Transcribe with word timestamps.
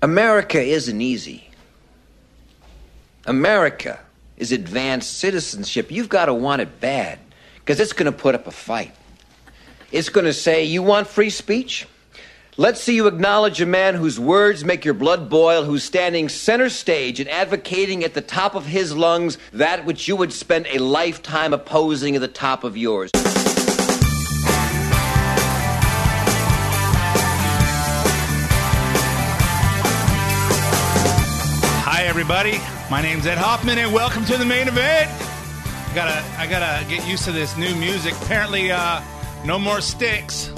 America 0.00 0.60
isn't 0.60 1.00
easy. 1.00 1.50
America 3.26 3.98
is 4.36 4.52
advanced 4.52 5.18
citizenship. 5.18 5.90
You've 5.90 6.08
got 6.08 6.26
to 6.26 6.34
want 6.34 6.62
it 6.62 6.80
bad 6.80 7.18
because 7.56 7.80
it's 7.80 7.92
going 7.92 8.10
to 8.10 8.16
put 8.16 8.34
up 8.34 8.46
a 8.46 8.52
fight. 8.52 8.94
It's 9.90 10.08
going 10.08 10.26
to 10.26 10.32
say, 10.32 10.64
You 10.64 10.82
want 10.82 11.08
free 11.08 11.30
speech? 11.30 11.86
Let's 12.56 12.80
see 12.80 12.96
you 12.96 13.06
acknowledge 13.06 13.60
a 13.60 13.66
man 13.66 13.94
whose 13.94 14.18
words 14.18 14.64
make 14.64 14.84
your 14.84 14.94
blood 14.94 15.30
boil, 15.30 15.62
who's 15.62 15.84
standing 15.84 16.28
center 16.28 16.68
stage 16.68 17.20
and 17.20 17.28
advocating 17.28 18.02
at 18.02 18.14
the 18.14 18.20
top 18.20 18.56
of 18.56 18.66
his 18.66 18.96
lungs 18.96 19.38
that 19.52 19.84
which 19.84 20.08
you 20.08 20.16
would 20.16 20.32
spend 20.32 20.66
a 20.66 20.78
lifetime 20.78 21.52
opposing 21.52 22.16
at 22.16 22.20
the 22.20 22.26
top 22.26 22.64
of 22.64 22.76
yours. 22.76 23.12
Everybody. 32.18 32.58
My 32.90 33.00
name's 33.00 33.28
Ed 33.28 33.38
Hoffman, 33.38 33.78
and 33.78 33.92
welcome 33.92 34.24
to 34.24 34.36
the 34.36 34.44
main 34.44 34.66
event. 34.66 35.08
I 35.08 35.92
gotta, 35.94 36.40
I 36.40 36.48
gotta 36.48 36.84
get 36.88 37.06
used 37.06 37.22
to 37.26 37.30
this 37.30 37.56
new 37.56 37.72
music. 37.76 38.12
Apparently, 38.22 38.72
uh, 38.72 39.00
no 39.44 39.56
more 39.56 39.80
sticks. 39.80 40.50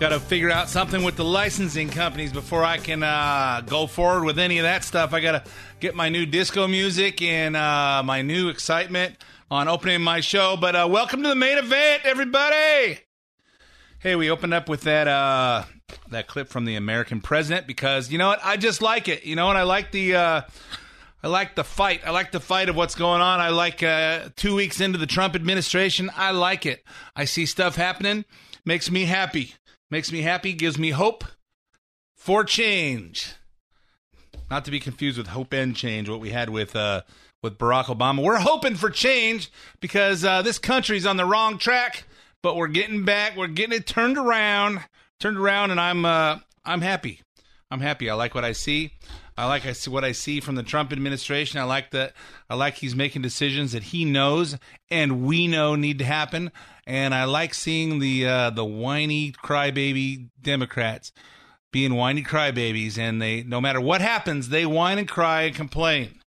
Gotta 0.00 0.18
figure 0.18 0.50
out 0.50 0.70
something 0.70 1.02
with 1.02 1.16
the 1.16 1.26
licensing 1.26 1.90
companies 1.90 2.32
before 2.32 2.64
I 2.64 2.78
can 2.78 3.02
uh, 3.02 3.60
go 3.66 3.86
forward 3.86 4.24
with 4.24 4.38
any 4.38 4.56
of 4.56 4.62
that 4.62 4.82
stuff. 4.82 5.12
I 5.12 5.20
gotta 5.20 5.44
get 5.78 5.94
my 5.94 6.08
new 6.08 6.24
disco 6.24 6.66
music 6.66 7.20
and 7.20 7.54
uh, 7.54 8.02
my 8.02 8.22
new 8.22 8.48
excitement 8.48 9.22
on 9.50 9.68
opening 9.68 10.00
my 10.00 10.20
show. 10.20 10.56
But 10.56 10.74
uh, 10.74 10.88
welcome 10.90 11.22
to 11.22 11.28
the 11.28 11.34
main 11.34 11.58
event, 11.58 12.06
everybody. 12.06 12.98
Hey, 13.98 14.16
we 14.16 14.30
opened 14.30 14.54
up 14.54 14.70
with 14.70 14.80
that 14.84 15.06
uh 15.06 15.64
that 16.10 16.26
clip 16.26 16.48
from 16.48 16.64
the 16.64 16.76
American 16.76 17.20
president 17.20 17.66
because 17.66 18.10
you 18.10 18.18
know 18.18 18.28
what? 18.28 18.40
I 18.42 18.56
just 18.56 18.82
like 18.82 19.08
it. 19.08 19.24
You 19.24 19.36
know 19.36 19.46
what? 19.46 19.56
I 19.56 19.62
like 19.62 19.92
the 19.92 20.16
uh 20.16 20.40
I 21.24 21.28
like 21.28 21.54
the 21.54 21.64
fight. 21.64 22.02
I 22.04 22.10
like 22.10 22.32
the 22.32 22.40
fight 22.40 22.68
of 22.68 22.76
what's 22.76 22.94
going 22.94 23.20
on. 23.20 23.40
I 23.40 23.50
like 23.50 23.82
uh 23.82 24.30
2 24.36 24.54
weeks 24.54 24.80
into 24.80 24.98
the 24.98 25.06
Trump 25.06 25.34
administration. 25.34 26.10
I 26.16 26.30
like 26.30 26.66
it. 26.66 26.84
I 27.14 27.24
see 27.24 27.46
stuff 27.46 27.76
happening. 27.76 28.24
Makes 28.64 28.90
me 28.90 29.04
happy. 29.04 29.54
Makes 29.90 30.12
me 30.12 30.22
happy, 30.22 30.52
gives 30.52 30.78
me 30.78 30.90
hope 30.90 31.24
for 32.16 32.44
change. 32.44 33.34
Not 34.50 34.64
to 34.64 34.70
be 34.70 34.80
confused 34.80 35.18
with 35.18 35.28
hope 35.28 35.52
and 35.52 35.74
change 35.74 36.08
what 36.08 36.20
we 36.20 36.30
had 36.30 36.50
with 36.50 36.74
uh 36.76 37.02
with 37.42 37.58
Barack 37.58 37.86
Obama. 37.86 38.22
We're 38.22 38.38
hoping 38.38 38.76
for 38.76 38.88
change 38.88 39.50
because 39.80 40.24
uh, 40.24 40.42
this 40.42 40.60
country's 40.60 41.04
on 41.04 41.16
the 41.16 41.24
wrong 41.24 41.58
track 41.58 42.04
but 42.42 42.56
we're 42.56 42.68
getting 42.68 43.04
back. 43.04 43.36
We're 43.36 43.46
getting 43.46 43.76
it 43.76 43.86
turned 43.86 44.18
around, 44.18 44.80
turned 45.22 45.38
around, 45.38 45.70
and 45.70 45.80
I'm 45.80 46.04
uh, 46.04 46.38
I'm 46.64 46.80
happy. 46.80 47.22
I'm 47.70 47.80
happy. 47.80 48.10
I 48.10 48.14
like 48.14 48.34
what 48.34 48.44
I 48.44 48.52
see. 48.52 48.92
I 49.38 49.46
like 49.46 49.64
I 49.64 49.72
see 49.72 49.88
what 49.88 50.04
I 50.04 50.12
see 50.12 50.40
from 50.40 50.56
the 50.56 50.62
Trump 50.62 50.92
administration. 50.92 51.58
I 51.58 51.62
like 51.62 51.92
that. 51.92 52.12
I 52.50 52.54
like 52.54 52.74
he's 52.74 52.94
making 52.94 53.22
decisions 53.22 53.72
that 53.72 53.84
he 53.84 54.04
knows 54.04 54.58
and 54.90 55.24
we 55.24 55.46
know 55.46 55.74
need 55.74 56.00
to 56.00 56.04
happen. 56.04 56.52
And 56.86 57.14
I 57.14 57.24
like 57.24 57.54
seeing 57.54 58.00
the 58.00 58.26
uh, 58.26 58.50
the 58.50 58.64
whiny 58.64 59.32
crybaby 59.32 60.28
Democrats 60.40 61.12
being 61.70 61.94
whiny 61.94 62.22
crybabies, 62.22 62.98
and 62.98 63.22
they 63.22 63.42
no 63.44 63.60
matter 63.60 63.80
what 63.80 64.00
happens, 64.02 64.48
they 64.48 64.66
whine 64.66 64.98
and 64.98 65.08
cry 65.08 65.42
and 65.42 65.54
complain. 65.54 66.20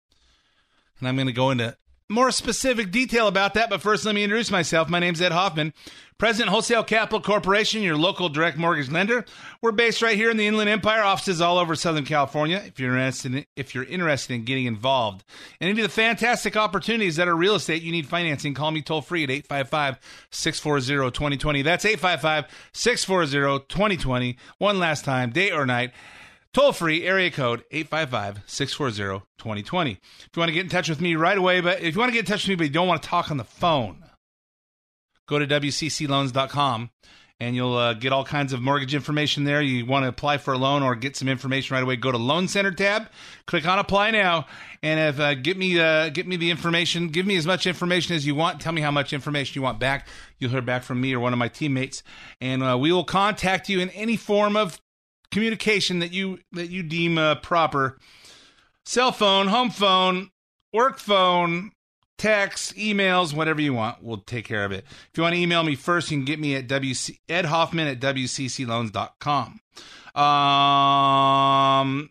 And 0.99 1.07
I'm 1.07 1.15
going 1.15 1.27
to 1.27 1.33
go 1.33 1.51
into 1.51 1.77
more 2.09 2.31
specific 2.31 2.91
detail 2.91 3.27
about 3.27 3.53
that, 3.55 3.69
but 3.69 3.81
first 3.81 4.05
let 4.05 4.15
me 4.15 4.23
introduce 4.23 4.51
myself. 4.51 4.87
My 4.89 4.99
name's 4.99 5.21
Ed 5.21 5.31
Hoffman, 5.31 5.73
President 6.19 6.51
Wholesale 6.51 6.83
Capital 6.83 7.19
Corporation, 7.19 7.81
your 7.81 7.97
local 7.97 8.29
direct 8.29 8.57
mortgage 8.57 8.91
lender. 8.91 9.25
We're 9.59 9.71
based 9.71 10.03
right 10.03 10.15
here 10.15 10.29
in 10.29 10.37
the 10.37 10.45
Inland 10.45 10.69
Empire, 10.69 11.01
offices 11.01 11.41
all 11.41 11.57
over 11.57 11.75
Southern 11.75 12.05
California. 12.05 12.61
If 12.63 12.79
you're 12.79 12.91
interested 12.91 13.33
in, 13.33 13.47
if 13.55 13.73
you're 13.73 13.85
interested 13.85 14.35
in 14.35 14.45
getting 14.45 14.67
involved 14.67 15.23
in 15.59 15.67
any 15.67 15.81
of 15.81 15.87
the 15.87 15.89
fantastic 15.89 16.55
opportunities 16.55 17.15
that 17.15 17.27
are 17.27 17.35
real 17.35 17.55
estate, 17.55 17.81
you 17.81 17.91
need 17.91 18.05
financing, 18.05 18.53
call 18.53 18.69
me 18.69 18.83
toll 18.83 19.01
free 19.01 19.23
at 19.23 19.29
855-640-2020. 19.29 21.63
That's 21.63 21.85
855-640-2020. 21.85 24.35
One 24.59 24.77
last 24.77 25.05
time, 25.05 25.31
day 25.31 25.51
or 25.51 25.65
night. 25.65 25.91
Toll 26.55 26.71
free 26.71 27.03
area 27.03 27.29
code 27.31 27.65
855 27.69 28.43
640 28.45 29.25
2020. 29.37 29.91
If 29.91 30.29
you 30.33 30.39
want 30.39 30.47
to 30.47 30.53
get 30.53 30.63
in 30.63 30.69
touch 30.69 30.87
with 30.87 31.01
me 31.01 31.15
right 31.15 31.37
away, 31.37 31.59
but 31.59 31.81
if 31.81 31.93
you 31.93 31.99
want 31.99 32.07
to 32.07 32.13
get 32.13 32.21
in 32.21 32.25
touch 32.25 32.43
with 32.43 32.49
me 32.51 32.55
but 32.55 32.63
you 32.63 32.69
don't 32.69 32.87
want 32.87 33.03
to 33.03 33.09
talk 33.09 33.29
on 33.29 33.35
the 33.35 33.43
phone, 33.43 34.05
go 35.27 35.37
to 35.37 35.45
WCCLoans.com 35.45 36.91
and 37.41 37.57
you'll 37.57 37.75
uh, 37.75 37.93
get 37.93 38.13
all 38.13 38.23
kinds 38.23 38.53
of 38.53 38.61
mortgage 38.61 38.95
information 38.95 39.43
there. 39.43 39.61
You 39.61 39.85
want 39.85 40.03
to 40.03 40.07
apply 40.07 40.37
for 40.37 40.53
a 40.53 40.57
loan 40.57 40.81
or 40.81 40.95
get 40.95 41.17
some 41.17 41.27
information 41.27 41.73
right 41.73 41.83
away, 41.83 41.97
go 41.97 42.09
to 42.09 42.17
Loan 42.17 42.47
Center 42.47 42.71
tab, 42.71 43.09
click 43.47 43.67
on 43.67 43.77
Apply 43.77 44.11
Now, 44.11 44.45
and 44.81 44.97
if, 44.97 45.19
uh, 45.19 45.33
get, 45.33 45.57
me, 45.57 45.77
uh, 45.77 46.07
get 46.07 46.25
me 46.25 46.37
the 46.37 46.51
information. 46.51 47.09
Give 47.09 47.25
me 47.25 47.35
as 47.35 47.45
much 47.45 47.67
information 47.67 48.15
as 48.15 48.25
you 48.25 48.33
want. 48.33 48.61
Tell 48.61 48.71
me 48.71 48.81
how 48.81 48.91
much 48.91 49.11
information 49.11 49.59
you 49.59 49.61
want 49.61 49.77
back. 49.79 50.07
You'll 50.39 50.51
hear 50.51 50.61
back 50.61 50.83
from 50.83 51.01
me 51.01 51.13
or 51.13 51.19
one 51.19 51.33
of 51.33 51.39
my 51.39 51.49
teammates, 51.49 52.01
and 52.39 52.63
uh, 52.63 52.77
we 52.79 52.93
will 52.93 53.03
contact 53.03 53.67
you 53.67 53.81
in 53.81 53.89
any 53.89 54.15
form 54.15 54.55
of 54.55 54.79
communication 55.35 55.99
that 55.99 56.13
you 56.13 56.39
that 56.53 56.69
you 56.69 56.81
deem 56.81 57.17
uh, 57.17 57.35
proper. 57.35 57.97
Cell 58.85 59.11
phone 59.11 59.47
home 59.47 59.69
phone 59.69 60.29
work 60.71 60.97
phone 60.97 61.71
text 62.17 62.73
emails 62.77 63.33
whatever 63.33 63.59
you 63.59 63.73
want 63.73 64.01
we'll 64.01 64.19
take 64.19 64.45
care 64.45 64.63
of 64.63 64.71
it. 64.71 64.85
If 64.87 65.09
you 65.17 65.23
want 65.23 65.35
to 65.35 65.41
email 65.41 65.61
me 65.63 65.75
first 65.75 66.09
you 66.09 66.17
can 66.17 66.23
get 66.23 66.39
me 66.39 66.55
at 66.55 66.67
wc 66.67 67.17
ed 67.27 67.43
hoffman 67.43 67.89
at 67.89 67.99
wccloans.com 67.99 69.59
um 70.15 72.09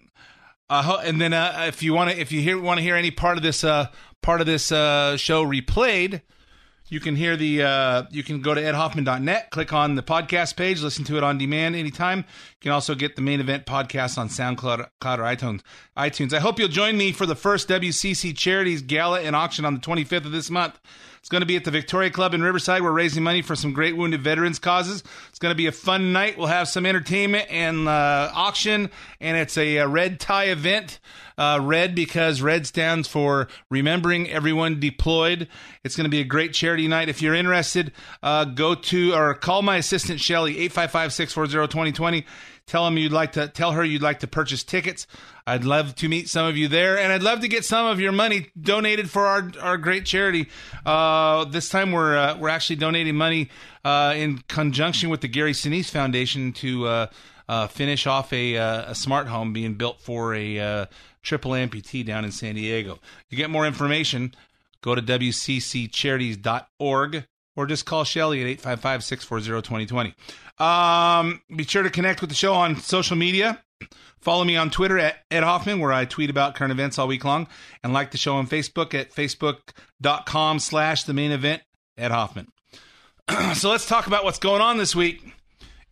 uh, 0.69 1.01
and 1.05 1.19
then 1.19 1.33
uh, 1.33 1.65
if 1.67 1.83
you 1.83 1.95
want 1.95 2.11
to 2.11 2.21
if 2.21 2.31
you 2.31 2.43
hear 2.43 2.61
want 2.61 2.77
to 2.77 2.83
hear 2.83 2.97
any 2.97 3.11
part 3.11 3.39
of 3.39 3.43
this 3.43 3.65
uh 3.65 3.87
part 4.23 4.43
of 4.43 4.47
this 4.47 4.71
uh 4.71 5.17
show 5.17 5.43
replayed 5.43 6.21
you 6.89 7.01
can 7.01 7.17
hear 7.17 7.37
the 7.37 7.63
uh, 7.63 8.03
you 8.11 8.23
can 8.23 8.41
go 8.41 8.55
to 8.55 8.61
edhoffman.net, 8.61 9.51
click 9.51 9.73
on 9.73 9.95
the 9.95 10.03
podcast 10.03 10.57
page, 10.57 10.83
listen 10.83 11.05
to 11.07 11.17
it 11.17 11.23
on 11.25 11.39
demand 11.39 11.77
anytime. 11.77 12.19
You 12.19 12.61
can 12.61 12.73
also 12.73 12.95
get 12.95 13.17
the 13.17 13.23
main 13.23 13.41
event 13.41 13.67
podcast 13.67 14.19
on 14.19 14.29
SoundCloud 14.29 14.89
Cloud 15.01 15.21
or 15.21 15.23
iTunes. 15.23 15.63
iTunes. 15.97 16.33
I 16.33 16.41
hope 16.41 16.59
you'll 16.59 16.69
join 16.69 16.97
me 16.97 17.13
for 17.13 17.27
the 17.27 17.35
first 17.35 17.69
WCC 17.69 18.37
Charities 18.37 18.83
Gala 18.83 19.21
and 19.21 19.35
auction 19.35 19.65
on 19.65 19.75
the 19.75 19.81
25th 19.81 20.27
of 20.27 20.33
this 20.33 20.51
month. 20.51 20.79
It's 21.25 21.31
going 21.31 21.41
to 21.41 21.47
be 21.47 21.57
at 21.57 21.65
the 21.65 21.71
Victoria 21.71 22.11
Club 22.11 22.35
in 22.35 22.43
Riverside. 22.43 22.83
We're 22.83 22.93
raising 22.93 23.23
money 23.23 23.41
for 23.41 23.57
some 23.57 23.73
great 23.73 23.97
wounded 23.97 24.21
veterans 24.21 24.59
causes. 24.59 25.03
It's 25.31 25.39
going 25.39 25.53
to 25.53 25.57
be 25.57 25.67
a 25.67 25.73
fun 25.73 26.13
night. 26.13 26.37
We'll 26.37 26.49
have 26.49 26.69
some 26.69 26.85
entertainment 26.85 27.47
and 27.49 27.89
uh, 27.89 28.31
auction, 28.35 28.91
and 29.23 29.39
it's 29.39 29.57
a, 29.57 29.79
a 29.79 29.89
red 29.89 30.21
tie 30.21 30.49
event. 30.49 31.01
Uh, 31.39 31.59
red 31.63 31.95
because 31.95 32.43
red 32.43 32.67
stands 32.67 33.09
for 33.09 33.49
remembering 33.71 34.31
everyone 34.31 34.79
deployed. 34.79 35.49
It's 35.83 35.97
going 35.97 36.05
to 36.05 36.11
be 36.11 36.21
a 36.21 36.25
great 36.25 36.53
charity 36.53 36.87
night. 36.89 37.09
If 37.09 37.23
you're 37.23 37.35
interested, 37.35 37.93
uh, 38.23 38.45
go 38.45 38.75
to 38.75 39.15
or 39.15 39.35
call 39.35 39.63
my 39.63 39.79
assistant 39.79 40.21
Shelly 40.21 40.57
855-640-2020. 40.69 42.25
Tell 42.67 42.87
him 42.87 42.97
you'd 42.97 43.13
like 43.13 43.33
to 43.33 43.49
tell 43.49 43.73
her 43.73 43.85
you'd 43.85 44.01
like 44.01 44.21
to 44.21 44.27
purchase 44.27 44.65
tickets. 44.65 45.07
I'd 45.47 45.65
love 45.65 45.95
to 45.97 46.09
meet 46.09 46.31
some 46.31 46.47
of 46.47 46.57
you 46.57 46.67
there, 46.67 46.99
and 46.99 47.13
I'd 47.13 47.23
love 47.23 47.41
to 47.41 47.49
get 47.49 47.67
some 47.67 47.85
of 47.87 48.01
your 48.01 48.13
money 48.13 48.47
donated 48.59 49.11
for 49.11 49.27
our, 49.27 49.53
our 49.61 49.77
great 49.77 50.07
charity. 50.07 50.49
Uh, 50.87 51.45
this 51.45 51.69
time 51.69 51.93
we're 51.93 52.17
uh, 52.17 52.39
we're 52.39 52.49
actually 52.49 52.77
donating 52.77 53.17
money 53.17 53.51
uh, 53.85 54.15
in 54.17 54.39
conjunction 54.49 55.11
with 55.11 55.21
the 55.21 55.29
Gary 55.29 55.53
Sinise 55.53 55.91
Foundation 55.91 56.55
to 56.55 56.87
uh, 56.87 57.09
uh, 57.49 57.67
finish 57.67 58.07
off 58.07 58.33
a, 58.33 58.57
uh, 58.57 58.93
a 58.93 58.95
smart 58.95 59.27
home 59.27 59.53
being 59.53 59.75
built 59.75 60.01
for 60.01 60.35
a 60.35 60.89
triple 61.23 61.51
amputee 61.53 62.03
down 62.05 62.25
in 62.25 62.33
San 62.33 62.55
Diego. 62.55 62.99
To 63.29 63.37
get 63.37 63.51
more 63.51 63.67
information, 63.67 64.35
go 64.81 64.95
to 64.95 65.03
wcccharities.org 65.03 67.27
or 67.57 67.67
just 67.67 67.87
call 67.87 68.05
Shelly 68.05 68.41
at 68.41 68.47
855 68.47 69.05
640 69.05 69.63
2020. 69.63 70.15
Um, 70.59 71.41
be 71.55 71.65
sure 71.65 71.83
to 71.83 71.91
connect 71.91 72.21
with 72.21 72.31
the 72.31 72.37
show 72.37 72.55
on 72.55 72.77
social 72.77 73.17
media. 73.17 73.63
Follow 74.21 74.45
me 74.45 74.57
on 74.57 74.71
Twitter 74.71 74.99
at 74.99 75.19
Ed 75.31 75.43
Hoffman, 75.43 75.81
where 75.81 75.93
I 75.93 76.07
tweet 76.07 76.31
about 76.31 76.55
current 76.55 76.73
events 76.73 76.99
all 76.99 77.07
week 77.07 77.25
long, 77.25 77.47
and 77.83 77.93
like 77.93 78.11
the 78.11 78.19
show 78.19 78.37
on 78.37 78.47
Facebook 78.47 78.95
at 78.95 79.13
facebook.com 79.13 80.59
slash 80.59 81.05
the 81.05 81.13
main 81.13 81.31
event, 81.31 81.63
Ed 81.99 82.11
Hoffman. 82.11 82.49
so 83.55 83.71
let's 83.71 83.87
talk 83.87 84.07
about 84.07 84.25
what's 84.25 84.39
going 84.39 84.63
on 84.63 84.79
this 84.79 84.97
week 84.97 85.34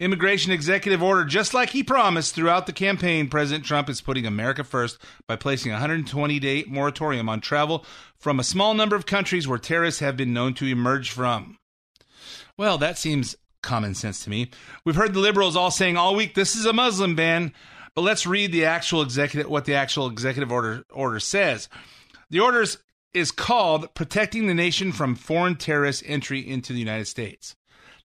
Immigration 0.02 0.50
executive 0.50 1.00
order, 1.00 1.24
just 1.24 1.54
like 1.54 1.70
he 1.70 1.84
promised 1.84 2.34
throughout 2.34 2.66
the 2.66 2.72
campaign, 2.72 3.28
President 3.28 3.64
Trump 3.64 3.88
is 3.88 4.00
putting 4.00 4.26
America 4.26 4.64
first 4.64 4.98
by 5.28 5.36
placing 5.36 5.70
a 5.70 5.74
120 5.74 6.40
day 6.40 6.64
moratorium 6.66 7.28
on 7.28 7.40
travel 7.40 7.84
from 8.16 8.40
a 8.40 8.44
small 8.44 8.74
number 8.74 8.96
of 8.96 9.06
countries 9.06 9.46
where 9.46 9.58
terrorists 9.58 10.00
have 10.00 10.16
been 10.16 10.32
known 10.32 10.54
to 10.54 10.66
emerge 10.66 11.10
from. 11.10 11.56
Well, 12.58 12.78
that 12.78 12.98
seems 12.98 13.36
common 13.62 13.94
sense 13.94 14.24
to 14.24 14.30
me. 14.30 14.50
We've 14.84 14.96
heard 14.96 15.14
the 15.14 15.20
liberals 15.20 15.54
all 15.54 15.70
saying 15.70 15.96
all 15.96 16.16
week 16.16 16.34
this 16.34 16.56
is 16.56 16.66
a 16.66 16.72
Muslim 16.72 17.14
ban, 17.14 17.52
but 17.94 18.02
let's 18.02 18.26
read 18.26 18.50
the 18.50 18.64
actual 18.64 19.02
executive 19.02 19.48
what 19.48 19.66
the 19.66 19.74
actual 19.74 20.08
executive 20.08 20.50
order 20.50 20.82
order 20.90 21.20
says. 21.20 21.68
The 22.28 22.40
order 22.40 22.64
is 23.14 23.30
called 23.30 23.94
Protecting 23.94 24.48
the 24.48 24.54
Nation 24.54 24.90
from 24.90 25.14
Foreign 25.14 25.54
Terrorist 25.54 26.02
Entry 26.04 26.40
into 26.40 26.72
the 26.72 26.80
United 26.80 27.06
States. 27.06 27.54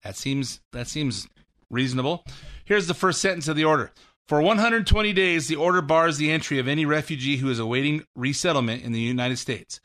That 0.04 0.14
seems 0.14 0.60
that 0.72 0.88
seems 0.88 1.26
reasonable. 1.70 2.24
Here's 2.64 2.86
the 2.86 2.94
first 2.94 3.20
sentence 3.20 3.48
of 3.48 3.56
the 3.56 3.64
order. 3.64 3.92
For 4.28 4.42
120 4.42 5.12
days, 5.12 5.46
the 5.46 5.56
order 5.56 5.80
bars 5.80 6.18
the 6.18 6.30
entry 6.32 6.58
of 6.58 6.66
any 6.66 6.84
refugee 6.84 7.36
who 7.36 7.48
is 7.48 7.60
awaiting 7.60 8.04
resettlement 8.16 8.82
in 8.82 8.92
the 8.92 9.00
United 9.00 9.38
States. 9.38 9.80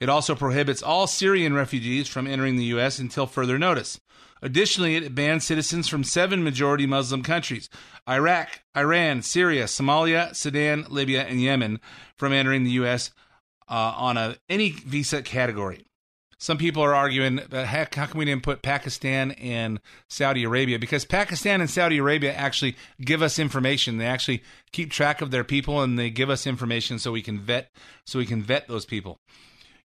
It 0.00 0.10
also 0.10 0.34
prohibits 0.34 0.82
all 0.82 1.06
Syrian 1.06 1.54
refugees 1.54 2.06
from 2.06 2.26
entering 2.26 2.56
the 2.56 2.64
U.S. 2.64 2.98
until 2.98 3.26
further 3.26 3.58
notice. 3.58 3.98
Additionally, 4.42 4.96
it 4.96 5.14
bans 5.14 5.44
citizens 5.46 5.88
from 5.88 6.04
seven 6.04 6.44
majority 6.44 6.86
Muslim 6.86 7.22
countries 7.22 7.70
Iraq, 8.06 8.60
Iran, 8.76 9.22
Syria, 9.22 9.64
Somalia, 9.64 10.36
Sudan, 10.36 10.84
Libya, 10.90 11.22
and 11.22 11.40
Yemen 11.40 11.80
from 12.16 12.34
entering 12.34 12.64
the 12.64 12.72
U.S. 12.72 13.10
Uh, 13.68 13.94
on 13.96 14.18
a, 14.18 14.36
any 14.48 14.70
visa 14.70 15.22
category. 15.22 15.86
Some 16.38 16.58
people 16.58 16.82
are 16.82 16.94
arguing, 16.94 17.38
heck, 17.50 17.94
how 17.94 18.06
come 18.06 18.18
we 18.18 18.26
didn't 18.26 18.42
put 18.42 18.60
Pakistan 18.60 19.30
and 19.32 19.80
Saudi 20.08 20.44
Arabia? 20.44 20.78
Because 20.78 21.06
Pakistan 21.06 21.62
and 21.62 21.70
Saudi 21.70 21.96
Arabia 21.96 22.32
actually 22.34 22.76
give 23.00 23.22
us 23.22 23.38
information. 23.38 23.96
They 23.96 24.06
actually 24.06 24.42
keep 24.70 24.90
track 24.90 25.22
of 25.22 25.30
their 25.30 25.44
people 25.44 25.82
and 25.82 25.98
they 25.98 26.10
give 26.10 26.28
us 26.28 26.46
information 26.46 26.98
so 26.98 27.10
we 27.10 27.22
can 27.22 27.40
vet 27.40 27.70
so 28.04 28.18
we 28.18 28.26
can 28.26 28.42
vet 28.42 28.68
those 28.68 28.84
people. 28.84 29.18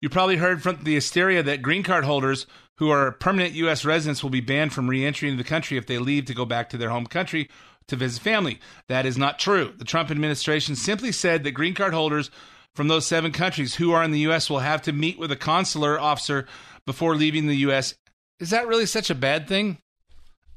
You 0.00 0.08
probably 0.08 0.36
heard 0.36 0.62
from 0.62 0.82
the 0.82 0.94
hysteria 0.94 1.42
that 1.42 1.62
green 1.62 1.82
card 1.82 2.04
holders 2.04 2.46
who 2.76 2.90
are 2.90 3.12
permanent 3.12 3.52
U.S. 3.54 3.84
residents 3.84 4.22
will 4.22 4.30
be 4.30 4.40
banned 4.40 4.72
from 4.72 4.88
reentry 4.88 5.28
into 5.28 5.40
the 5.42 5.48
country 5.48 5.76
if 5.76 5.86
they 5.86 5.98
leave 5.98 6.24
to 6.24 6.34
go 6.34 6.46
back 6.46 6.70
to 6.70 6.78
their 6.78 6.88
home 6.88 7.06
country 7.06 7.48
to 7.86 7.96
visit 7.96 8.22
family. 8.22 8.58
That 8.88 9.04
is 9.04 9.18
not 9.18 9.38
true. 9.38 9.74
The 9.76 9.84
Trump 9.84 10.10
administration 10.10 10.74
simply 10.74 11.12
said 11.12 11.44
that 11.44 11.52
green 11.52 11.74
card 11.74 11.92
holders 11.92 12.30
from 12.74 12.88
those 12.88 13.06
seven 13.06 13.32
countries 13.32 13.74
who 13.74 13.92
are 13.92 14.02
in 14.02 14.10
the 14.10 14.20
U.S. 14.20 14.48
will 14.48 14.60
have 14.60 14.82
to 14.82 14.92
meet 14.92 15.18
with 15.18 15.32
a 15.32 15.36
consular 15.36 15.98
officer 15.98 16.46
before 16.86 17.16
leaving 17.16 17.46
the 17.46 17.56
U.S. 17.58 17.94
Is 18.38 18.50
that 18.50 18.66
really 18.66 18.86
such 18.86 19.10
a 19.10 19.14
bad 19.14 19.48
thing? 19.48 19.78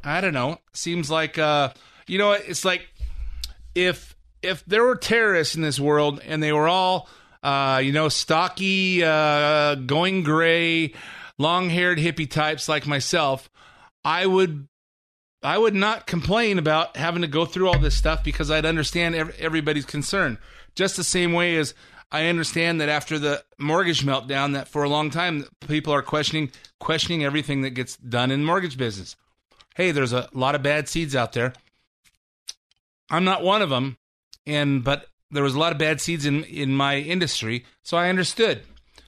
I 0.03 0.21
don't 0.21 0.33
know. 0.33 0.59
Seems 0.73 1.09
like, 1.09 1.37
uh, 1.37 1.73
you 2.07 2.17
know, 2.17 2.31
it's 2.31 2.65
like 2.65 2.87
if 3.75 4.15
if 4.41 4.65
there 4.65 4.83
were 4.83 4.95
terrorists 4.95 5.55
in 5.55 5.61
this 5.61 5.79
world 5.79 6.21
and 6.25 6.43
they 6.43 6.51
were 6.51 6.67
all 6.67 7.07
uh, 7.43 7.81
you 7.83 7.91
know, 7.91 8.07
stocky, 8.09 9.03
uh, 9.03 9.75
going 9.75 10.23
gray, 10.23 10.93
long 11.37 11.69
haired 11.69 11.99
hippie 11.99 12.29
types 12.29 12.69
like 12.69 12.87
myself, 12.87 13.49
I 14.03 14.25
would. 14.25 14.67
I 15.45 15.57
would 15.57 15.75
not 15.75 16.07
complain 16.07 16.57
about 16.57 16.95
having 16.95 17.21
to 17.23 17.27
go 17.27 17.43
through 17.43 17.67
all 17.67 17.77
this 17.77 17.97
stuff 17.97 18.23
because 18.23 18.49
I'd 18.49 18.65
understand 18.65 19.13
everybody's 19.39 19.83
concern. 19.83 20.37
Just 20.73 20.95
the 20.95 21.03
same 21.03 21.33
way 21.33 21.57
as 21.57 21.73
I 22.13 22.27
understand 22.27 22.79
that 22.79 22.89
after 22.89 23.17
the 23.17 23.43
mortgage 23.57 24.05
meltdown, 24.05 24.53
that 24.53 24.67
for 24.67 24.83
a 24.83 24.89
long 24.89 25.09
time 25.09 25.45
people 25.67 25.91
are 25.93 26.03
questioning 26.03 26.51
questioning 26.79 27.23
everything 27.23 27.61
that 27.63 27.71
gets 27.71 27.97
done 27.97 28.29
in 28.29 28.45
mortgage 28.45 28.77
business. 28.77 29.15
Hey, 29.75 29.89
there's 29.89 30.13
a 30.13 30.29
lot 30.31 30.53
of 30.53 30.61
bad 30.61 30.87
seeds 30.87 31.15
out 31.15 31.33
there. 31.33 31.53
I'm 33.09 33.23
not 33.23 33.41
one 33.41 33.63
of 33.63 33.71
them, 33.71 33.97
and 34.45 34.83
but 34.83 35.07
there 35.31 35.41
was 35.41 35.55
a 35.55 35.59
lot 35.59 35.71
of 35.71 35.79
bad 35.79 35.99
seeds 35.99 36.27
in 36.27 36.43
in 36.43 36.75
my 36.75 36.97
industry, 36.97 37.65
so 37.81 37.97
I 37.97 38.09
understood. 38.09 38.61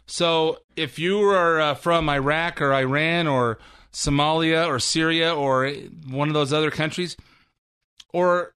So 0.08 0.58
if 0.76 0.98
you 0.98 1.22
are 1.22 1.62
uh, 1.62 1.74
from 1.76 2.10
Iraq 2.10 2.60
or 2.60 2.74
Iran 2.74 3.28
or 3.28 3.60
Somalia 3.94 4.68
or 4.68 4.80
Syria 4.80 5.34
or 5.34 5.72
one 6.10 6.28
of 6.28 6.34
those 6.34 6.54
other 6.54 6.72
countries, 6.72 7.16
or 8.12 8.55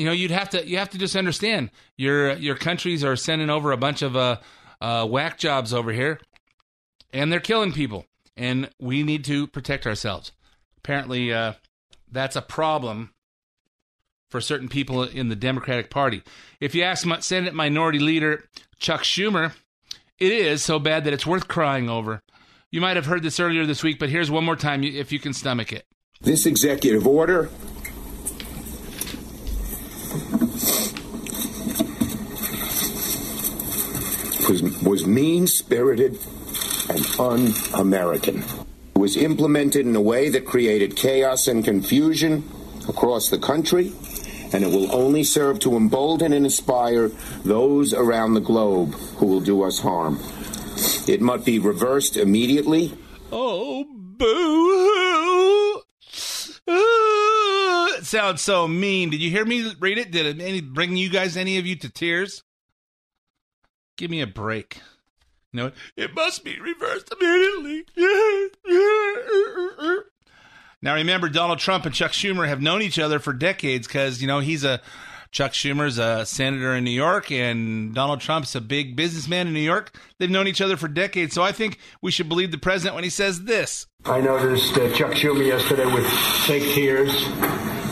you 0.00 0.06
know, 0.06 0.12
you'd 0.12 0.30
have 0.30 0.48
to 0.48 0.66
you 0.66 0.78
have 0.78 0.88
to 0.88 0.98
just 0.98 1.14
understand 1.14 1.70
your 1.98 2.32
your 2.32 2.56
countries 2.56 3.04
are 3.04 3.16
sending 3.16 3.50
over 3.50 3.70
a 3.70 3.76
bunch 3.76 4.00
of 4.00 4.16
uh, 4.16 4.38
uh, 4.80 5.06
whack 5.06 5.36
jobs 5.36 5.74
over 5.74 5.92
here, 5.92 6.18
and 7.12 7.30
they're 7.30 7.38
killing 7.38 7.70
people, 7.70 8.06
and 8.34 8.70
we 8.80 9.02
need 9.02 9.26
to 9.26 9.46
protect 9.46 9.86
ourselves. 9.86 10.32
Apparently, 10.78 11.34
uh, 11.34 11.52
that's 12.10 12.34
a 12.34 12.40
problem 12.40 13.12
for 14.30 14.40
certain 14.40 14.70
people 14.70 15.02
in 15.02 15.28
the 15.28 15.36
Democratic 15.36 15.90
Party. 15.90 16.22
If 16.60 16.74
you 16.74 16.82
ask 16.82 17.06
Senate 17.20 17.52
Minority 17.52 17.98
Leader 17.98 18.44
Chuck 18.78 19.02
Schumer, 19.02 19.52
it 20.18 20.32
is 20.32 20.64
so 20.64 20.78
bad 20.78 21.04
that 21.04 21.12
it's 21.12 21.26
worth 21.26 21.46
crying 21.46 21.90
over. 21.90 22.22
You 22.70 22.80
might 22.80 22.96
have 22.96 23.04
heard 23.04 23.22
this 23.22 23.38
earlier 23.38 23.66
this 23.66 23.82
week, 23.82 23.98
but 23.98 24.08
here's 24.08 24.30
one 24.30 24.44
more 24.44 24.56
time 24.56 24.82
if 24.82 25.12
you 25.12 25.18
can 25.18 25.34
stomach 25.34 25.74
it. 25.74 25.84
This 26.22 26.46
executive 26.46 27.06
order 27.06 27.50
was, 34.50 34.62
was 34.82 35.06
mean 35.06 35.46
spirited 35.46 36.18
and 36.88 37.06
un 37.18 37.54
American. 37.74 38.38
It 38.94 38.98
was 38.98 39.16
implemented 39.16 39.86
in 39.86 39.94
a 39.94 40.00
way 40.00 40.28
that 40.30 40.44
created 40.44 40.96
chaos 40.96 41.46
and 41.46 41.64
confusion 41.64 42.48
across 42.88 43.30
the 43.30 43.38
country 43.38 43.92
and 44.52 44.64
it 44.64 44.66
will 44.66 44.92
only 44.92 45.22
serve 45.22 45.60
to 45.60 45.76
embolden 45.76 46.32
and 46.32 46.44
inspire 46.44 47.08
those 47.44 47.94
around 47.94 48.34
the 48.34 48.40
globe 48.40 48.94
who 49.16 49.26
will 49.26 49.40
do 49.40 49.62
us 49.62 49.78
harm. 49.78 50.18
It 51.06 51.20
must 51.20 51.44
be 51.44 51.60
reversed 51.60 52.16
immediately. 52.16 52.96
Oh, 53.30 53.84
boo 53.84 54.99
sounds 58.10 58.42
so 58.42 58.68
mean. 58.68 59.10
Did 59.10 59.20
you 59.22 59.30
hear 59.30 59.44
me 59.44 59.72
read 59.78 59.98
it? 59.98 60.10
Did 60.10 60.26
it 60.26 60.40
any, 60.44 60.60
bring 60.60 60.96
you 60.96 61.08
guys, 61.08 61.36
any 61.36 61.58
of 61.58 61.66
you, 61.66 61.76
to 61.76 61.88
tears? 61.88 62.42
Give 63.96 64.10
me 64.10 64.20
a 64.20 64.26
break. 64.26 64.80
You 65.52 65.62
know, 65.62 65.72
it 65.96 66.14
must 66.14 66.44
be 66.44 66.58
reversed 66.60 67.12
immediately. 67.12 67.84
Now, 70.82 70.94
remember, 70.94 71.28
Donald 71.28 71.58
Trump 71.58 71.86
and 71.86 71.94
Chuck 71.94 72.12
Schumer 72.12 72.48
have 72.48 72.62
known 72.62 72.82
each 72.82 72.98
other 72.98 73.18
for 73.18 73.32
decades 73.32 73.86
because, 73.86 74.22
you 74.22 74.28
know, 74.28 74.40
he's 74.40 74.64
a 74.64 74.80
Chuck 75.30 75.52
Schumer's 75.52 75.98
a 75.98 76.26
senator 76.26 76.74
in 76.74 76.82
New 76.84 76.90
York, 76.90 77.30
and 77.30 77.94
Donald 77.94 78.20
Trump's 78.20 78.54
a 78.54 78.60
big 78.60 78.96
businessman 78.96 79.46
in 79.46 79.52
New 79.52 79.60
York. 79.60 79.96
They've 80.18 80.30
known 80.30 80.48
each 80.48 80.60
other 80.60 80.76
for 80.76 80.88
decades, 80.88 81.34
so 81.34 81.42
I 81.42 81.52
think 81.52 81.78
we 82.02 82.10
should 82.10 82.28
believe 82.28 82.50
the 82.50 82.58
president 82.58 82.96
when 82.96 83.04
he 83.04 83.10
says 83.10 83.44
this. 83.44 83.86
I 84.04 84.20
noticed 84.20 84.76
uh, 84.76 84.92
Chuck 84.94 85.12
Schumer 85.12 85.46
yesterday 85.46 85.86
with 85.86 86.06
fake 86.46 86.74
tears. 86.74 87.12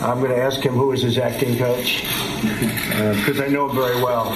I'm 0.01 0.21
going 0.21 0.31
to 0.31 0.39
ask 0.39 0.61
him 0.61 0.75
who 0.75 0.93
is 0.93 1.03
his 1.03 1.19
acting 1.19 1.59
coach 1.59 2.03
because 2.41 3.41
uh, 3.41 3.45
I 3.45 3.49
know 3.49 3.69
him 3.69 3.77
very 3.77 4.03
well. 4.03 4.29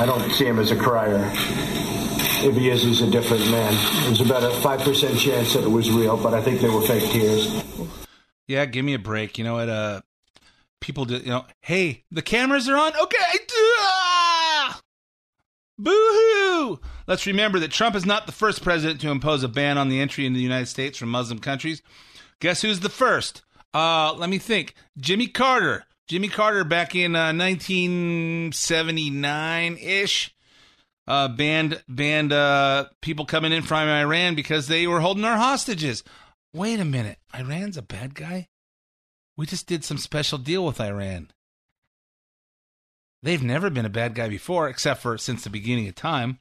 I 0.00 0.04
don't 0.06 0.30
see 0.32 0.46
him 0.46 0.58
as 0.58 0.70
a 0.70 0.76
crier 0.76 1.32
if 2.42 2.56
he 2.56 2.68
is, 2.70 2.82
he's 2.82 3.00
a 3.00 3.10
different 3.10 3.50
man. 3.50 3.74
There's 4.04 4.20
about 4.20 4.44
a 4.44 4.48
5% 4.48 5.18
chance 5.18 5.54
that 5.54 5.64
it 5.64 5.70
was 5.70 5.90
real, 5.90 6.16
but 6.16 6.34
I 6.34 6.40
think 6.40 6.60
they 6.60 6.68
were 6.68 6.82
fake 6.82 7.10
tears. 7.10 7.64
Yeah, 8.46 8.64
give 8.66 8.84
me 8.84 8.94
a 8.94 8.98
break. 8.98 9.38
You 9.38 9.44
know 9.44 9.54
what? 9.54 9.68
Uh, 9.68 10.00
people 10.80 11.04
do, 11.04 11.16
you 11.16 11.26
know, 11.26 11.44
hey, 11.60 12.04
the 12.10 12.22
cameras 12.22 12.68
are 12.68 12.76
on. 12.76 12.92
Okay. 12.94 13.16
Boo 15.80 15.90
hoo! 15.92 16.80
Let's 17.06 17.26
remember 17.26 17.60
that 17.60 17.70
Trump 17.70 17.94
is 17.94 18.04
not 18.04 18.26
the 18.26 18.32
first 18.32 18.62
president 18.62 19.00
to 19.02 19.10
impose 19.10 19.42
a 19.42 19.48
ban 19.48 19.78
on 19.78 19.88
the 19.88 20.00
entry 20.00 20.26
into 20.26 20.38
the 20.38 20.42
United 20.42 20.66
States 20.66 20.98
from 20.98 21.10
Muslim 21.10 21.38
countries. 21.38 21.82
Guess 22.40 22.62
who's 22.62 22.80
the 22.80 22.88
first? 22.88 23.42
Uh, 23.74 24.14
let 24.14 24.30
me 24.30 24.38
think. 24.38 24.74
Jimmy 24.98 25.28
Carter. 25.28 25.84
Jimmy 26.08 26.28
Carter 26.28 26.64
back 26.64 26.94
in 26.94 27.14
uh, 27.14 27.34
1979 27.34 29.76
ish 29.78 30.34
uh, 31.08 31.28
banned 31.28 31.82
banned 31.88 32.32
uh, 32.32 32.86
people 33.00 33.24
coming 33.24 33.52
in 33.52 33.62
from 33.62 33.88
Iran 33.88 34.34
because 34.34 34.68
they 34.68 34.86
were 34.86 35.00
holding 35.00 35.24
our 35.24 35.38
hostages. 35.38 36.04
Wait 36.52 36.80
a 36.80 36.84
minute, 36.84 37.18
Iran's 37.34 37.78
a 37.78 37.82
bad 37.82 38.14
guy. 38.14 38.48
We 39.36 39.46
just 39.46 39.66
did 39.66 39.84
some 39.84 39.98
special 39.98 40.38
deal 40.38 40.64
with 40.64 40.80
Iran. 40.80 41.30
They've 43.22 43.42
never 43.42 43.70
been 43.70 43.86
a 43.86 43.90
bad 43.90 44.14
guy 44.14 44.28
before, 44.28 44.68
except 44.68 45.00
for 45.00 45.16
since 45.18 45.44
the 45.44 45.50
beginning 45.50 45.88
of 45.88 45.94
time. 45.94 46.38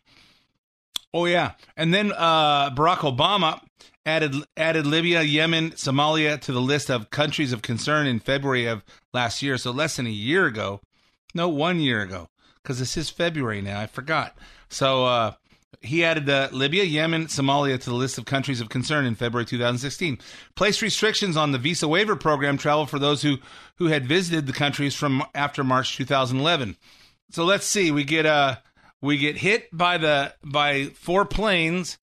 Oh 1.17 1.25
yeah, 1.25 1.53
and 1.75 1.91
then 1.91 2.12
uh, 2.15 2.69
Barack 2.69 2.97
Obama 2.97 3.59
added 4.05 4.36
added 4.55 4.86
Libya, 4.86 5.24
Yemen, 5.24 5.71
Somalia 5.71 6.39
to 6.41 6.51
the 6.51 6.62
list 6.62 6.91
of 6.91 7.09
countries 7.09 7.51
of 7.51 7.63
concern 7.63 8.05
in 8.05 8.19
February 8.19 8.67
of 8.67 8.83
last 9.15 9.41
year. 9.41 9.57
So 9.57 9.71
less 9.71 9.95
than 9.95 10.05
a 10.05 10.12
year 10.12 10.45
ago, 10.45 10.79
no, 11.33 11.50
one 11.50 11.79
year 11.79 12.03
ago, 12.03 12.27
because 12.62 12.77
this 12.77 12.95
is 12.95 13.09
February 13.09 13.63
now. 13.63 13.79
I 13.79 13.88
forgot. 13.88 14.38
So 14.69 15.05
uh, 15.05 15.33
He 15.81 16.05
added 16.05 16.29
uh, 16.29 16.50
Libya, 16.51 16.83
Yemen, 16.83 17.25
Somalia 17.25 17.79
to 17.79 17.89
the 17.89 17.95
list 17.95 18.19
of 18.19 18.25
countries 18.25 18.62
of 18.62 18.69
concern 18.69 19.03
in 19.03 19.15
February 19.15 19.45
2016. 19.45 20.19
Placed 20.55 20.83
restrictions 20.83 21.36
on 21.36 21.51
the 21.51 21.57
visa 21.57 21.88
waiver 21.88 22.15
program 22.15 22.59
travel 22.59 22.86
for 22.86 23.00
those 23.00 23.24
who, 23.24 23.38
who 23.77 23.88
had 23.88 24.05
visited 24.07 24.45
the 24.45 24.53
countries 24.53 24.93
from 24.93 25.24
after 25.33 25.63
March 25.63 25.97
2011. 25.97 26.77
So 27.31 27.43
let's 27.43 27.65
see. 27.65 27.89
We 27.89 28.03
get 28.03 28.27
uh 28.27 28.57
we 29.01 29.18
get 29.18 29.38
hit 29.38 29.75
by 29.75 29.98
the 29.98 30.34
by 30.44 30.86
four 30.86 31.25
planes 31.25 31.98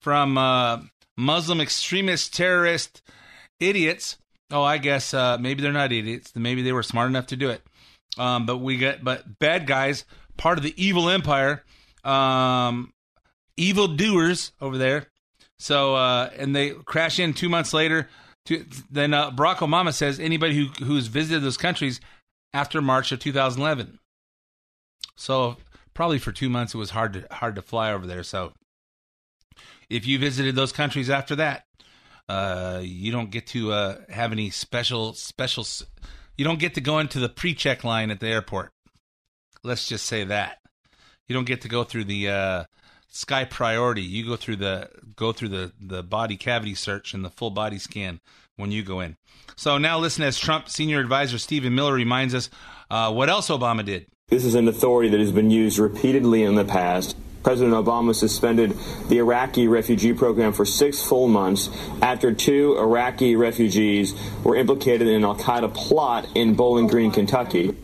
from 0.00 0.36
uh, 0.36 0.80
Muslim 1.16 1.60
extremist 1.60 2.34
terrorist 2.34 3.02
idiots. 3.60 4.18
Oh, 4.50 4.62
I 4.62 4.78
guess 4.78 5.14
uh, 5.14 5.38
maybe 5.38 5.62
they're 5.62 5.72
not 5.72 5.92
idiots. 5.92 6.32
Maybe 6.34 6.62
they 6.62 6.72
were 6.72 6.82
smart 6.82 7.08
enough 7.08 7.28
to 7.28 7.36
do 7.36 7.50
it. 7.50 7.62
Um, 8.18 8.44
but 8.44 8.58
we 8.58 8.76
get 8.76 9.02
but 9.02 9.38
bad 9.38 9.66
guys, 9.66 10.04
part 10.36 10.58
of 10.58 10.64
the 10.64 10.74
evil 10.82 11.08
empire. 11.08 11.64
Um, 12.04 12.92
evil 13.56 13.88
doers 13.88 14.52
over 14.60 14.76
there. 14.76 15.06
So 15.58 15.94
uh, 15.94 16.30
and 16.36 16.54
they 16.54 16.70
crash 16.70 17.18
in 17.18 17.34
two 17.34 17.48
months 17.48 17.72
later. 17.72 18.08
To, 18.46 18.64
then 18.90 19.14
uh, 19.14 19.30
Barack 19.30 19.58
Obama 19.58 19.94
says 19.94 20.18
anybody 20.18 20.56
who 20.56 20.84
who's 20.84 21.06
visited 21.06 21.42
those 21.42 21.56
countries 21.56 22.00
after 22.52 22.82
March 22.82 23.12
of 23.12 23.20
2011. 23.20 24.00
So 25.16 25.56
probably 25.94 26.18
for 26.18 26.32
two 26.32 26.48
months 26.48 26.74
it 26.74 26.78
was 26.78 26.90
hard 26.90 27.12
to 27.14 27.26
hard 27.30 27.56
to 27.56 27.62
fly 27.62 27.92
over 27.92 28.06
there. 28.06 28.22
So 28.22 28.52
if 29.90 30.06
you 30.06 30.18
visited 30.18 30.54
those 30.54 30.72
countries 30.72 31.10
after 31.10 31.36
that, 31.36 31.64
uh, 32.28 32.80
you 32.82 33.12
don't 33.12 33.30
get 33.30 33.46
to 33.48 33.72
uh, 33.72 33.96
have 34.08 34.32
any 34.32 34.50
special 34.50 35.12
special. 35.14 35.66
You 36.36 36.44
don't 36.44 36.58
get 36.58 36.74
to 36.74 36.80
go 36.80 36.98
into 36.98 37.18
the 37.18 37.28
pre-check 37.28 37.84
line 37.84 38.10
at 38.10 38.20
the 38.20 38.28
airport. 38.28 38.72
Let's 39.62 39.86
just 39.86 40.06
say 40.06 40.24
that 40.24 40.58
you 41.28 41.34
don't 41.34 41.46
get 41.46 41.62
to 41.62 41.68
go 41.68 41.84
through 41.84 42.04
the 42.04 42.28
uh, 42.28 42.64
Sky 43.08 43.44
Priority. 43.44 44.02
You 44.02 44.26
go 44.26 44.36
through 44.36 44.56
the 44.56 44.88
go 45.16 45.32
through 45.32 45.48
the 45.48 45.72
the 45.80 46.02
body 46.02 46.36
cavity 46.36 46.74
search 46.74 47.14
and 47.14 47.24
the 47.24 47.30
full 47.30 47.50
body 47.50 47.78
scan 47.78 48.20
when 48.56 48.72
you 48.72 48.82
go 48.82 49.00
in. 49.00 49.16
So 49.56 49.78
now 49.78 49.98
listen 49.98 50.24
as 50.24 50.38
Trump 50.38 50.68
senior 50.68 51.00
advisor 51.00 51.38
Stephen 51.38 51.74
Miller 51.74 51.94
reminds 51.94 52.34
us 52.34 52.50
uh, 52.90 53.12
what 53.12 53.28
else 53.28 53.48
Obama 53.48 53.84
did. 53.84 54.06
This 54.28 54.44
is 54.44 54.54
an 54.54 54.66
authority 54.66 55.10
that 55.10 55.20
has 55.20 55.32
been 55.32 55.50
used 55.50 55.78
repeatedly 55.78 56.42
in 56.42 56.54
the 56.54 56.64
past. 56.64 57.16
President 57.42 57.74
Obama 57.74 58.14
suspended 58.14 58.74
the 59.08 59.18
Iraqi 59.18 59.68
refugee 59.68 60.14
program 60.14 60.52
for 60.52 60.64
six 60.64 61.02
full 61.02 61.28
months 61.28 61.68
after 62.00 62.32
two 62.32 62.76
Iraqi 62.78 63.36
refugees 63.36 64.14
were 64.42 64.56
implicated 64.56 65.08
in 65.08 65.16
an 65.16 65.24
Al 65.24 65.36
Qaeda 65.36 65.74
plot 65.74 66.28
in 66.34 66.54
Bowling 66.54 66.86
Green, 66.86 67.10
Kentucky. 67.10 67.74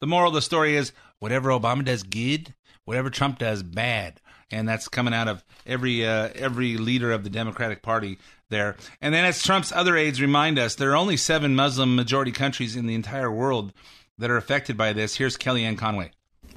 The 0.00 0.06
moral 0.06 0.28
of 0.28 0.34
the 0.34 0.42
story 0.42 0.76
is 0.76 0.92
whatever 1.18 1.50
Obama 1.50 1.84
does 1.84 2.02
good, 2.02 2.54
whatever 2.84 3.10
Trump 3.10 3.38
does 3.38 3.62
bad 3.62 4.20
and 4.50 4.68
that's 4.68 4.88
coming 4.88 5.14
out 5.14 5.28
of 5.28 5.44
every 5.66 6.06
uh, 6.06 6.28
every 6.34 6.76
leader 6.76 7.12
of 7.12 7.24
the 7.24 7.30
Democratic 7.30 7.82
Party 7.82 8.18
there. 8.48 8.76
And 9.00 9.14
then, 9.14 9.24
as 9.24 9.42
Trump's 9.42 9.72
other 9.72 9.96
aides 9.96 10.20
remind 10.20 10.58
us, 10.58 10.74
there 10.74 10.90
are 10.90 10.96
only 10.96 11.16
seven 11.16 11.54
Muslim 11.54 11.94
majority 11.96 12.32
countries 12.32 12.76
in 12.76 12.86
the 12.86 12.94
entire 12.94 13.30
world 13.30 13.72
that 14.20 14.30
are 14.30 14.36
affected 14.36 14.76
by 14.76 14.92
this. 14.92 15.16
Here's 15.16 15.36
Kellyanne 15.36 15.76
Conway. 15.76 16.12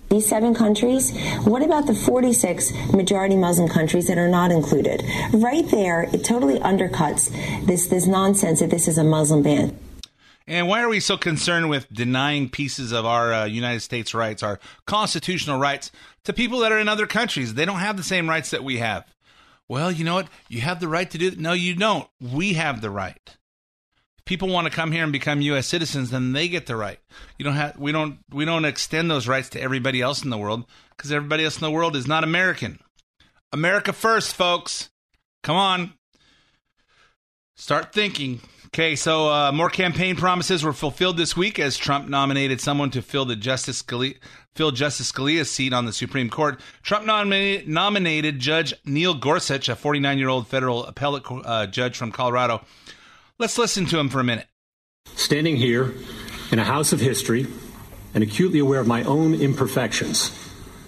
These 0.09 0.27
seven 0.27 0.53
countries, 0.53 1.11
what 1.43 1.63
about 1.63 1.87
the 1.87 1.95
46 1.95 2.93
majority 2.93 3.35
Muslim 3.35 3.67
countries 3.67 4.07
that 4.07 4.19
are 4.19 4.27
not 4.27 4.51
included? 4.51 5.01
Right 5.33 5.67
there, 5.71 6.03
it 6.13 6.23
totally 6.23 6.59
undercuts 6.59 7.31
this, 7.65 7.87
this 7.87 8.05
nonsense 8.05 8.59
that 8.59 8.69
this 8.69 8.87
is 8.87 8.99
a 8.99 9.03
Muslim 9.03 9.41
ban. 9.41 9.75
And 10.45 10.67
why 10.67 10.83
are 10.83 10.89
we 10.89 10.99
so 10.99 11.17
concerned 11.17 11.69
with 11.69 11.91
denying 11.91 12.49
pieces 12.49 12.91
of 12.91 13.05
our 13.05 13.33
uh, 13.33 13.45
United 13.45 13.79
States 13.79 14.13
rights, 14.13 14.43
our 14.43 14.59
constitutional 14.85 15.57
rights, 15.57 15.89
to 16.25 16.33
people 16.33 16.59
that 16.59 16.71
are 16.71 16.79
in 16.79 16.89
other 16.89 17.07
countries? 17.07 17.53
They 17.53 17.65
don't 17.65 17.79
have 17.79 17.97
the 17.97 18.03
same 18.03 18.29
rights 18.29 18.51
that 18.51 18.63
we 18.63 18.77
have. 18.77 19.05
Well, 19.69 19.91
you 19.91 20.03
know 20.03 20.15
what? 20.15 20.27
You 20.49 20.61
have 20.61 20.81
the 20.81 20.89
right 20.89 21.09
to 21.09 21.17
do 21.17 21.29
it. 21.29 21.39
No, 21.39 21.53
you 21.53 21.75
don't. 21.75 22.07
We 22.19 22.53
have 22.53 22.81
the 22.81 22.89
right. 22.89 23.37
People 24.25 24.47
want 24.47 24.65
to 24.65 24.71
come 24.71 24.91
here 24.91 25.03
and 25.03 25.11
become 25.11 25.41
U.S. 25.41 25.67
citizens, 25.67 26.09
then 26.09 26.31
they 26.31 26.47
get 26.47 26.65
the 26.65 26.77
right. 26.77 26.99
You 27.37 27.43
don't 27.43 27.55
have. 27.55 27.77
We 27.77 27.91
don't. 27.91 28.19
We 28.31 28.45
don't 28.45 28.65
extend 28.65 29.11
those 29.11 29.27
rights 29.27 29.49
to 29.49 29.61
everybody 29.61 30.01
else 30.01 30.23
in 30.23 30.29
the 30.29 30.37
world 30.37 30.63
because 30.95 31.11
everybody 31.11 31.43
else 31.43 31.57
in 31.57 31.63
the 31.63 31.71
world 31.71 31.95
is 31.95 32.07
not 32.07 32.23
American. 32.23 32.79
America 33.51 33.91
first, 33.91 34.33
folks. 34.33 34.89
Come 35.43 35.57
on. 35.57 35.93
Start 37.55 37.93
thinking. 37.93 38.39
Okay, 38.67 38.95
so 38.95 39.29
uh, 39.29 39.51
more 39.51 39.69
campaign 39.69 40.15
promises 40.15 40.63
were 40.63 40.73
fulfilled 40.73 41.15
this 41.15 41.37
week 41.37 41.59
as 41.59 41.77
Trump 41.77 42.09
nominated 42.09 42.59
someone 42.59 42.89
to 42.89 43.03
fill 43.03 43.25
the 43.25 43.35
Justice 43.35 43.83
Scalia, 43.83 44.17
fill 44.55 44.71
Justice 44.71 45.11
Scalia's 45.11 45.51
seat 45.51 45.73
on 45.73 45.85
the 45.85 45.93
Supreme 45.93 46.27
Court. 46.27 46.59
Trump 46.81 47.05
nominated, 47.05 47.67
nominated 47.67 48.39
Judge 48.39 48.73
Neil 48.83 49.13
Gorsuch, 49.13 49.69
a 49.69 49.75
49 49.75 50.17
year 50.17 50.29
old 50.29 50.47
federal 50.47 50.85
appellate 50.85 51.23
uh, 51.29 51.67
judge 51.67 51.95
from 51.95 52.11
Colorado. 52.11 52.65
Let's 53.39 53.57
listen 53.57 53.87
to 53.87 53.97
him 53.97 54.09
for 54.09 54.19
a 54.19 54.23
minute. 54.23 54.45
Standing 55.15 55.55
here 55.55 55.95
in 56.51 56.59
a 56.59 56.63
house 56.63 56.93
of 56.93 56.99
history 56.99 57.47
and 58.13 58.23
acutely 58.23 58.59
aware 58.59 58.79
of 58.79 58.85
my 58.85 59.01
own 59.03 59.33
imperfections, 59.33 60.31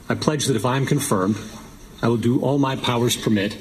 I 0.07 0.13
pledge 0.13 0.45
that 0.45 0.55
if 0.55 0.63
I 0.63 0.77
am 0.77 0.85
confirmed, 0.85 1.37
I 2.03 2.07
will 2.07 2.17
do 2.17 2.39
all 2.41 2.59
my 2.59 2.75
powers 2.75 3.17
permit 3.17 3.57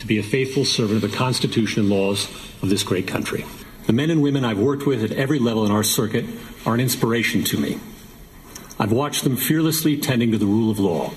to 0.00 0.06
be 0.06 0.18
a 0.18 0.22
faithful 0.22 0.66
servant 0.66 1.02
of 1.02 1.10
the 1.10 1.16
Constitution 1.16 1.84
and 1.84 1.90
laws 1.90 2.28
of 2.60 2.68
this 2.68 2.82
great 2.82 3.08
country. 3.08 3.46
The 3.86 3.94
men 3.94 4.10
and 4.10 4.20
women 4.20 4.44
I've 4.44 4.58
worked 4.58 4.86
with 4.86 5.02
at 5.02 5.12
every 5.12 5.38
level 5.38 5.64
in 5.64 5.72
our 5.72 5.82
circuit 5.82 6.26
are 6.66 6.74
an 6.74 6.80
inspiration 6.80 7.42
to 7.44 7.58
me. 7.58 7.80
I've 8.78 8.92
watched 8.92 9.24
them 9.24 9.36
fearlessly 9.36 9.96
tending 9.96 10.32
to 10.32 10.38
the 10.38 10.44
rule 10.44 10.70
of 10.70 10.78
law, 10.78 11.12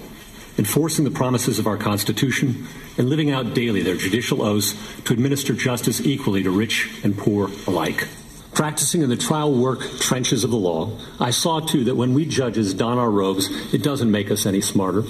enforcing 0.57 1.03
the 1.03 1.11
promises 1.11 1.59
of 1.59 1.67
our 1.67 1.77
Constitution, 1.77 2.65
and 2.99 3.09
living 3.09 3.31
out 3.31 3.55
daily 3.55 3.81
their 3.81 3.95
judicial 3.95 4.43
oaths 4.43 4.75
to 5.05 5.13
administer 5.13 5.53
justice 5.53 5.99
equally 6.01 6.43
to 6.43 6.51
rich 6.51 6.87
and 7.03 7.17
poor 7.17 7.49
alike. 7.65 8.07
Practicing 8.53 9.01
in 9.01 9.09
the 9.09 9.17
trial 9.17 9.51
work 9.51 9.79
trenches 9.99 10.43
of 10.43 10.51
the 10.51 10.57
law, 10.57 10.95
I 11.19 11.31
saw 11.31 11.59
too 11.59 11.85
that 11.85 11.95
when 11.95 12.13
we 12.13 12.27
judges 12.27 12.75
don 12.75 12.99
our 12.99 13.09
robes, 13.09 13.49
it 13.73 13.81
doesn't 13.81 14.11
make 14.11 14.29
us 14.29 14.45
any 14.45 14.61
smarter, 14.61 15.03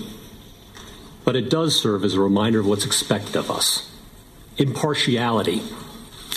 but 1.25 1.35
it 1.35 1.49
does 1.49 1.77
serve 1.77 2.05
as 2.05 2.13
a 2.13 2.21
reminder 2.21 2.61
of 2.61 2.67
what's 2.67 2.85
expected 2.85 3.35
of 3.35 3.51
us 3.51 3.91
impartiality 4.57 5.61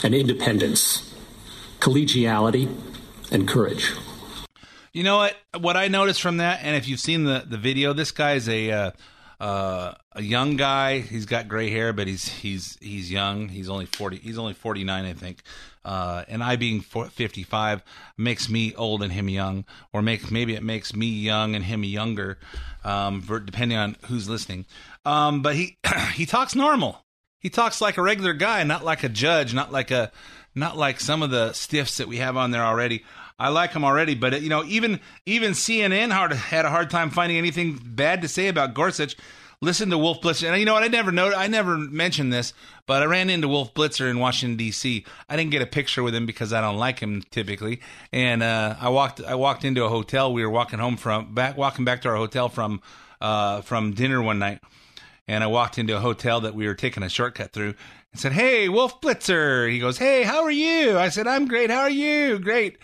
and 0.02 0.14
independence 0.14 1.12
collegiality, 1.82 2.73
and 3.32 3.49
courage. 3.49 3.92
You 4.92 5.02
know 5.02 5.16
what? 5.16 5.37
What 5.59 5.76
I 5.76 5.88
noticed 5.88 6.23
from 6.23 6.37
that, 6.37 6.61
and 6.62 6.76
if 6.76 6.87
you've 6.87 7.00
seen 7.00 7.25
the, 7.25 7.44
the 7.44 7.56
video, 7.56 7.92
this 7.92 8.12
guy's 8.12 8.49
a 8.49 8.71
uh, 8.71 8.90
uh, 9.43 9.95
a 10.13 10.23
young 10.23 10.55
guy. 10.57 11.01
He's 11.01 11.27
got 11.27 11.49
gray 11.49 11.69
hair, 11.69 11.93
but 11.93 12.07
he's 12.07 12.29
he's 12.29 12.79
he's 12.81 13.11
young. 13.11 13.49
He's 13.49 13.69
only 13.69 13.87
forty. 13.87 14.17
He's 14.19 14.39
only 14.39 14.55
forty 14.55 14.85
nine, 14.85 15.05
I 15.05 15.15
think. 15.15 15.43
Uh, 15.85 16.23
and 16.29 16.45
I 16.45 16.55
being 16.55 16.81
fifty 16.81 17.43
five 17.43 17.83
makes 18.17 18.49
me 18.49 18.73
old 18.77 19.03
and 19.03 19.13
him 19.13 19.29
young, 19.29 19.65
or 19.93 20.01
make 20.01 20.31
maybe 20.31 20.55
it 20.55 20.63
makes 20.63 20.95
me 20.95 21.07
young 21.07 21.57
and 21.57 21.65
him 21.65 21.83
younger, 21.83 22.39
um, 22.85 23.21
for, 23.21 23.41
depending 23.41 23.77
on 23.77 23.97
who's 24.07 24.29
listening. 24.29 24.65
Um, 25.05 25.43
but 25.43 25.57
he 25.57 25.77
he 26.15 26.25
talks 26.25 26.55
normal. 26.55 27.05
He 27.41 27.51
talks 27.51 27.81
like 27.81 27.97
a 27.97 28.03
regular 28.03 28.35
guy, 28.35 28.63
not 28.63 28.85
like 28.85 29.03
a 29.03 29.09
judge, 29.09 29.53
not 29.53 29.73
like 29.73 29.91
a 29.91 30.13
not 30.55 30.77
like 30.77 31.01
some 31.01 31.21
of 31.21 31.33
the 31.33 31.53
stiffs 31.53 31.97
that 31.97 32.07
we 32.07 32.19
have 32.19 32.37
on 32.37 32.53
there 32.53 32.65
already. 32.65 33.03
I 33.39 33.49
like 33.49 33.73
him 33.73 33.85
already, 33.85 34.15
but 34.15 34.41
you 34.43 34.49
know, 34.49 34.65
even 34.65 35.01
even 35.27 35.53
CNN 35.53 36.11
hard, 36.11 36.33
had 36.33 36.65
a 36.65 36.71
hard 36.71 36.91
time 36.91 37.11
finding 37.11 37.39
anything 37.39 37.81
bad 37.83 38.23
to 38.23 38.29
say 38.29 38.49
about 38.49 38.75
Gorsuch. 38.75 39.17
Listen 39.61 39.91
to 39.91 39.99
Wolf 39.99 40.21
Blitzer, 40.21 40.49
and 40.49 40.59
you 40.59 40.67
know 40.67 40.75
what? 40.75 40.83
I 40.83 40.89
never 40.89 41.12
know. 41.12 41.33
I 41.33 41.47
never 41.47 41.79
mentioned 41.79 42.33
this, 42.33 42.53
but 42.87 43.01
I 43.01 43.05
ran 43.05 43.31
into 43.31 43.47
Wolf 43.47 43.73
Blitzer 43.75 44.11
in 44.11 44.19
Washington 44.19 44.57
D.C. 44.57 45.05
I 45.29 45.37
didn't 45.37 45.53
get 45.53 45.62
a 45.62 45.67
picture 45.67 46.03
with 46.03 46.17
him 46.17 46.27
because 46.27 46.53
I 46.53 46.61
don't 46.61 46.79
like 46.79 46.99
him 46.99 47.23
typically. 47.31 47.81
And 48.12 48.43
uh, 48.43 48.75
I 48.81 48.89
walked. 48.89 49.23
I 49.23 49.37
walked 49.37 49.65
into 49.65 49.85
a 49.85 49.89
hotel. 49.89 50.33
We 50.33 50.45
were 50.45 50.51
walking 50.51 50.81
home 50.81 50.97
from 50.97 51.33
back, 51.33 51.57
walking 51.57 51.85
back 51.85 52.03
to 52.03 52.09
our 52.09 52.17
hotel 52.17 52.49
from 52.49 52.83
uh, 53.21 53.61
from 53.61 53.93
dinner 53.93 54.21
one 54.21 54.41
night, 54.41 54.61
and 55.29 55.45
I 55.45 55.47
walked 55.47 55.79
into 55.79 55.97
a 55.97 56.01
hotel 56.01 56.41
that 56.41 56.57
we 56.57 56.67
were 56.67 56.75
taking 56.75 57.05
a 57.05 57.09
shortcut 57.09 57.53
through, 57.53 57.75
and 58.11 58.21
said, 58.21 58.33
"Hey, 58.33 58.69
Wolf 58.69 59.01
Blitzer." 59.01 59.71
He 59.71 59.79
goes, 59.79 59.97
"Hey, 59.97 60.25
how 60.25 60.43
are 60.43 60.51
you?" 60.51 60.99
I 60.99 61.09
said, 61.09 61.29
"I'm 61.29 61.47
great. 61.47 61.71
How 61.71 61.83
are 61.83 61.91
you?" 61.91 62.41
Great. 62.41 62.79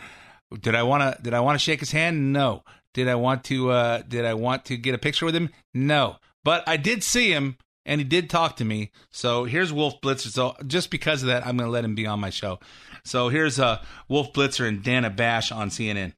Did 0.60 0.74
I 0.74 0.82
want 0.82 1.02
to? 1.02 1.22
Did 1.22 1.34
I 1.34 1.40
want 1.40 1.56
to 1.56 1.58
shake 1.58 1.80
his 1.80 1.92
hand? 1.92 2.32
No. 2.32 2.62
Did 2.94 3.08
I 3.08 3.14
want 3.16 3.44
to? 3.44 3.70
Uh, 3.70 4.02
did 4.02 4.24
I 4.24 4.34
want 4.34 4.64
to 4.66 4.76
get 4.76 4.94
a 4.94 4.98
picture 4.98 5.26
with 5.26 5.34
him? 5.34 5.50
No. 5.74 6.16
But 6.44 6.66
I 6.66 6.76
did 6.76 7.02
see 7.02 7.30
him, 7.30 7.58
and 7.84 8.00
he 8.00 8.04
did 8.04 8.30
talk 8.30 8.56
to 8.56 8.64
me. 8.64 8.90
So 9.10 9.44
here's 9.44 9.72
Wolf 9.72 10.00
Blitzer. 10.00 10.28
So 10.28 10.56
just 10.66 10.90
because 10.90 11.22
of 11.22 11.28
that, 11.28 11.46
I'm 11.46 11.56
going 11.56 11.66
to 11.66 11.72
let 11.72 11.84
him 11.84 11.94
be 11.94 12.06
on 12.06 12.20
my 12.20 12.30
show. 12.30 12.60
So 13.04 13.28
here's 13.28 13.58
uh, 13.58 13.82
Wolf 14.08 14.32
Blitzer 14.32 14.66
and 14.66 14.82
Dana 14.82 15.10
Bash 15.10 15.52
on 15.52 15.68
CNN. 15.70 16.12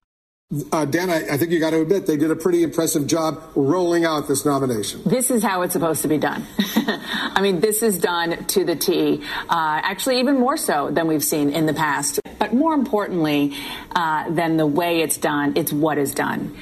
Uh, 0.73 0.85
Dan, 0.85 1.11
I, 1.11 1.35
I, 1.35 1.37
think 1.37 1.53
you 1.53 1.61
got 1.61 1.71
to 1.71 1.81
admit 1.81 2.09
they 2.09 2.17
did 2.17 2.33
a 2.33 2.35
pretty 2.35 2.65
impressive 2.65 3.07
job 3.07 3.41
rolling 3.55 4.05
out 4.05 4.27
this 4.27 4.45
nomination. 4.45 5.01
This 5.07 5.31
is 5.31 5.45
how 5.45 5.63
it's 5.63 5.75
supposed 5.75 6.03
to 6.03 6.09
be 6.09 6.19
done. 6.19 6.45
I 6.59 7.41
mean, 7.41 7.61
this 7.61 7.85
is 7.85 8.01
done 8.01 8.45
to 8.47 8.65
the 8.65 8.75
T, 8.75 9.23
uh, 9.49 9.81
actually, 9.85 10.19
even 10.19 10.41
more 10.41 10.57
so 10.57 10.91
than 10.91 11.07
we've 11.07 11.23
seen 11.23 11.51
in 11.51 11.67
the 11.67 11.75
past. 11.75 12.19
But 12.41 12.55
more 12.55 12.73
importantly 12.73 13.55
uh, 13.95 14.31
than 14.31 14.57
the 14.57 14.67
way 14.67 15.03
it's 15.03 15.19
done, 15.19 15.53
it's 15.57 15.73
what 15.73 15.99
is 15.99 16.15
done. 16.15 16.57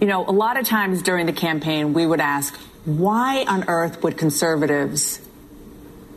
You 0.00 0.06
know, 0.06 0.26
a 0.26 0.32
lot 0.32 0.58
of 0.58 0.66
times 0.66 1.02
during 1.02 1.26
the 1.26 1.34
campaign, 1.34 1.92
we 1.92 2.06
would 2.06 2.20
ask, 2.20 2.56
why 2.86 3.44
on 3.46 3.68
earth 3.68 4.02
would 4.02 4.16
conservatives, 4.16 5.20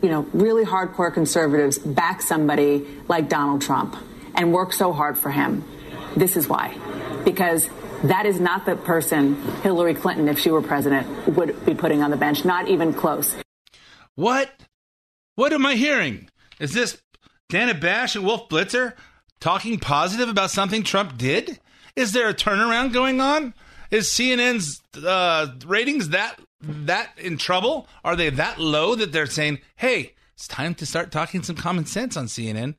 you 0.02 0.08
know, 0.08 0.22
really 0.32 0.64
hardcore 0.64 1.12
conservatives, 1.12 1.76
back 1.76 2.22
somebody 2.22 2.86
like 3.06 3.28
Donald 3.28 3.60
Trump 3.60 3.94
and 4.34 4.54
work 4.54 4.72
so 4.72 4.90
hard 4.90 5.18
for 5.18 5.30
him? 5.30 5.62
This 6.16 6.38
is 6.38 6.48
why. 6.48 6.74
Because 7.26 7.68
that 8.04 8.24
is 8.24 8.40
not 8.40 8.64
the 8.64 8.74
person 8.74 9.34
Hillary 9.60 9.94
Clinton, 9.94 10.28
if 10.28 10.38
she 10.38 10.50
were 10.50 10.62
president, 10.62 11.28
would 11.28 11.66
be 11.66 11.74
putting 11.74 12.02
on 12.02 12.10
the 12.10 12.16
bench, 12.16 12.46
not 12.46 12.68
even 12.68 12.94
close. 12.94 13.36
What? 14.14 14.50
What 15.34 15.52
am 15.52 15.66
I 15.66 15.74
hearing? 15.74 16.30
Is 16.58 16.72
this 16.72 17.02
Dana 17.48 17.74
Bash 17.74 18.16
and 18.16 18.24
Wolf 18.24 18.48
Blitzer 18.48 18.94
talking 19.40 19.78
positive 19.78 20.28
about 20.28 20.50
something 20.50 20.82
Trump 20.82 21.18
did? 21.18 21.60
Is 21.96 22.12
there 22.12 22.28
a 22.28 22.34
turnaround 22.34 22.92
going 22.92 23.20
on? 23.20 23.54
Is 23.90 24.08
CNN's 24.08 24.82
uh, 25.04 25.52
ratings 25.66 26.10
that 26.10 26.40
that 26.60 27.10
in 27.18 27.36
trouble? 27.36 27.86
Are 28.02 28.16
they 28.16 28.30
that 28.30 28.58
low 28.58 28.94
that 28.94 29.12
they're 29.12 29.26
saying, 29.26 29.60
"Hey, 29.76 30.14
it's 30.34 30.48
time 30.48 30.74
to 30.76 30.86
start 30.86 31.12
talking 31.12 31.42
some 31.42 31.56
common 31.56 31.86
sense 31.86 32.16
on 32.16 32.26
CNN"? 32.26 32.74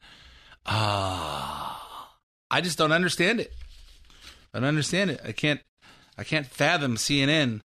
Ah, 0.65 2.07
uh, 2.11 2.15
I 2.51 2.61
just 2.61 2.77
don't 2.77 2.91
understand 2.91 3.39
it. 3.39 3.53
I 4.53 4.59
don't 4.59 4.67
understand 4.67 5.11
it. 5.11 5.21
I 5.23 5.31
can't. 5.31 5.61
I 6.17 6.23
can't 6.23 6.45
fathom 6.45 6.95
CNN. 6.95 7.61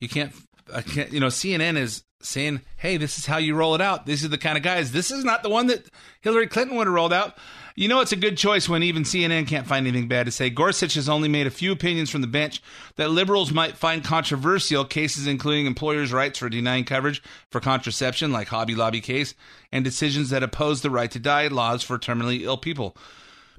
You 0.00 0.08
can't. 0.08 0.32
I 0.72 0.82
can't. 0.82 1.12
You 1.12 1.20
know, 1.20 1.28
CNN 1.28 1.76
is 1.76 2.04
saying, 2.24 2.60
"Hey, 2.76 2.96
this 2.96 3.18
is 3.18 3.26
how 3.26 3.38
you 3.38 3.54
roll 3.54 3.74
it 3.74 3.80
out. 3.80 4.06
This 4.06 4.22
is 4.22 4.30
the 4.30 4.38
kind 4.38 4.56
of 4.56 4.62
guys. 4.62 4.92
This 4.92 5.10
is 5.10 5.24
not 5.24 5.42
the 5.42 5.48
one 5.48 5.66
that 5.68 5.86
Hillary 6.20 6.46
Clinton 6.46 6.76
would 6.76 6.86
have 6.86 6.94
rolled 6.94 7.12
out." 7.12 7.36
You 7.74 7.88
know, 7.88 8.00
it's 8.00 8.12
a 8.12 8.16
good 8.16 8.36
choice 8.36 8.68
when 8.68 8.82
even 8.82 9.02
CNN 9.02 9.46
can't 9.46 9.66
find 9.66 9.86
anything 9.86 10.06
bad 10.06 10.26
to 10.26 10.32
say. 10.32 10.50
Gorsuch 10.50 10.94
has 10.94 11.08
only 11.08 11.28
made 11.28 11.46
a 11.46 11.50
few 11.50 11.72
opinions 11.72 12.10
from 12.10 12.20
the 12.20 12.26
bench 12.26 12.62
that 12.96 13.10
liberals 13.10 13.50
might 13.50 13.78
find 13.78 14.04
controversial, 14.04 14.84
cases 14.84 15.26
including 15.26 15.64
employers' 15.64 16.12
rights 16.12 16.38
for 16.38 16.50
denying 16.50 16.84
coverage 16.84 17.22
for 17.50 17.60
contraception, 17.60 18.30
like 18.30 18.48
Hobby 18.48 18.74
Lobby 18.74 19.00
case, 19.00 19.34
and 19.70 19.84
decisions 19.84 20.28
that 20.30 20.42
oppose 20.42 20.82
the 20.82 20.90
right 20.90 21.10
to 21.10 21.18
die 21.18 21.46
laws 21.46 21.82
for 21.82 21.98
terminally 21.98 22.42
ill 22.42 22.58
people. 22.58 22.94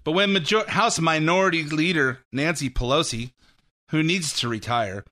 But 0.04 0.12
when 0.12 0.34
Major- 0.34 0.70
House 0.70 1.00
Minority 1.00 1.64
Leader 1.64 2.20
Nancy 2.32 2.70
Pelosi, 2.70 3.32
who 3.90 4.04
needs 4.04 4.34
to 4.34 4.48
retire, 4.48 5.06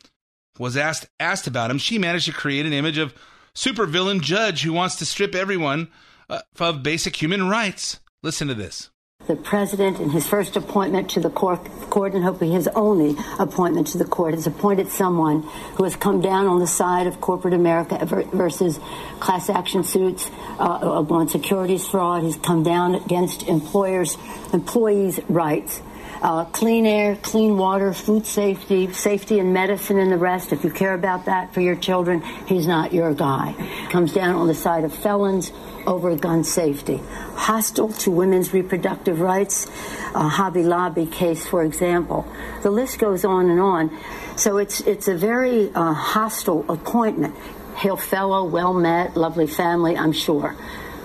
was 0.59 0.77
asked 0.77 1.07
asked 1.19 1.47
about 1.47 1.71
him, 1.71 1.79
she 1.79 1.97
managed 1.97 2.25
to 2.27 2.33
create 2.33 2.67
an 2.67 2.73
image 2.73 2.99
of 2.99 3.15
supervillain 3.55 4.21
judge 4.21 4.63
who 4.63 4.73
wants 4.73 4.95
to 4.97 5.05
strip 5.05 5.35
everyone 5.35 5.89
uh, 6.29 6.41
of 6.59 6.83
basic 6.83 7.21
human 7.21 7.49
rights. 7.49 7.99
Listen 8.23 8.47
to 8.47 8.53
this. 8.53 8.89
The 9.27 9.35
president, 9.35 9.99
in 9.99 10.09
his 10.09 10.27
first 10.27 10.55
appointment 10.55 11.11
to 11.11 11.19
the 11.19 11.29
court, 11.29 11.63
court, 11.91 12.15
and 12.15 12.23
hopefully 12.23 12.51
his 12.51 12.67
only 12.69 13.15
appointment 13.37 13.87
to 13.87 13.99
the 13.99 14.05
court, 14.05 14.33
has 14.33 14.47
appointed 14.47 14.89
someone 14.89 15.43
who 15.75 15.83
has 15.83 15.95
come 15.95 16.21
down 16.21 16.47
on 16.47 16.59
the 16.59 16.65
side 16.65 17.05
of 17.05 17.21
corporate 17.21 17.53
America 17.53 18.03
versus 18.33 18.79
class 19.19 19.47
action 19.47 19.83
suits 19.83 20.31
uh, 20.57 21.03
on 21.07 21.29
securities 21.29 21.87
fraud. 21.87 22.23
He's 22.23 22.37
come 22.37 22.63
down 22.63 22.95
against 22.95 23.43
employers, 23.43 24.17
employees' 24.53 25.19
rights. 25.29 25.81
Uh, 26.21 26.45
clean 26.45 26.85
air, 26.85 27.15
clean 27.23 27.57
water, 27.57 27.93
food 27.93 28.27
safety, 28.27 28.91
safety 28.93 29.39
and 29.39 29.53
medicine 29.53 29.97
and 29.97 30.11
the 30.11 30.17
rest. 30.17 30.53
If 30.53 30.63
you 30.63 30.69
care 30.69 30.93
about 30.93 31.25
that 31.25 31.51
for 31.51 31.61
your 31.61 31.75
children, 31.75 32.21
he's 32.45 32.67
not 32.67 32.93
your 32.93 33.13
guy. 33.15 33.55
Comes 33.89 34.13
down 34.13 34.35
on 34.35 34.47
the 34.47 34.53
side 34.53 34.83
of 34.83 34.93
felons 34.93 35.51
over 35.87 36.15
gun 36.15 36.43
safety. 36.43 37.01
Hostile 37.33 37.89
to 37.89 38.11
women's 38.11 38.53
reproductive 38.53 39.19
rights, 39.19 39.65
a 40.13 40.27
Hobby 40.27 40.61
Lobby 40.61 41.07
case, 41.07 41.47
for 41.47 41.63
example. 41.63 42.27
The 42.61 42.69
list 42.69 42.99
goes 42.99 43.25
on 43.25 43.49
and 43.49 43.59
on. 43.59 43.97
So 44.35 44.57
it's 44.57 44.81
it's 44.81 45.07
a 45.07 45.15
very 45.15 45.71
uh, 45.73 45.93
hostile 45.93 46.65
appointment. 46.69 47.35
Hail 47.77 47.97
fellow, 47.97 48.43
well 48.43 48.75
met, 48.75 49.17
lovely 49.17 49.47
family, 49.47 49.97
I'm 49.97 50.11
sure. 50.11 50.55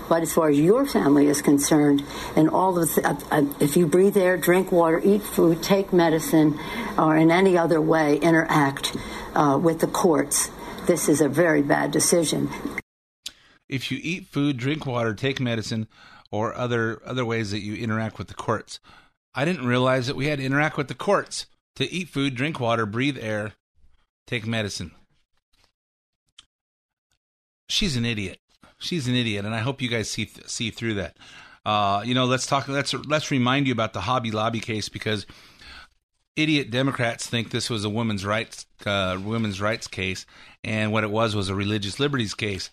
But 0.08 0.22
as 0.22 0.32
far 0.32 0.48
as 0.50 0.58
your 0.58 0.86
family 0.86 1.26
is 1.26 1.42
concerned, 1.42 2.04
and 2.36 2.48
all 2.48 2.78
of 2.78 2.94
the, 2.94 3.06
uh, 3.06 3.18
uh, 3.30 3.44
if 3.60 3.76
you 3.76 3.86
breathe 3.86 4.16
air, 4.16 4.36
drink 4.36 4.70
water, 4.70 5.00
eat 5.04 5.22
food, 5.22 5.62
take 5.62 5.92
medicine, 5.92 6.58
or 6.96 7.16
in 7.16 7.30
any 7.30 7.58
other 7.58 7.80
way 7.80 8.16
interact 8.16 8.96
uh, 9.34 9.58
with 9.60 9.80
the 9.80 9.86
courts, 9.86 10.50
this 10.86 11.08
is 11.08 11.20
a 11.20 11.28
very 11.28 11.62
bad 11.62 11.90
decision 11.90 12.48
if 13.68 13.90
you 13.90 13.98
eat 14.02 14.26
food, 14.26 14.56
drink 14.56 14.86
water, 14.86 15.14
take 15.14 15.40
medicine, 15.40 15.88
or 16.30 16.54
other 16.54 17.00
other 17.04 17.24
ways 17.24 17.50
that 17.50 17.60
you 17.60 17.74
interact 17.74 18.18
with 18.18 18.28
the 18.28 18.34
courts. 18.34 18.80
I 19.34 19.44
didn't 19.44 19.66
realize 19.66 20.06
that 20.06 20.16
we 20.16 20.26
had 20.26 20.38
to 20.38 20.44
interact 20.44 20.76
with 20.76 20.88
the 20.88 20.94
courts 20.94 21.46
to 21.76 21.90
eat 21.90 22.08
food, 22.08 22.34
drink 22.34 22.58
water, 22.58 22.86
breathe 22.86 23.18
air, 23.20 23.52
take 24.26 24.46
medicine. 24.46 24.92
She's 27.68 27.96
an 27.96 28.04
idiot. 28.04 28.38
She's 28.78 29.08
an 29.08 29.14
idiot, 29.14 29.44
and 29.44 29.54
I 29.54 29.60
hope 29.60 29.80
you 29.80 29.88
guys 29.88 30.10
see 30.10 30.30
see 30.46 30.70
through 30.70 30.94
that. 30.94 31.16
Uh, 31.64 32.02
you 32.04 32.14
know, 32.14 32.26
let's 32.26 32.46
talk. 32.46 32.68
Let's 32.68 32.94
let's 32.94 33.30
remind 33.30 33.66
you 33.66 33.72
about 33.72 33.92
the 33.92 34.02
Hobby 34.02 34.30
Lobby 34.30 34.60
case 34.60 34.88
because 34.88 35.26
idiot 36.36 36.70
Democrats 36.70 37.26
think 37.26 37.50
this 37.50 37.70
was 37.70 37.84
a 37.84 37.90
women's 37.90 38.24
rights 38.24 38.66
uh, 38.84 39.18
women's 39.22 39.60
rights 39.60 39.86
case, 39.86 40.26
and 40.62 40.92
what 40.92 41.04
it 41.04 41.10
was 41.10 41.34
was 41.34 41.48
a 41.48 41.54
religious 41.54 41.98
liberties 41.98 42.34
case. 42.34 42.70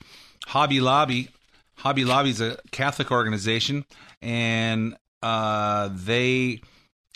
Hobby 0.48 0.80
Lobby. 0.80 1.30
Hobby 1.78 2.06
Lobby 2.06 2.30
is 2.30 2.42
a 2.42 2.60
Catholic 2.72 3.12
organization, 3.12 3.86
and 4.22 4.96
uh, 5.22 5.90
they 5.92 6.62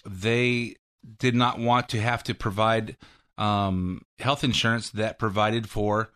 they 0.06 0.76
did 1.20 1.36
not 1.36 1.60
want 1.60 1.90
to 1.90 2.02
have 2.02 2.24
to 2.24 2.34
provide 2.34 2.98
um, 3.38 4.02
health 4.20 4.44
insurance 4.44 4.90
that 4.92 5.20
provided 5.20 5.70
for 5.70 6.10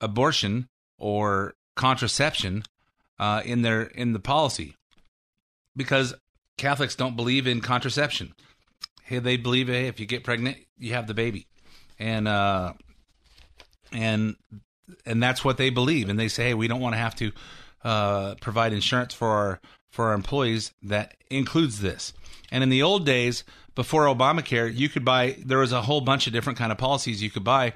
abortion 0.00 0.68
or 0.98 1.54
contraception 1.76 2.64
uh, 3.18 3.42
in 3.44 3.62
their 3.62 3.82
in 3.82 4.12
the 4.12 4.20
policy 4.20 4.76
because 5.76 6.14
Catholics 6.56 6.94
don't 6.94 7.16
believe 7.16 7.46
in 7.46 7.60
contraception. 7.60 8.34
Hey, 9.02 9.18
they 9.18 9.36
believe 9.36 9.68
hey, 9.68 9.86
if 9.86 10.00
you 10.00 10.06
get 10.06 10.24
pregnant, 10.24 10.58
you 10.78 10.94
have 10.94 11.06
the 11.06 11.14
baby, 11.14 11.46
and 11.98 12.26
uh, 12.26 12.72
and 13.92 14.36
and 15.06 15.22
that's 15.22 15.44
what 15.44 15.56
they 15.56 15.70
believe. 15.70 16.08
And 16.08 16.18
they 16.18 16.28
say, 16.28 16.44
hey, 16.44 16.54
we 16.54 16.68
don't 16.68 16.80
want 16.80 16.94
to 16.94 16.98
have 16.98 17.14
to 17.16 17.32
uh, 17.84 18.34
provide 18.40 18.72
insurance 18.72 19.14
for 19.14 19.28
our 19.28 19.60
for 19.90 20.06
our 20.06 20.14
employees 20.14 20.72
that 20.82 21.14
includes 21.30 21.80
this. 21.80 22.12
And 22.50 22.62
in 22.62 22.68
the 22.68 22.82
old 22.82 23.06
days, 23.06 23.44
before 23.74 24.06
Obamacare, 24.06 24.74
you 24.74 24.88
could 24.88 25.04
buy. 25.04 25.36
There 25.44 25.58
was 25.58 25.72
a 25.72 25.82
whole 25.82 26.00
bunch 26.00 26.26
of 26.26 26.32
different 26.32 26.58
kind 26.58 26.72
of 26.72 26.78
policies 26.78 27.22
you 27.22 27.30
could 27.30 27.44
buy, 27.44 27.74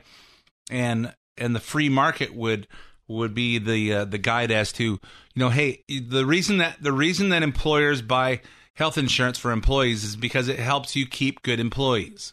and 0.71 1.15
and 1.37 1.55
the 1.55 1.61
free 1.61 1.89
market 1.89 2.35
would 2.35 2.67
would 3.09 3.35
be 3.35 3.59
the 3.59 3.93
uh, 3.93 4.05
the 4.05 4.19
guide 4.19 4.51
as 4.51 4.73
to 4.73 4.85
you 4.85 5.01
know, 5.35 5.51
hey, 5.51 5.83
the 5.89 6.27
reason 6.27 6.59
that 6.59 6.83
the 6.83 6.93
reason 6.93 7.31
that 7.31 7.43
employers 7.43 8.03
buy 8.03 8.41
health 8.75 8.99
insurance 8.99 9.39
for 9.39 9.51
employees 9.51 10.05
is 10.05 10.17
because 10.17 10.49
it 10.49 10.59
helps 10.59 10.95
you 10.95 11.07
keep 11.07 11.43
good 11.43 11.61
employees. 11.61 12.33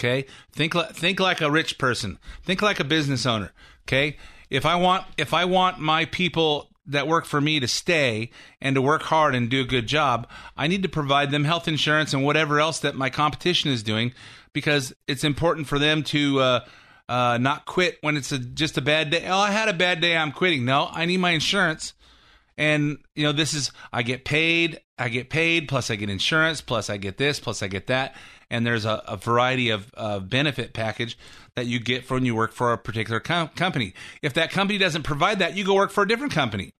Okay, 0.00 0.26
think 0.52 0.74
like 0.74 0.94
think 0.94 1.20
like 1.20 1.40
a 1.40 1.50
rich 1.50 1.78
person. 1.78 2.18
Think 2.44 2.62
like 2.62 2.80
a 2.80 2.84
business 2.84 3.26
owner. 3.26 3.52
Okay, 3.86 4.16
if 4.50 4.66
I 4.66 4.76
want 4.76 5.04
if 5.16 5.34
I 5.34 5.44
want 5.44 5.78
my 5.78 6.04
people 6.04 6.70
that 6.86 7.06
work 7.06 7.26
for 7.26 7.40
me 7.40 7.60
to 7.60 7.68
stay 7.68 8.30
and 8.60 8.74
to 8.74 8.82
work 8.82 9.02
hard 9.02 9.34
and 9.34 9.50
do 9.50 9.60
a 9.60 9.66
good 9.66 9.86
job, 9.86 10.26
I 10.56 10.66
need 10.66 10.82
to 10.82 10.88
provide 10.88 11.30
them 11.30 11.44
health 11.44 11.68
insurance 11.68 12.14
and 12.14 12.24
whatever 12.24 12.60
else 12.60 12.80
that 12.80 12.94
my 12.94 13.10
competition 13.10 13.70
is 13.70 13.82
doing 13.82 14.12
because 14.54 14.94
it's 15.06 15.24
important 15.24 15.66
for 15.66 15.78
them 15.78 16.02
to 16.04 16.40
uh, 16.40 16.60
uh, 17.08 17.38
not 17.38 17.66
quit 17.66 17.98
when 18.00 18.16
it's 18.16 18.32
a, 18.32 18.38
just 18.38 18.78
a 18.78 18.82
bad 18.82 19.10
day. 19.10 19.26
Oh, 19.26 19.38
I 19.38 19.50
had 19.50 19.68
a 19.68 19.74
bad 19.74 20.00
day. 20.00 20.16
I'm 20.16 20.32
quitting. 20.32 20.64
No, 20.64 20.88
I 20.90 21.06
need 21.06 21.18
my 21.18 21.30
insurance. 21.30 21.94
And 22.56 22.98
you 23.14 23.24
know, 23.24 23.32
this 23.32 23.54
is 23.54 23.70
I 23.92 24.02
get 24.02 24.24
paid. 24.24 24.80
I 24.98 25.08
get 25.08 25.30
paid. 25.30 25.68
Plus, 25.68 25.90
I 25.90 25.96
get 25.96 26.10
insurance. 26.10 26.60
Plus, 26.60 26.90
I 26.90 26.96
get 26.96 27.16
this. 27.16 27.38
Plus, 27.38 27.62
I 27.62 27.68
get 27.68 27.86
that 27.86 28.14
and 28.50 28.66
there's 28.66 28.84
a, 28.84 29.02
a 29.06 29.16
variety 29.16 29.70
of 29.70 29.90
uh, 29.96 30.18
benefit 30.20 30.72
package 30.72 31.18
that 31.56 31.66
you 31.66 31.78
get 31.80 32.08
when 32.10 32.24
you 32.24 32.34
work 32.34 32.52
for 32.52 32.72
a 32.72 32.78
particular 32.78 33.20
com- 33.20 33.48
company. 33.48 33.94
If 34.22 34.34
that 34.34 34.50
company 34.50 34.78
doesn't 34.78 35.02
provide 35.02 35.38
that, 35.40 35.56
you 35.56 35.64
go 35.64 35.74
work 35.74 35.90
for 35.90 36.02
a 36.02 36.08
different 36.08 36.32
company. 36.32 36.72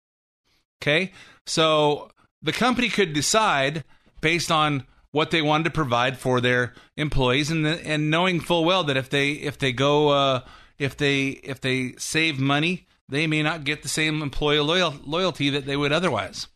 Okay, 0.80 1.12
so 1.44 2.10
the 2.40 2.52
company 2.52 2.88
could 2.88 3.12
decide 3.12 3.84
based 4.20 4.50
on 4.50 4.86
what 5.12 5.30
they 5.30 5.42
wanted 5.42 5.64
to 5.64 5.70
provide 5.70 6.18
for 6.18 6.40
their 6.40 6.74
employees, 6.96 7.50
and 7.50 7.64
the, 7.64 7.86
and 7.86 8.10
knowing 8.10 8.40
full 8.40 8.64
well 8.64 8.84
that 8.84 8.96
if 8.96 9.10
they 9.10 9.32
if 9.32 9.58
they 9.58 9.72
go 9.72 10.08
uh, 10.08 10.40
if 10.78 10.96
they 10.96 11.28
if 11.28 11.60
they 11.60 11.94
save 11.98 12.38
money, 12.38 12.86
they 13.08 13.26
may 13.26 13.42
not 13.42 13.64
get 13.64 13.82
the 13.82 13.88
same 13.88 14.22
employee 14.22 14.60
loyal, 14.60 14.94
loyalty 15.04 15.50
that 15.50 15.66
they 15.66 15.76
would 15.76 15.92
otherwise. 15.92 16.48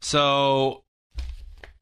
So 0.00 0.84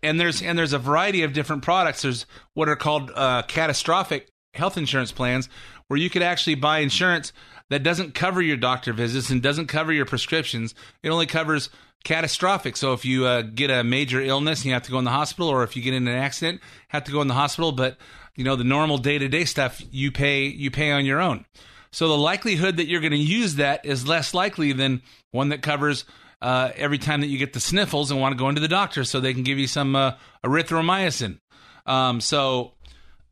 and 0.02 0.20
there's 0.20 0.42
and 0.42 0.58
there's 0.58 0.72
a 0.72 0.78
variety 0.78 1.22
of 1.22 1.32
different 1.32 1.62
products. 1.62 2.02
There's 2.02 2.26
what 2.54 2.68
are 2.68 2.76
called 2.76 3.10
uh, 3.14 3.42
catastrophic 3.42 4.30
health 4.54 4.76
insurance 4.76 5.12
plans, 5.12 5.48
where 5.88 5.98
you 5.98 6.10
could 6.10 6.22
actually 6.22 6.54
buy 6.54 6.78
insurance 6.78 7.32
that 7.70 7.82
doesn't 7.82 8.14
cover 8.14 8.42
your 8.42 8.56
doctor 8.56 8.92
visits 8.92 9.30
and 9.30 9.42
doesn't 9.42 9.66
cover 9.66 9.92
your 9.92 10.04
prescriptions. 10.04 10.74
It 11.02 11.08
only 11.08 11.26
covers 11.26 11.70
catastrophic. 12.04 12.76
So 12.76 12.92
if 12.92 13.04
you 13.04 13.26
uh, 13.26 13.42
get 13.42 13.70
a 13.70 13.82
major 13.82 14.20
illness 14.20 14.60
and 14.60 14.66
you 14.66 14.72
have 14.74 14.84
to 14.84 14.90
go 14.90 14.98
in 14.98 15.04
the 15.04 15.10
hospital, 15.10 15.48
or 15.48 15.64
if 15.64 15.76
you 15.76 15.82
get 15.82 15.94
in 15.94 16.06
an 16.06 16.16
accident, 16.16 16.60
have 16.88 17.04
to 17.04 17.12
go 17.12 17.20
in 17.20 17.28
the 17.28 17.34
hospital, 17.34 17.72
but 17.72 17.96
you 18.36 18.44
know 18.44 18.56
the 18.56 18.64
normal 18.64 18.98
day 18.98 19.18
to 19.18 19.28
day 19.28 19.44
stuff 19.44 19.82
you 19.90 20.12
pay 20.12 20.44
you 20.44 20.70
pay 20.70 20.92
on 20.92 21.04
your 21.04 21.20
own. 21.20 21.44
So 21.90 22.08
the 22.08 22.16
likelihood 22.16 22.78
that 22.78 22.86
you're 22.86 23.00
going 23.00 23.12
to 23.12 23.16
use 23.16 23.56
that 23.56 23.86
is 23.86 24.06
less 24.06 24.34
likely 24.34 24.72
than 24.72 25.02
one 25.30 25.50
that 25.50 25.62
covers 25.62 26.04
uh, 26.42 26.72
every 26.76 26.98
time 26.98 27.20
that 27.20 27.28
you 27.28 27.38
get 27.38 27.52
the 27.52 27.60
sniffles 27.60 28.10
and 28.10 28.20
want 28.20 28.32
to 28.32 28.38
go 28.38 28.48
into 28.48 28.60
the 28.60 28.68
doctor 28.68 29.04
so 29.04 29.20
they 29.20 29.32
can 29.32 29.44
give 29.44 29.58
you 29.58 29.68
some 29.68 29.94
uh, 29.94 30.12
erythromycin. 30.44 31.38
Um, 31.86 32.20
so, 32.20 32.72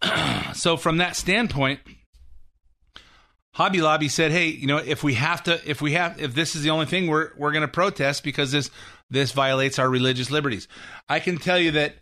so 0.55 0.77
from 0.77 0.99
that 0.99 1.17
standpoint, 1.17 1.81
Hobby 3.55 3.83
Lobby 3.83 4.09
said, 4.09 4.33
"Hey, 4.33 4.47
you 4.47 4.67
know, 4.67 4.79
if 4.79 5.03
we 5.03 5.15
have 5.15 5.43
to, 5.45 5.61
if 5.69 5.83
we 5.83 5.93
have, 5.93 6.21
if 6.21 6.35
this 6.35 6.57
is 6.57 6.63
the 6.63 6.71
only 6.71 6.87
thing, 6.87 7.07
we're 7.09 7.31
we're 7.37 7.53
going 7.53 7.63
to 7.63 7.69
protest 7.69 8.25
because 8.25 8.51
this 8.51 8.71
this 9.11 9.33
violates 9.33 9.79
our 9.79 9.89
religious 9.89 10.31
liberties." 10.31 10.69
I 11.09 11.21
can 11.21 11.37
tell 11.37 11.59
you 11.59 11.73
that 11.73 11.97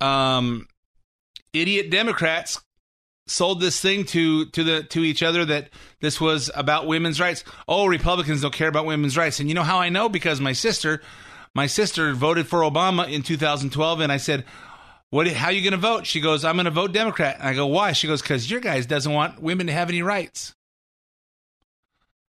um, 0.00 0.66
idiot 1.52 1.90
Democrats 1.90 2.60
sold 3.26 3.60
this 3.60 3.80
thing 3.80 4.04
to 4.04 4.46
to 4.46 4.64
the 4.64 4.82
to 4.84 5.00
each 5.00 5.22
other 5.22 5.44
that 5.44 5.70
this 6.00 6.20
was 6.20 6.50
about 6.54 6.86
women's 6.86 7.20
rights. 7.20 7.44
Oh, 7.68 7.86
Republicans 7.86 8.42
don't 8.42 8.54
care 8.54 8.68
about 8.68 8.86
women's 8.86 9.16
rights. 9.16 9.40
And 9.40 9.48
you 9.48 9.54
know 9.54 9.62
how 9.62 9.78
I 9.78 9.88
know 9.88 10.08
because 10.08 10.40
my 10.40 10.52
sister 10.52 11.02
my 11.54 11.66
sister 11.66 12.12
voted 12.14 12.46
for 12.46 12.60
Obama 12.60 13.10
in 13.10 13.22
2012 13.22 14.00
and 14.00 14.10
I 14.10 14.16
said, 14.16 14.44
"What 15.10 15.26
how 15.28 15.46
are 15.48 15.52
you 15.52 15.62
going 15.62 15.72
to 15.72 15.76
vote?" 15.76 16.06
She 16.06 16.20
goes, 16.20 16.44
"I'm 16.44 16.56
going 16.56 16.64
to 16.64 16.70
vote 16.70 16.92
Democrat." 16.92 17.36
And 17.38 17.48
I 17.48 17.54
go, 17.54 17.66
"Why?" 17.66 17.92
She 17.92 18.06
goes, 18.06 18.22
"Cuz 18.22 18.50
your 18.50 18.60
guys 18.60 18.86
doesn't 18.86 19.12
want 19.12 19.40
women 19.42 19.66
to 19.66 19.72
have 19.72 19.88
any 19.88 20.02
rights." 20.02 20.53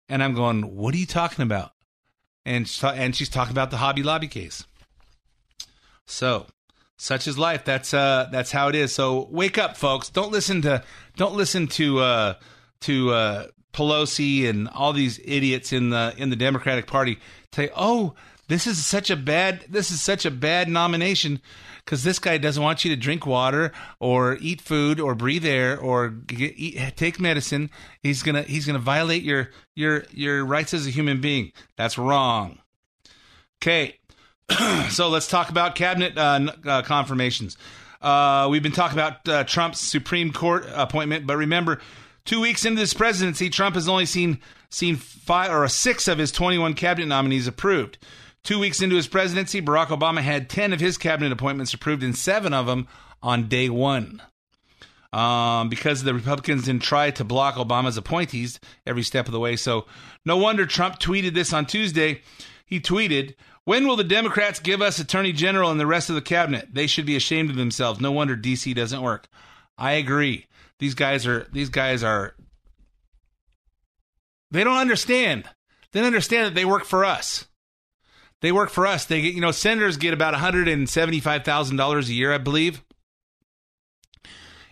And 0.09 0.23
I'm 0.23 0.33
going, 0.33 0.75
"What 0.75 0.93
are 0.93 0.97
you 0.97 1.05
talking 1.05 1.43
about?" 1.43 1.73
And 2.45 2.69
and 2.83 3.15
she's 3.15 3.29
talking 3.29 3.51
about 3.51 3.71
the 3.71 3.77
Hobby 3.77 4.03
Lobby 4.03 4.27
case. 4.27 4.65
So, 6.07 6.47
such 6.97 7.27
is 7.27 7.37
life. 7.37 7.63
That's 7.63 7.93
uh 7.93 8.27
that's 8.31 8.51
how 8.51 8.67
it 8.67 8.75
is. 8.75 8.93
So 8.93 9.27
wake 9.31 9.57
up, 9.57 9.77
folks. 9.77 10.09
Don't 10.09 10.31
listen 10.31 10.61
to 10.63 10.83
don't 11.15 11.35
listen 11.35 11.67
to 11.67 11.99
uh 11.99 12.33
to 12.81 13.11
uh 13.11 13.47
Pelosi 13.71 14.49
and 14.49 14.67
all 14.69 14.91
these 14.93 15.19
idiots 15.23 15.71
in 15.71 15.91
the 15.91 16.13
in 16.17 16.29
the 16.29 16.35
Democratic 16.35 16.87
Party 16.87 17.19
say, 17.53 17.69
"Oh, 17.75 18.15
this 18.47 18.67
is 18.67 18.85
such 18.85 19.09
a 19.09 19.15
bad 19.15 19.65
this 19.69 19.91
is 19.91 20.01
such 20.01 20.25
a 20.25 20.31
bad 20.31 20.67
nomination 20.67 21.39
because 21.89 22.03
this 22.03 22.19
guy 22.19 22.37
doesn't 22.37 22.61
want 22.61 22.85
you 22.85 22.91
to 22.91 22.95
drink 22.95 23.25
water 23.25 23.71
or 23.99 24.37
eat 24.41 24.61
food 24.61 24.99
or 24.99 25.15
breathe 25.15 25.43
air 25.43 25.75
or 25.79 26.09
get, 26.09 26.53
eat, 26.55 26.95
take 26.95 27.19
medicine. 27.19 27.71
He's 28.03 28.21
gonna 28.21 28.43
he's 28.43 28.67
gonna 28.67 28.77
violate 28.77 29.23
your 29.23 29.49
your 29.75 30.03
your 30.11 30.45
rights 30.45 30.75
as 30.75 30.85
a 30.85 30.91
human 30.91 31.19
being. 31.19 31.51
That's 31.77 31.97
wrong." 31.97 32.59
Okay, 33.59 33.97
so 34.91 35.09
let's 35.09 35.27
talk 35.27 35.49
about 35.49 35.73
cabinet 35.73 36.15
uh, 36.15 36.51
uh, 36.63 36.81
confirmations. 36.83 37.57
Uh, 37.99 38.47
we've 38.51 38.63
been 38.63 38.71
talking 38.71 38.95
about 38.95 39.27
uh, 39.27 39.43
Trump's 39.45 39.79
Supreme 39.79 40.31
Court 40.31 40.67
appointment, 40.71 41.25
but 41.25 41.37
remember, 41.37 41.81
two 42.23 42.39
weeks 42.39 42.65
into 42.65 42.79
this 42.79 42.93
presidency, 42.93 43.49
Trump 43.49 43.73
has 43.73 43.89
only 43.89 44.05
seen 44.05 44.39
seen 44.69 44.95
five 44.95 45.51
or 45.51 45.67
six 45.67 46.07
of 46.07 46.19
his 46.19 46.31
21 46.31 46.75
cabinet 46.75 47.07
nominees 47.07 47.47
approved. 47.47 47.97
Two 48.43 48.59
weeks 48.59 48.81
into 48.81 48.95
his 48.95 49.07
presidency, 49.07 49.61
Barack 49.61 49.87
Obama 49.87 50.21
had 50.21 50.49
10 50.49 50.73
of 50.73 50.79
his 50.79 50.97
cabinet 50.97 51.31
appointments 51.31 51.73
approved, 51.73 52.03
and 52.03 52.17
seven 52.17 52.53
of 52.53 52.65
them 52.65 52.87
on 53.21 53.47
day 53.47 53.69
one. 53.69 54.21
Um, 55.11 55.69
because 55.69 56.03
the 56.03 56.13
Republicans 56.13 56.65
didn't 56.65 56.83
try 56.83 57.09
to 57.11 57.23
block 57.23 57.55
Obama's 57.55 57.97
appointees 57.97 58.59
every 58.85 59.01
step 59.01 59.25
of 59.25 59.31
the 59.31 59.39
way. 59.39 59.55
So, 59.55 59.85
no 60.23 60.37
wonder 60.37 60.67
Trump 60.67 60.99
tweeted 60.99 61.33
this 61.33 61.51
on 61.51 61.65
Tuesday. 61.65 62.21
He 62.63 62.79
tweeted, 62.79 63.33
when 63.63 63.87
will 63.87 63.95
the 63.95 64.03
Democrats 64.03 64.59
give 64.59 64.81
us 64.81 64.99
Attorney 64.99 65.31
General 65.31 65.71
and 65.71 65.79
the 65.79 65.87
rest 65.87 66.09
of 66.09 66.15
the 66.15 66.21
cabinet? 66.21 66.69
They 66.73 66.85
should 66.85 67.07
be 67.07 67.15
ashamed 67.15 67.49
of 67.49 67.55
themselves. 67.55 67.99
No 67.99 68.11
wonder 68.11 68.37
DC 68.37 68.73
doesn't 68.75 69.01
work. 69.01 69.27
I 69.77 69.93
agree. 69.93 70.45
These 70.79 70.95
guys 70.95 71.27
are 71.27 71.47
these 71.51 71.69
guys 71.69 72.03
are 72.03 72.35
they 74.51 74.63
don't 74.63 74.77
understand. 74.77 75.45
They 75.91 75.99
don't 75.99 76.07
understand 76.07 76.47
that 76.47 76.55
they 76.55 76.65
work 76.65 76.85
for 76.85 77.03
us. 77.03 77.47
They 78.41 78.51
work 78.51 78.69
for 78.69 78.87
us. 78.87 79.05
They 79.05 79.21
get, 79.21 79.33
you 79.33 79.41
know, 79.41 79.51
senators 79.51 79.97
get 79.97 80.13
about 80.13 80.33
$175,000 80.33 82.07
a 82.07 82.13
year, 82.13 82.33
I 82.33 82.37
believe. 82.37 82.83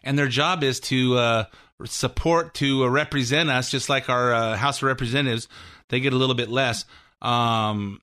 And 0.04 0.18
their 0.18 0.28
job 0.28 0.64
is 0.64 0.80
to 0.82 1.18
uh, 1.18 1.46
support, 1.86 2.54
to 2.56 2.86
uh, 2.86 2.88
represent 2.88 3.50
us, 3.50 3.70
just 3.70 3.90
like 3.90 4.10
our 4.10 4.34
uh, 4.34 4.56
House 4.56 4.78
of 4.78 4.84
Representatives. 4.84 5.48
They 5.90 6.00
get 6.00 6.14
a 6.14 6.16
little 6.16 6.36
bit 6.36 6.50
less. 6.50 6.86
Um, 7.22 8.02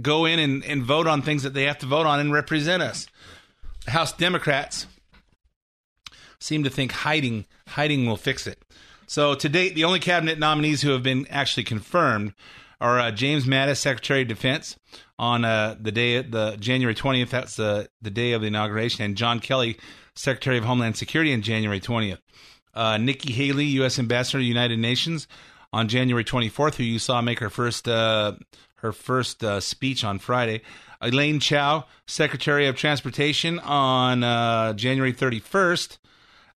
go 0.00 0.24
in 0.24 0.38
and, 0.38 0.64
and 0.64 0.82
vote 0.82 1.06
on 1.06 1.20
things 1.20 1.42
that 1.42 1.52
they 1.52 1.64
have 1.64 1.78
to 1.78 1.86
vote 1.86 2.06
on 2.06 2.20
and 2.20 2.32
represent 2.32 2.82
us. 2.82 3.06
House 3.86 4.12
Democrats 4.12 4.86
seem 6.38 6.64
to 6.64 6.70
think 6.70 6.92
hiding 6.92 7.46
hiding 7.68 8.06
will 8.06 8.16
fix 8.16 8.46
it. 8.46 8.62
So 9.06 9.34
to 9.34 9.48
date, 9.48 9.74
the 9.74 9.84
only 9.84 10.00
cabinet 10.00 10.38
nominees 10.38 10.82
who 10.82 10.90
have 10.90 11.02
been 11.02 11.26
actually 11.28 11.64
confirmed 11.64 12.32
are 12.82 12.98
uh, 12.98 13.10
James 13.12 13.46
Mattis, 13.46 13.78
Secretary 13.78 14.22
of 14.22 14.28
Defense, 14.28 14.76
on 15.18 15.44
uh, 15.44 15.76
the 15.80 15.92
day 15.92 16.20
the 16.20 16.56
January 16.58 16.94
twentieth. 16.94 17.30
That's 17.30 17.56
the 17.56 17.88
the 18.02 18.10
day 18.10 18.32
of 18.32 18.42
the 18.42 18.48
inauguration, 18.48 19.04
and 19.04 19.16
John 19.16 19.40
Kelly, 19.40 19.78
Secretary 20.14 20.58
of 20.58 20.64
Homeland 20.64 20.96
Security, 20.96 21.32
on 21.32 21.42
January 21.42 21.80
twentieth. 21.80 22.20
Uh, 22.74 22.98
Nikki 22.98 23.32
Haley, 23.32 23.66
U.S. 23.66 23.98
Ambassador 23.98 24.38
to 24.38 24.42
the 24.42 24.46
United 24.46 24.78
Nations, 24.78 25.28
on 25.72 25.88
January 25.88 26.24
twenty 26.24 26.48
fourth, 26.48 26.76
who 26.76 26.82
you 26.82 26.98
saw 26.98 27.22
make 27.22 27.38
her 27.38 27.50
first 27.50 27.86
uh, 27.88 28.32
her 28.76 28.92
first 28.92 29.44
uh, 29.44 29.60
speech 29.60 30.04
on 30.04 30.18
Friday. 30.18 30.60
Elaine 31.00 31.40
Chao, 31.40 31.84
Secretary 32.06 32.66
of 32.66 32.76
Transportation, 32.76 33.58
on 33.58 34.22
uh, 34.22 34.72
January 34.72 35.12
31st. 35.12 35.98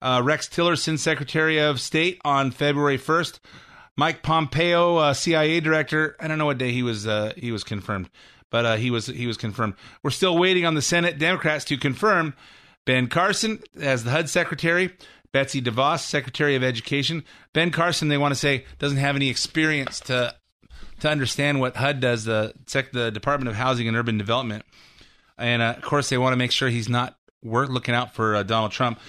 Uh, 0.01 0.21
Rex 0.23 0.47
Tillerson, 0.47 0.97
Secretary 0.97 1.59
of 1.59 1.81
State, 1.81 2.21
on 2.23 2.51
February 2.51 2.97
1st. 2.97 3.39
Mike 3.97 4.21
Pompeo, 4.21 4.97
uh, 4.97 5.13
CIA 5.13 5.59
Director. 5.59 6.15
I 6.19 6.27
don't 6.27 6.37
know 6.37 6.45
what 6.45 6.59
day 6.59 6.71
he 6.71 6.83
was 6.83 7.07
uh, 7.07 7.33
he 7.35 7.51
was 7.51 7.63
confirmed, 7.63 8.09
but 8.51 8.65
uh, 8.65 8.75
he 8.77 8.91
was 8.91 9.07
he 9.07 9.27
was 9.27 9.37
confirmed. 9.37 9.73
We're 10.03 10.11
still 10.11 10.37
waiting 10.37 10.65
on 10.65 10.75
the 10.75 10.81
Senate 10.81 11.17
Democrats 11.17 11.65
to 11.65 11.77
confirm 11.77 12.35
Ben 12.85 13.07
Carson 13.07 13.59
as 13.81 14.03
the 14.03 14.11
HUD 14.11 14.29
Secretary. 14.29 14.95
Betsy 15.33 15.61
DeVos, 15.61 15.99
Secretary 15.99 16.55
of 16.55 16.63
Education. 16.63 17.23
Ben 17.53 17.69
Carson, 17.69 18.07
they 18.07 18.17
want 18.17 18.33
to 18.33 18.39
say, 18.39 18.65
doesn't 18.79 18.97
have 18.97 19.15
any 19.15 19.29
experience 19.29 19.99
to 20.01 20.35
to 20.99 21.09
understand 21.09 21.59
what 21.59 21.75
HUD 21.75 21.99
does, 21.99 22.23
the 22.23 22.53
the 22.93 23.11
Department 23.11 23.49
of 23.49 23.55
Housing 23.55 23.87
and 23.87 23.97
Urban 23.97 24.17
Development, 24.17 24.63
and 25.39 25.61
uh, 25.61 25.73
of 25.75 25.81
course 25.81 26.09
they 26.09 26.17
want 26.17 26.33
to 26.33 26.37
make 26.37 26.51
sure 26.51 26.69
he's 26.69 26.89
not 26.89 27.17
worth 27.43 27.69
looking 27.69 27.95
out 27.95 28.13
for 28.13 28.35
uh, 28.35 28.43
Donald 28.43 28.71
Trump. 28.71 28.99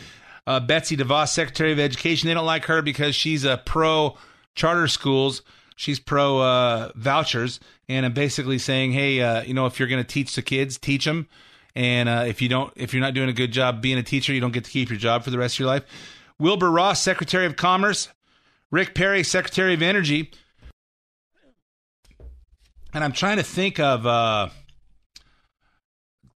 Uh, 0.47 0.61
Betsy 0.61 0.97
DeVos, 0.97 1.29
Secretary 1.29 1.73
of 1.73 1.79
Education, 1.79 2.29
they 2.29 2.35
don't 2.35 2.47
like 2.47 2.65
her 2.65 2.81
because 2.81 3.15
she's 3.15 3.45
a 3.45 3.59
pro 3.59 4.17
charter 4.59 4.89
schools. 4.89 5.43
She's 5.77 6.01
pro 6.01 6.41
uh, 6.41 6.93
vouchers, 6.97 7.61
and 7.89 8.05
I'm 8.05 8.13
basically 8.13 8.59
saying, 8.59 8.93
hey, 8.93 9.21
uh, 9.21 9.43
you 9.43 9.55
know, 9.55 9.67
if 9.67 9.79
you're 9.79 9.89
going 9.89 10.03
to 10.03 10.09
teach 10.09 10.35
the 10.35 10.43
kids, 10.43 10.77
teach 10.77 11.05
them. 11.05 11.29
And 11.75 12.09
uh, 12.09 12.25
if 12.27 12.43
you 12.43 12.49
don't, 12.49 12.73
if 12.77 12.93
you're 12.93 13.01
not 13.01 13.15
doing 13.15 13.29
a 13.29 13.33
good 13.33 13.53
job 13.53 13.81
being 13.81 13.97
a 13.97 14.03
teacher, 14.03 14.33
you 14.33 14.41
don't 14.41 14.53
get 14.53 14.65
to 14.65 14.71
keep 14.71 14.91
your 14.91 14.99
job 14.99 15.23
for 15.23 15.31
the 15.31 15.39
rest 15.39 15.55
of 15.55 15.61
your 15.61 15.69
life. 15.69 15.85
Wilbur 16.39 16.71
Ross, 16.71 17.01
Secretary 17.01 17.47
of 17.47 17.57
Commerce. 17.57 18.09
Rick 18.71 18.95
Perry, 18.95 19.23
Secretary 19.23 19.73
of 19.73 19.81
Energy 19.81 20.31
and 22.95 23.05
I'm 23.05 23.13
trying 23.13 23.37
to 23.37 23.43
think 23.43 23.79
of 23.79 24.07
uh, 24.07 24.49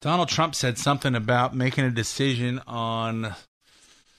Donald 0.02 0.30
Trump 0.30 0.56
said 0.56 0.78
something 0.78 1.16
about 1.16 1.56
making 1.56 1.86
a 1.86 1.92
decision 1.92 2.62
on 2.68 3.36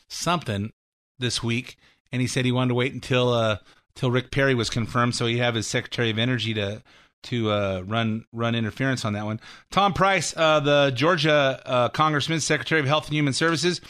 something 0.09 0.73
this 1.19 1.43
week, 1.43 1.77
and 2.11 2.21
he 2.21 2.27
said 2.27 2.45
he 2.45 2.53
wanted 2.53 2.69
to 2.69 2.75
wait 2.75 2.95
until 2.95 3.33
uh, 3.33 3.59
until 3.95 4.11
Rick 4.11 4.31
Perry 4.31 4.55
was 4.55 4.71
confirmed, 4.71 5.15
so 5.15 5.27
he 5.27 5.39
have 5.39 5.55
his 5.55 5.67
Secretary 5.67 6.11
of 6.11 6.19
Energy 6.19 6.55
to 6.55 6.83
to 7.25 7.51
uh, 7.51 7.83
run 7.87 8.25
run 8.33 8.55
interference 8.55 9.05
on 9.05 9.13
that 9.13 9.25
one. 9.25 9.41
Tom 9.71 9.93
Price, 9.93 10.35
uh, 10.37 10.61
the 10.61 10.91
Georgia 10.95 11.63
uh, 11.65 11.89
Congressman, 11.89 12.41
Secretary 12.41 12.81
of 12.81 12.87
Health 12.87 13.07
and 13.07 13.15
Human 13.15 13.33
Services, 13.33 13.81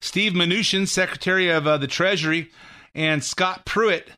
Steve 0.00 0.32
Mnuchin, 0.32 0.88
Secretary 0.88 1.48
of 1.48 1.66
uh, 1.66 1.78
the 1.78 1.86
Treasury, 1.86 2.50
and 2.94 3.22
Scott 3.22 3.64
Pruitt, 3.64 4.08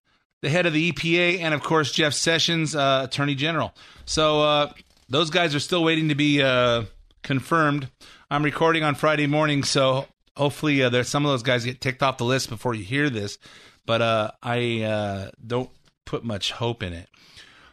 the 0.41 0.49
head 0.49 0.65
of 0.65 0.73
the 0.73 0.93
EPA, 0.93 1.41
and 1.41 1.53
of 1.53 1.63
course 1.63 1.93
Jeff 1.93 2.15
Sessions, 2.15 2.75
uh, 2.75 3.03
Attorney 3.05 3.35
General. 3.35 3.75
So 4.07 4.41
uh, 4.41 4.73
those 5.09 5.31
guys 5.31 5.55
are 5.55 5.61
still 5.61 5.85
waiting 5.85 6.09
to 6.09 6.15
be 6.15 6.39
confirmed. 7.23 7.91
I'm 8.31 8.43
recording 8.43 8.83
on 8.83 8.95
Friday 8.95 9.27
morning, 9.27 9.63
so 9.63 10.07
hopefully 10.37 10.83
uh, 10.83 10.89
there's 10.89 11.09
some 11.09 11.25
of 11.25 11.31
those 11.33 11.43
guys 11.43 11.65
get 11.65 11.81
ticked 11.81 12.03
off 12.03 12.19
the 12.19 12.25
list 12.25 12.49
before 12.49 12.75
you 12.75 12.85
hear 12.85 13.11
this. 13.11 13.39
But 13.87 14.03
uh, 14.03 14.31
I 14.43 14.83
uh, 14.83 15.31
don't 15.47 15.71
put 16.05 16.25
much 16.25 16.53
hope 16.53 16.83
in 16.83 16.93
it. 16.93 17.09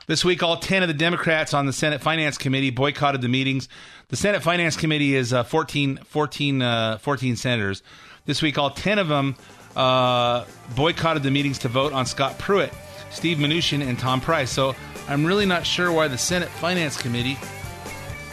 This 0.08 0.26
week, 0.26 0.44
all 0.44 0.58
10 0.58 0.82
of 0.84 0.88
the 0.88 0.94
Democrats 0.94 1.54
on 1.54 1.66
the 1.66 1.74
Senate 1.74 2.02
Finance 2.02 2.38
Committee 2.38 2.70
boycotted 2.70 3.22
the 3.22 3.30
meetings. 3.30 3.70
The 4.10 4.18
Senate 4.18 4.44
Finance 4.44 4.76
Committee 4.76 5.16
is 5.16 5.32
14, 5.32 6.00
14, 6.06 6.98
14 6.98 7.36
senators. 7.36 7.84
This 8.26 8.42
week, 8.42 8.58
all 8.58 8.72
10 8.72 9.00
of 9.00 9.08
them 9.08 9.36
uh, 9.76 10.46
boycotted 10.76 11.24
the 11.24 11.32
meetings 11.32 11.60
to 11.60 11.68
vote 11.68 11.94
on 11.94 12.06
Scott 12.06 12.38
Pruitt, 12.38 12.74
Steve 13.10 13.38
Mnuchin, 13.38 13.82
and 13.82 13.98
Tom 13.98 14.22
Price. 14.22 14.52
So 14.52 14.76
I'm 15.08 15.26
really 15.26 15.46
not 15.46 15.66
sure 15.66 15.92
why 15.92 16.08
the 16.08 16.18
Senate 16.18 16.50
Finance 16.50 17.02
Committee 17.02 17.38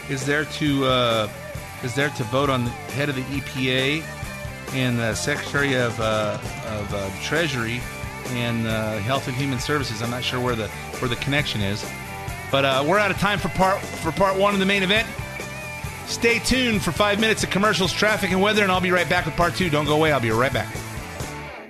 is 0.09 0.25
there 0.27 0.45
to 0.45 0.85
uh, 0.87 1.29
is 1.83 1.95
there 1.95 2.11
to 2.11 2.25
vote 2.25 2.51
on 2.51 2.65
the 2.65 2.71
head 2.71 3.09
of 3.09 3.15
the 3.15 3.23
EPA 3.23 4.03
and 4.73 4.99
the 4.99 5.15
Secretary 5.15 5.75
of 5.75 5.99
uh, 6.01 6.39
of 6.67 6.95
uh, 6.95 7.11
Treasury 7.23 7.81
and 8.29 8.67
uh, 8.67 8.99
Health 8.99 9.29
and 9.29 9.37
Human 9.37 9.59
Services. 9.59 10.03
I'm 10.03 10.11
not 10.11 10.25
sure 10.25 10.41
where 10.41 10.55
the 10.55 10.69
where 10.99 11.09
the 11.09 11.17
connection 11.17 11.61
is, 11.61 11.85
but 12.51 12.65
uh, 12.65 12.85
we're 12.87 12.99
out 12.99 13.11
of 13.11 13.19
time 13.19 13.39
for 13.39 13.49
part 13.51 13.81
for 13.81 14.13
part 14.13 14.39
one 14.39 14.55
of 14.55 14.61
the 14.61 14.67
main 14.67 14.83
event. 14.83 15.09
Stay 16.07 16.39
tuned 16.39 16.83
for 16.83 16.91
five 16.91 17.21
minutes 17.21 17.45
of 17.45 17.51
commercials, 17.51 17.93
traffic, 17.93 18.31
and 18.31 18.41
weather, 18.41 18.63
and 18.63 18.73
I'll 18.73 18.81
be 18.81 18.91
right 18.91 19.09
back 19.09 19.27
with 19.27 19.37
part 19.37 19.55
two. 19.55 19.69
Don't 19.69 19.85
go 19.85 19.97
away. 19.97 20.13
I'll 20.13 20.21
be 20.21 20.31
right 20.31 20.53
back. 20.53 20.75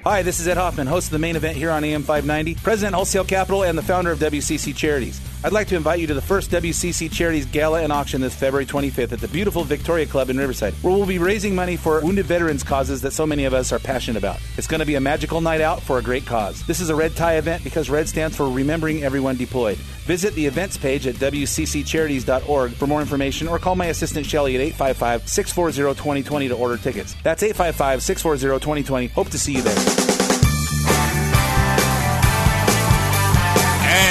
Hi, 0.05 0.23
this 0.23 0.41
is 0.41 0.47
Ed 0.47 0.57
Hoffman, 0.57 0.87
host 0.87 1.09
of 1.09 1.13
the 1.13 1.19
main 1.19 1.37
event 1.37 1.57
here 1.57 1.71
on 1.71 1.83
AM 1.85 2.03
590, 2.03 2.55
president 2.63 2.95
Wholesale 2.95 3.25
Capital, 3.25 3.65
and 3.65 3.77
the 3.77 3.83
founder 3.83 4.11
of 4.11 4.21
WCC 4.21 4.75
Charities. 4.75 5.21
I'd 5.45 5.53
like 5.53 5.69
to 5.69 5.77
invite 5.77 6.01
you 6.01 6.09
to 6.09 6.15
the 6.15 6.21
first 6.21 6.51
WCC 6.51 7.13
Charities 7.13 7.47
Gala 7.47 7.83
and 7.83 7.93
Auction 7.93 8.21
this 8.21 8.35
February 8.35 8.67
25th 8.67 9.13
at 9.13 9.21
the 9.21 9.29
beautiful 9.29 9.63
Victoria 9.63 10.05
Club 10.05 10.31
in 10.31 10.37
Riverside, 10.37 10.75
where 10.83 10.93
we'll 10.93 11.07
be 11.07 11.21
raising 11.21 11.55
money 11.55 11.77
for 11.77 12.01
wounded 12.01 12.27
veterans 12.27 12.65
causes 12.65 13.03
that 13.03 13.13
so 13.13 13.25
many 13.25 13.45
of 13.45 13.55
us 13.55 13.71
are 13.71 13.79
passionate 13.79 14.19
about. 14.19 14.41
It's 14.57 14.67
going 14.67 14.81
to 14.81 14.87
be 14.87 14.97
a 14.97 15.01
magical 15.01 15.41
night 15.41 15.61
out 15.61 15.81
for 15.81 15.99
a 15.99 16.03
great 16.03 16.27
cause. 16.27 16.67
This 16.67 16.81
is 16.81 16.91
a 16.91 16.95
red 16.95 17.15
tie 17.15 17.37
event 17.37 17.63
because 17.63 17.89
red 17.89 18.09
stands 18.09 18.37
for 18.37 18.51
remembering 18.51 19.05
everyone 19.05 19.37
deployed. 19.37 19.77
Visit 20.07 20.35
the 20.35 20.45
events 20.45 20.77
page 20.77 21.07
at 21.07 21.15
wcccharities.org 21.15 22.73
for 22.73 22.87
more 22.89 23.01
information 23.01 23.47
or 23.47 23.61
call 23.61 23.77
my 23.77 23.87
assistant 23.87 24.27
Shelly 24.27 24.57
at 24.57 24.61
855 24.61 25.29
640 25.29 25.95
2020 26.01 26.49
to 26.49 26.55
order 26.57 26.77
tickets. 26.77 27.15
That's 27.23 27.45
855 27.45 28.03
640 28.03 28.59
2020. 28.59 29.07
Hope 29.09 29.29
to 29.29 29.39
see 29.39 29.53
you 29.53 29.63
there. 29.63 30.08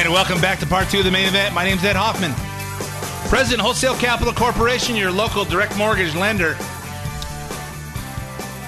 And 0.07 0.13
welcome 0.13 0.39
back 0.39 0.59
to 0.59 0.65
part 0.65 0.89
two 0.89 0.99
of 0.99 1.03
the 1.03 1.11
main 1.11 1.27
event. 1.27 1.53
My 1.53 1.65
name's 1.65 1.83
Ed 1.83 1.97
Hoffman, 1.97 2.31
President 3.27 3.59
Wholesale 3.59 3.95
Capital 3.95 4.31
Corporation, 4.31 4.95
your 4.95 5.11
local 5.11 5.43
direct 5.43 5.77
mortgage 5.77 6.15
lender. 6.15 6.55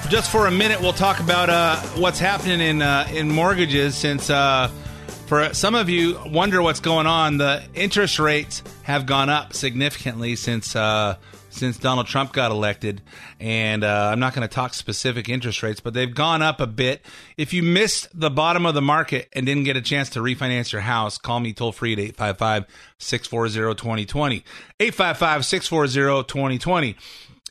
Just 0.09 0.33
for 0.33 0.47
a 0.47 0.51
minute, 0.51 0.81
we'll 0.81 0.91
talk 0.91 1.21
about 1.21 1.49
uh, 1.49 1.77
what's 1.95 2.19
happening 2.19 2.59
in 2.59 2.81
uh, 2.81 3.07
in 3.13 3.31
mortgages. 3.31 3.95
Since 3.95 4.29
uh, 4.29 4.69
for 5.09 5.53
some 5.53 5.75
of 5.75 5.89
you 5.89 6.19
wonder 6.25 6.61
what's 6.61 6.79
going 6.79 7.07
on, 7.07 7.37
the 7.37 7.63
interest 7.73 8.19
rates 8.19 8.63
have 8.83 9.05
gone 9.05 9.29
up 9.29 9.53
significantly 9.53 10.35
since 10.35 10.75
uh, 10.75 11.15
since 11.49 11.77
Donald 11.77 12.07
Trump 12.07 12.31
got 12.33 12.51
elected. 12.51 13.01
And 13.39 13.83
uh, 13.83 14.09
I'm 14.11 14.19
not 14.19 14.33
going 14.33 14.47
to 14.47 14.53
talk 14.53 14.73
specific 14.73 15.29
interest 15.29 15.63
rates, 15.63 15.79
but 15.79 15.93
they've 15.93 16.13
gone 16.13 16.41
up 16.41 16.59
a 16.59 16.67
bit. 16.67 17.05
If 17.37 17.53
you 17.53 17.63
missed 17.63 18.07
the 18.13 18.29
bottom 18.29 18.65
of 18.65 18.73
the 18.73 18.81
market 18.81 19.29
and 19.33 19.45
didn't 19.45 19.63
get 19.63 19.77
a 19.77 19.81
chance 19.81 20.09
to 20.11 20.19
refinance 20.19 20.71
your 20.71 20.81
house, 20.81 21.17
call 21.17 21.39
me 21.39 21.53
toll 21.53 21.71
free 21.71 21.93
at 21.93 21.99
855 21.99 22.65
640 22.99 23.75
2020. 23.75 24.43
855 24.79 25.45
640 25.45 26.23
2020. 26.27 26.95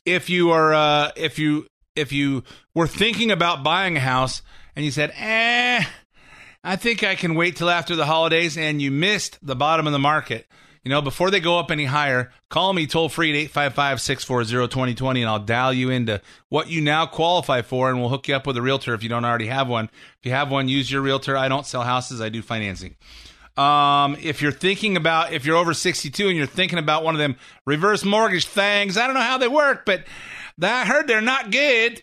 If 0.05 0.31
you 0.31 0.51
are, 0.51 0.75
uh, 0.75 1.11
if 1.17 1.39
you, 1.39 1.67
if 1.95 2.13
you 2.13 2.45
were 2.75 2.87
thinking 2.87 3.31
about 3.31 3.63
buying 3.63 3.97
a 3.97 4.01
house 4.01 4.43
and 4.75 4.85
you 4.85 4.91
said, 4.91 5.13
eh, 5.17 5.85
I 6.65 6.77
think 6.77 7.05
I 7.05 7.15
can 7.15 7.35
wait 7.35 7.57
till 7.57 7.71
after 7.71 7.95
the 7.97 8.07
holidays 8.07 8.59
and 8.59 8.83
you 8.83 8.91
missed 8.91 9.39
the 9.43 9.57
bottom 9.57 9.87
of 9.87 9.93
the 9.93 9.99
market, 9.99 10.47
you 10.85 10.91
know, 10.91 11.03
before 11.03 11.31
they 11.31 11.41
go 11.41 11.59
up 11.59 11.71
any 11.71 11.85
higher, 11.85 12.33
call 12.49 12.73
me 12.73 12.87
toll 12.87 13.09
free 13.09 13.31
at 13.31 13.37
855 13.37 14.01
640 14.01 14.69
2020 14.69 15.23
and 15.23 15.31
I'll 15.31 15.39
dial 15.39 15.73
you 15.73 15.91
into 15.91 16.21
what 16.49 16.69
you 16.69 16.81
now 16.81 17.07
qualify 17.07 17.63
for 17.63 17.91
and 17.91 18.01
we'll 18.01 18.09
hook 18.09 18.29
you 18.29 18.35
up 18.35 18.47
with 18.47 18.57
a 18.57 18.63
realtor 18.63 18.95
if 18.95 19.03
you 19.03 19.09
don't 19.09 19.25
already 19.25 19.47
have 19.47 19.69
one. 19.69 19.87
If 20.19 20.27
you 20.27 20.33
have 20.33 20.51
one, 20.51 20.69
use 20.69 20.91
your 20.91 21.03
realtor. 21.03 21.37
I 21.37 21.49
don't 21.49 21.67
sell 21.67 21.83
houses, 21.83 22.21
I 22.21 22.29
do 22.29 22.43
financing. 22.43 22.97
Um, 23.57 24.17
if 24.23 24.41
you're 24.41 24.53
thinking 24.53 24.97
about, 24.97 25.33
if 25.33 25.45
you're 25.45 25.57
over 25.57 25.75
62 25.75 26.29
and 26.29 26.37
you're 26.37 26.47
thinking 26.47 26.79
about 26.79 27.03
one 27.03 27.15
of 27.15 27.19
them 27.19 27.37
reverse 27.67 28.05
mortgage 28.05 28.47
things, 28.47 28.97
I 28.97 29.07
don't 29.07 29.15
know 29.15 29.21
how 29.21 29.39
they 29.39 29.49
work, 29.49 29.85
but 29.85 30.05
I 30.63 30.85
heard 30.85 31.09
they're 31.09 31.21
not 31.21 31.51
good. 31.51 32.03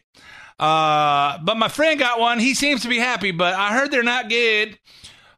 Uh, 0.57 1.37
but 1.43 1.57
my 1.57 1.67
friend 1.67 1.99
got 1.99 2.19
one. 2.19 2.39
He 2.39 2.53
seems 2.53 2.81
to 2.83 2.87
be 2.87 2.97
happy, 2.97 3.31
but 3.31 3.53
I 3.53 3.73
heard 3.73 3.91
they're 3.91 4.03
not 4.03 4.29
good. 4.29 4.77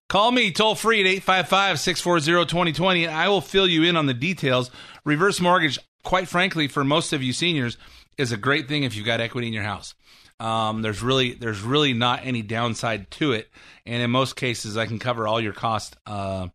Call 0.10 0.32
me 0.32 0.52
toll 0.52 0.76
free 0.76 1.02
at 1.02 1.08
855 1.08 1.80
640 1.82 2.50
2020 2.50 3.06
and 3.06 3.14
I 3.14 3.28
will 3.28 3.42
fill 3.42 3.68
you 3.68 3.84
in 3.84 3.98
on 3.98 4.06
the 4.06 4.14
details. 4.14 4.72
Reverse 5.04 5.42
mortgage, 5.42 5.80
quite 6.04 6.30
frankly, 6.30 6.70
for 6.70 6.86
most 6.86 7.12
of 7.12 7.22
you 7.22 7.34
seniors, 7.34 7.78
is 8.18 8.32
a 8.32 8.38
great 8.38 8.70
thing 8.70 8.84
if 8.84 8.96
you've 8.96 9.06
got 9.06 9.20
equity 9.20 9.48
in 9.48 9.54
your 9.54 9.64
house. 9.64 9.96
Um, 10.40 10.82
there's 10.82 11.02
really 11.02 11.34
there's 11.34 11.62
really 11.62 11.94
not 11.94 12.22
any 12.24 12.42
downside 12.42 13.10
to 13.12 13.32
it, 13.34 13.50
and 13.86 14.02
in 14.02 14.12
most 14.12 14.36
cases, 14.36 14.78
I 14.78 14.86
can 14.86 15.00
cover 15.00 15.28
all 15.28 15.42
your 15.42 15.52
costs 15.52 15.98
uh, 16.06 16.48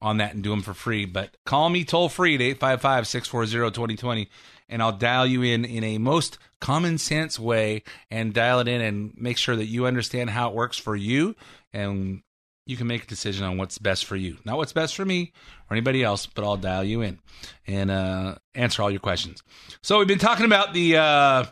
on 0.00 0.16
that 0.18 0.34
and 0.34 0.42
do 0.42 0.50
them 0.50 0.62
for 0.62 0.74
free. 0.74 1.04
But 1.04 1.36
call 1.46 1.70
me 1.70 1.84
toll 1.84 2.08
free 2.08 2.34
at 2.34 2.40
855 2.40 3.06
640 3.06 3.70
2020 3.70 4.28
and 4.72 4.82
I'll 4.82 4.92
dial 4.92 5.26
you 5.26 5.42
in 5.42 5.64
in 5.64 5.84
a 5.84 5.98
most 5.98 6.38
common 6.60 6.98
sense 6.98 7.38
way 7.38 7.82
and 8.10 8.32
dial 8.32 8.58
it 8.60 8.68
in 8.68 8.80
and 8.80 9.12
make 9.16 9.36
sure 9.36 9.54
that 9.54 9.66
you 9.66 9.86
understand 9.86 10.30
how 10.30 10.48
it 10.48 10.54
works 10.54 10.78
for 10.78 10.96
you 10.96 11.36
and 11.72 12.22
you 12.64 12.76
can 12.76 12.86
make 12.86 13.04
a 13.04 13.06
decision 13.06 13.44
on 13.44 13.58
what's 13.58 13.78
best 13.78 14.04
for 14.04 14.16
you. 14.16 14.38
Not 14.44 14.56
what's 14.56 14.72
best 14.72 14.94
for 14.94 15.04
me 15.04 15.32
or 15.68 15.74
anybody 15.74 16.02
else, 16.02 16.26
but 16.26 16.44
I'll 16.44 16.56
dial 16.56 16.84
you 16.84 17.02
in 17.02 17.18
and 17.66 17.90
uh, 17.90 18.36
answer 18.54 18.82
all 18.82 18.90
your 18.90 19.00
questions. 19.00 19.42
So 19.82 19.98
we've 19.98 20.08
been 20.08 20.18
talking 20.18 20.46
about 20.46 20.72
the 20.72 20.96
uh, 20.96 21.44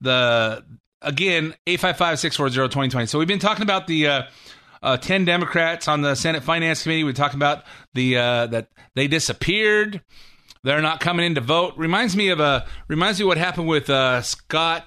the 0.00 0.64
again 1.02 1.54
855-640-2020. 1.66 3.08
So 3.08 3.18
we've 3.18 3.28
been 3.28 3.38
talking 3.38 3.62
about 3.62 3.86
the 3.86 4.06
uh, 4.06 4.22
uh, 4.82 4.96
10 4.96 5.24
Democrats 5.24 5.88
on 5.88 6.00
the 6.00 6.14
Senate 6.14 6.42
Finance 6.42 6.84
Committee. 6.84 7.04
We 7.04 7.12
talked 7.12 7.34
about 7.34 7.64
the 7.92 8.16
uh, 8.16 8.46
that 8.46 8.68
they 8.94 9.08
disappeared. 9.08 10.00
They're 10.64 10.80
not 10.80 11.00
coming 11.00 11.26
in 11.26 11.34
to 11.34 11.40
vote. 11.40 11.74
Reminds 11.76 12.16
me 12.16 12.28
of 12.28 12.40
a 12.40 12.64
reminds 12.88 13.18
me 13.18 13.24
what 13.24 13.38
happened 13.38 13.68
with 13.68 13.90
uh, 13.90 14.22
Scott 14.22 14.86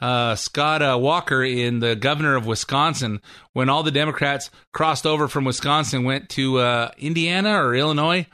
uh, 0.00 0.36
Scott 0.36 0.82
uh, 0.82 0.96
Walker 1.00 1.42
in 1.42 1.80
the 1.80 1.96
governor 1.96 2.36
of 2.36 2.46
Wisconsin 2.46 3.20
when 3.52 3.68
all 3.68 3.82
the 3.82 3.90
Democrats 3.90 4.50
crossed 4.72 5.06
over 5.06 5.28
from 5.28 5.44
Wisconsin, 5.44 6.04
went 6.04 6.28
to 6.30 6.58
uh, 6.58 6.90
Indiana 6.98 7.62
or 7.62 7.74
Illinois. 7.74 8.26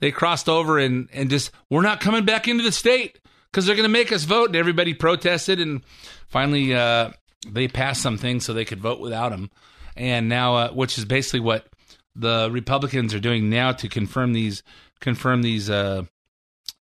They 0.00 0.10
crossed 0.10 0.48
over 0.48 0.78
and, 0.78 1.08
and 1.12 1.30
just, 1.30 1.50
we're 1.70 1.82
not 1.82 2.00
coming 2.00 2.24
back 2.24 2.48
into 2.48 2.62
the 2.62 2.72
state 2.72 3.18
because 3.50 3.64
they're 3.64 3.76
going 3.76 3.88
to 3.88 3.92
make 3.92 4.12
us 4.12 4.24
vote. 4.24 4.48
And 4.48 4.56
everybody 4.56 4.92
protested. 4.92 5.58
And 5.58 5.82
finally, 6.28 6.74
uh, 6.74 7.12
they 7.48 7.68
passed 7.68 8.02
something 8.02 8.40
so 8.40 8.52
they 8.52 8.66
could 8.66 8.80
vote 8.80 9.00
without 9.00 9.32
him. 9.32 9.50
And 9.96 10.28
now, 10.28 10.56
uh, 10.56 10.70
which 10.72 10.98
is 10.98 11.06
basically 11.06 11.40
what 11.40 11.66
the 12.14 12.50
Republicans 12.52 13.14
are 13.14 13.20
doing 13.20 13.48
now 13.48 13.72
to 13.72 13.88
confirm 13.88 14.34
these, 14.34 14.62
confirm 15.00 15.40
these, 15.40 15.70
uh, 15.70 16.02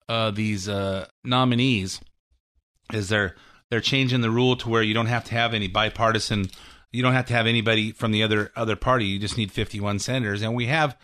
these 0.08 0.68
nominees, 1.24 2.00
is 2.92 3.08
they're 3.08 3.36
they're 3.70 3.80
changing 3.80 4.20
the 4.20 4.30
rule 4.30 4.56
to 4.56 4.68
where 4.68 4.82
you 4.82 4.94
don't 4.94 5.06
have 5.06 5.24
to 5.24 5.34
have 5.34 5.54
any 5.54 5.68
bipartisan 5.68 6.50
you 6.92 7.02
don't 7.02 7.14
have 7.14 7.26
to 7.26 7.32
have 7.32 7.46
anybody 7.46 7.90
from 7.90 8.12
the 8.12 8.22
other 8.22 8.52
other 8.54 8.76
party. 8.76 9.06
You 9.06 9.18
just 9.18 9.38
need 9.38 9.50
51 9.50 9.98
senators. 9.98 10.42
And 10.42 10.54
we 10.54 10.66
have 10.66 10.96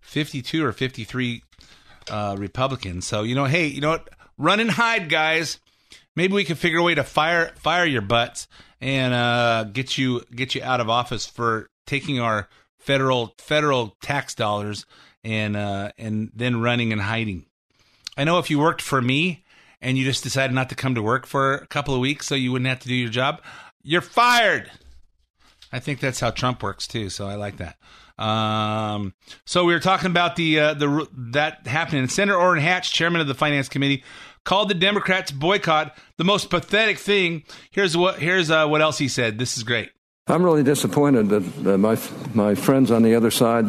52 0.00 0.64
or 0.64 0.72
53 0.72 1.42
uh, 2.10 2.36
republicans. 2.38 3.06
So 3.06 3.22
you 3.24 3.34
know 3.34 3.44
hey 3.44 3.66
you 3.66 3.80
know 3.80 3.90
what? 3.90 4.08
Run 4.38 4.60
and 4.60 4.70
hide 4.70 5.08
guys. 5.08 5.58
Maybe 6.16 6.34
we 6.34 6.44
can 6.44 6.56
figure 6.56 6.78
a 6.78 6.82
way 6.82 6.94
to 6.94 7.04
fire 7.04 7.52
fire 7.56 7.84
your 7.84 8.02
butts 8.02 8.48
and 8.80 9.12
uh, 9.12 9.64
get 9.64 9.98
you 9.98 10.22
get 10.34 10.54
you 10.54 10.62
out 10.62 10.80
of 10.80 10.88
office 10.88 11.26
for 11.26 11.68
taking 11.86 12.20
our 12.20 12.48
federal 12.78 13.34
federal 13.38 13.96
tax 14.00 14.34
dollars 14.34 14.86
and 15.24 15.56
uh, 15.56 15.90
and 15.98 16.30
then 16.34 16.60
running 16.60 16.92
and 16.92 17.00
hiding 17.00 17.46
i 18.16 18.24
know 18.24 18.38
if 18.38 18.50
you 18.50 18.58
worked 18.58 18.82
for 18.82 19.00
me 19.02 19.42
and 19.82 19.98
you 19.98 20.04
just 20.04 20.22
decided 20.22 20.54
not 20.54 20.68
to 20.70 20.74
come 20.74 20.94
to 20.94 21.02
work 21.02 21.26
for 21.26 21.54
a 21.56 21.66
couple 21.66 21.92
of 21.92 22.00
weeks 22.00 22.26
so 22.26 22.34
you 22.34 22.52
wouldn't 22.52 22.68
have 22.68 22.78
to 22.78 22.88
do 22.88 22.94
your 22.94 23.10
job, 23.10 23.42
you're 23.82 24.00
fired. 24.00 24.70
I 25.72 25.80
think 25.80 26.00
that's 26.00 26.20
how 26.20 26.30
Trump 26.30 26.62
works 26.62 26.86
too, 26.86 27.10
so 27.10 27.26
I 27.26 27.34
like 27.34 27.56
that. 27.56 27.76
Um, 28.22 29.14
so 29.44 29.64
we 29.64 29.72
were 29.72 29.80
talking 29.80 30.10
about 30.10 30.36
the 30.36 30.60
uh, 30.60 30.74
the 30.74 31.08
that 31.32 31.66
happening. 31.66 32.06
Senator 32.08 32.38
Orrin 32.38 32.62
Hatch, 32.62 32.92
chairman 32.92 33.20
of 33.20 33.26
the 33.26 33.34
Finance 33.34 33.68
Committee, 33.68 34.04
called 34.44 34.68
the 34.68 34.74
Democrats 34.74 35.32
boycott 35.32 35.96
the 36.18 36.24
most 36.24 36.50
pathetic 36.50 36.98
thing. 36.98 37.42
Here's 37.70 37.96
what 37.96 38.18
here's 38.18 38.50
uh, 38.50 38.68
what 38.68 38.82
else 38.82 38.98
he 38.98 39.08
said. 39.08 39.38
This 39.38 39.56
is 39.56 39.64
great. 39.64 39.90
I'm 40.28 40.44
really 40.44 40.62
disappointed 40.62 41.30
that 41.30 41.74
uh, 41.74 41.78
my 41.78 41.98
my 42.34 42.54
friends 42.54 42.90
on 42.90 43.02
the 43.02 43.14
other 43.14 43.30
side 43.30 43.64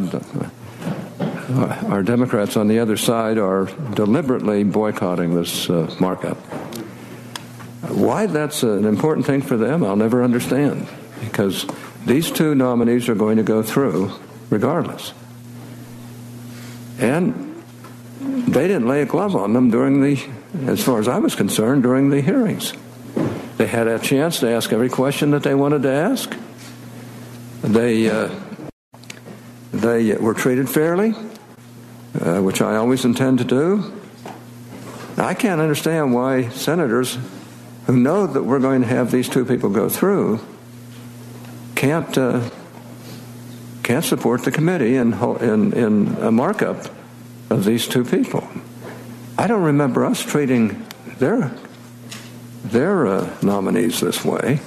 our 1.49 2.03
Democrats 2.03 2.56
on 2.58 2.67
the 2.67 2.79
other 2.79 2.97
side 2.97 3.38
are 3.38 3.65
deliberately 3.93 4.63
boycotting 4.63 5.36
this 5.36 5.69
uh, 5.69 5.93
markup. 5.99 6.38
Why 7.89 8.27
that's 8.27 8.63
an 8.63 8.86
important 8.86 9.25
thing 9.25 9.41
for 9.41 9.58
them, 9.58 9.84
I'll 9.84 9.95
never 9.95 10.23
understand, 10.23 10.88
because 11.21 11.65
these 12.06 12.32
two 12.32 12.56
nominees 12.56 13.10
are 13.10 13.15
going 13.15 13.38
to 13.38 13.43
go 13.43 13.62
through 13.62 14.12
regardless. 14.49 15.13
And 16.99 17.63
they 18.21 18.67
didn't 18.67 18.88
lay 18.88 19.01
a 19.01 19.06
glove 19.06 19.36
on 19.36 19.53
them 19.53 19.69
during 19.69 20.01
the, 20.01 20.23
as 20.65 20.82
far 20.82 20.99
as 20.99 21.08
I 21.08 21.19
was 21.19 21.36
concerned, 21.36 21.84
during 21.84 22.10
the 22.10 22.21
hearings. 22.21 22.73
They 23.58 23.67
had 23.67 23.88
a 23.88 23.99
chance 23.99 24.39
to 24.39 24.49
ask 24.49 24.71
every 24.71 24.89
question 24.89 25.32
that 25.32 25.43
they 25.43 25.56
wanted 25.56 25.84
to 25.84 25.91
ask. 25.91 26.36
They 27.62 28.10
uh, 28.10 28.29
they 29.71 30.15
were 30.15 30.34
treated 30.34 30.69
fairly 30.69 31.13
uh, 32.19 32.41
which 32.41 32.62
I 32.62 32.76
always 32.76 33.06
intend 33.06 33.39
to 33.39 33.43
do. 33.43 33.91
I 35.17 35.34
can't 35.34 35.62
understand 35.62 36.13
why 36.13 36.49
senators 36.49 37.17
who 37.86 37.97
know 37.97 38.28
that 38.28 38.43
we're 38.43 38.60
going 38.60 38.82
to 38.82 38.88
have 38.88 39.12
these 39.12 39.30
two 39.30 39.45
people 39.45 39.69
go 39.69 39.89
through 39.89 40.39
can't 41.76 42.17
uh, 42.17 42.49
can't 43.84 44.06
support 44.06 44.43
the 44.43 44.52
committee 44.52 44.95
in, 44.95 45.13
in, 45.13 45.73
in 45.73 46.08
a 46.19 46.32
markup 46.32 46.88
of 47.49 47.65
these 47.65 47.88
two 47.88 48.06
people. 48.06 48.47
I 49.38 49.47
don't 49.47 49.63
remember 49.63 50.06
us 50.06 50.23
treating 50.23 50.86
their 51.17 51.52
their 52.63 53.06
uh, 53.06 53.38
nominees 53.41 53.99
this 53.99 54.23
way. 54.23 54.60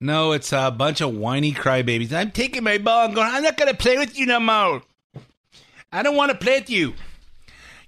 No, 0.00 0.32
it's 0.32 0.52
a 0.52 0.70
bunch 0.70 1.00
of 1.00 1.14
whiny 1.14 1.52
crybabies. 1.52 2.12
I'm 2.12 2.32
taking 2.32 2.64
my 2.64 2.78
ball 2.78 3.04
and 3.04 3.14
going, 3.14 3.28
I'm 3.30 3.42
not 3.42 3.56
going 3.56 3.70
to 3.70 3.76
play 3.76 3.98
with 3.98 4.18
you 4.18 4.26
no 4.26 4.40
more. 4.40 4.82
I 5.92 6.02
don't 6.02 6.16
want 6.16 6.32
to 6.32 6.38
play 6.38 6.58
with 6.58 6.70
you. 6.70 6.94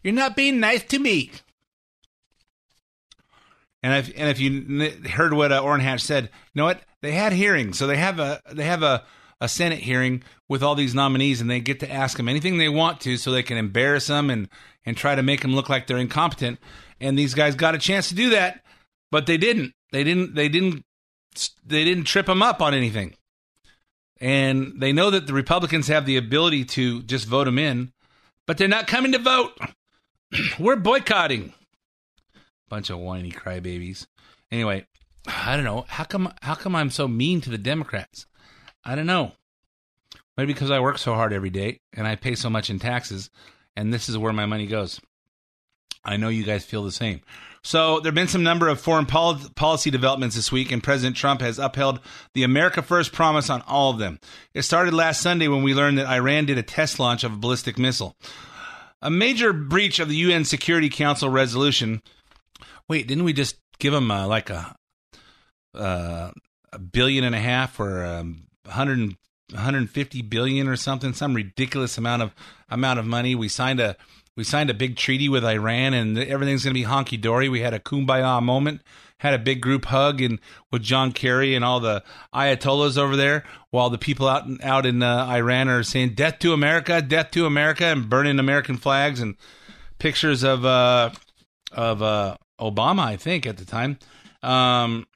You're 0.02 0.12
not 0.12 0.36
being 0.36 0.60
nice 0.60 0.84
to 0.84 0.98
me. 0.98 1.30
And 3.82 3.92
if 3.94 4.12
and 4.16 4.28
if 4.28 4.40
you 4.40 4.90
heard 5.10 5.34
what 5.34 5.52
uh, 5.52 5.60
Orrin 5.60 5.80
Hatch 5.80 6.00
said, 6.00 6.24
you 6.24 6.30
know 6.54 6.64
what? 6.64 6.82
They 7.02 7.12
had 7.12 7.32
hearings, 7.32 7.78
so 7.78 7.86
they 7.86 7.96
have 7.96 8.18
a 8.18 8.40
they 8.52 8.64
have 8.64 8.82
a 8.82 9.04
a 9.40 9.48
Senate 9.48 9.80
hearing 9.80 10.22
with 10.48 10.62
all 10.62 10.74
these 10.74 10.94
nominees, 10.94 11.40
and 11.40 11.50
they 11.50 11.60
get 11.60 11.80
to 11.80 11.92
ask 11.92 12.16
them 12.16 12.28
anything 12.28 12.56
they 12.56 12.68
want 12.68 13.00
to, 13.02 13.16
so 13.16 13.30
they 13.30 13.42
can 13.42 13.58
embarrass 13.58 14.06
them 14.06 14.30
and 14.30 14.48
and 14.86 14.96
try 14.96 15.14
to 15.14 15.22
make 15.22 15.42
them 15.42 15.54
look 15.54 15.68
like 15.68 15.86
they're 15.86 15.98
incompetent. 15.98 16.58
And 17.00 17.18
these 17.18 17.34
guys 17.34 17.54
got 17.54 17.74
a 17.74 17.78
chance 17.78 18.08
to 18.08 18.14
do 18.14 18.30
that, 18.30 18.64
but 19.10 19.26
they 19.26 19.36
didn't. 19.36 19.74
They 19.92 20.04
didn't. 20.04 20.34
They 20.34 20.48
didn't. 20.48 20.84
They 21.66 21.84
didn't 21.84 22.04
trip 22.04 22.26
them 22.26 22.42
up 22.42 22.62
on 22.62 22.74
anything. 22.74 23.14
And 24.20 24.80
they 24.80 24.92
know 24.92 25.10
that 25.10 25.26
the 25.26 25.34
Republicans 25.34 25.88
have 25.88 26.06
the 26.06 26.16
ability 26.16 26.64
to 26.66 27.02
just 27.02 27.26
vote 27.26 27.44
them 27.44 27.58
in, 27.58 27.92
but 28.46 28.59
they're 28.59 28.68
not 28.68 28.87
coming 28.87 29.12
to 29.12 29.18
vote. 29.18 29.59
We're 30.59 30.76
boycotting 30.76 31.52
bunch 32.68 32.90
of 32.90 32.98
whiny 32.98 33.30
crybabies. 33.30 34.07
Anyway, 34.50 34.85
I 35.26 35.54
don't 35.54 35.64
know 35.64 35.85
how 35.88 36.04
come 36.04 36.33
how 36.42 36.54
come 36.54 36.74
I'm 36.74 36.90
so 36.90 37.07
mean 37.07 37.40
to 37.42 37.50
the 37.50 37.59
Democrats. 37.59 38.26
I 38.85 38.94
don't 38.94 39.07
know. 39.07 39.33
Maybe 40.37 40.52
because 40.52 40.70
I 40.70 40.80
work 40.80 40.98
so 40.98 41.14
hard 41.14 41.33
every 41.33 41.50
day 41.50 41.80
and 41.92 42.07
I 42.07 42.16
pay 42.16 42.35
so 42.35 42.50
much 42.50 42.70
in 42.70 42.78
taxes, 42.78 43.30
and 43.76 43.92
this 43.92 44.09
is 44.09 44.18
where 44.18 44.33
my 44.33 44.46
money 44.46 44.66
goes. 44.66 45.00
I 46.04 46.16
know 46.16 46.28
you 46.28 46.44
guys 46.44 46.64
feel 46.64 46.84
the 46.84 46.92
same. 46.92 47.20
So 47.62 48.00
there 48.00 48.10
have 48.10 48.14
been 48.14 48.28
some 48.28 48.42
number 48.42 48.68
of 48.68 48.80
foreign 48.80 49.06
pol- 49.06 49.40
policy 49.56 49.90
developments 49.90 50.36
this 50.36 50.52
week, 50.52 50.70
and 50.70 50.82
President 50.82 51.16
Trump 51.16 51.40
has 51.40 51.58
upheld 51.58 52.00
the 52.34 52.42
America 52.42 52.82
First 52.82 53.12
promise 53.12 53.48
on 53.48 53.62
all 53.62 53.90
of 53.90 53.98
them. 53.98 54.20
It 54.52 54.62
started 54.62 54.92
last 54.92 55.22
Sunday 55.22 55.48
when 55.48 55.62
we 55.62 55.74
learned 55.74 55.98
that 55.98 56.06
Iran 56.06 56.44
did 56.44 56.58
a 56.58 56.62
test 56.62 56.98
launch 56.98 57.24
of 57.24 57.32
a 57.32 57.38
ballistic 57.38 57.78
missile. 57.78 58.16
A 59.00 59.10
major 59.10 59.52
breach 59.52 59.98
of 59.98 60.08
the 60.08 60.16
UN 60.16 60.44
Security 60.44 60.90
Council 60.90 61.28
resolution 61.28 62.02
Wait, 62.88 63.06
didn't 63.06 63.24
we 63.24 63.32
just 63.32 63.56
give 63.78 63.92
them 63.92 64.10
uh, 64.10 64.26
like 64.26 64.50
a 64.50 64.74
uh, 65.74 66.30
a 66.72 66.78
billion 66.78 67.24
and 67.24 67.34
a 67.34 67.40
half 67.40 67.80
or 67.80 68.04
um, 68.04 68.46
100 68.64 69.16
150 69.50 70.22
billion 70.22 70.68
or 70.68 70.76
something, 70.76 71.12
some 71.12 71.34
ridiculous 71.34 71.98
amount 71.98 72.22
of 72.22 72.34
amount 72.68 72.98
of 72.98 73.06
money. 73.06 73.34
We 73.34 73.48
signed 73.48 73.80
a 73.80 73.96
we 74.37 74.44
signed 74.44 74.70
a 74.70 74.75
big 74.75 74.97
treaty 74.97 75.29
with 75.29 75.44
Iran, 75.44 75.94
and 75.94 76.18
everything's 76.18 76.64
going 76.64 76.75
to 76.75 76.81
be 76.81 76.87
honky 76.87 77.20
dory. 77.20 77.49
We 77.49 77.61
had 77.61 77.75
a 77.75 77.79
kumbaya 77.79 78.42
moment, 78.42 78.83
had 79.18 79.35
a 79.35 79.38
big 79.38 79.61
group 79.61 79.87
hug, 79.87 80.20
and 80.20 80.40
with 80.73 80.83
John 80.83 81.12
Kerry 81.12 81.55
and 81.55 81.64
all 81.64 81.81
the 81.81 82.03
ayatollahs 82.35 82.99
over 82.99 83.16
there, 83.16 83.44
while 83.70 83.90
the 83.90 83.99
people 83.99 84.29
out 84.29 84.47
in, 84.47 84.59
out 84.62 84.87
in 84.87 85.03
uh, 85.03 85.27
Iran 85.27 85.68
are 85.68 85.83
saying 85.83 86.14
"Death 86.14 86.40
to 86.40 86.53
America, 86.53 87.01
Death 87.01 87.31
to 87.33 87.47
America" 87.47 87.85
and 87.87 88.09
burning 88.09 88.38
American 88.38 88.77
flags 88.77 89.20
and 89.20 89.37
pictures 89.99 90.42
of 90.42 90.64
uh, 90.64 91.11
of 91.73 92.03
uh, 92.03 92.37
Obama, 92.61 93.05
I 93.05 93.16
think, 93.16 93.47
at 93.47 93.57
the 93.57 93.64
time. 93.64 93.99
Um, 94.42 95.07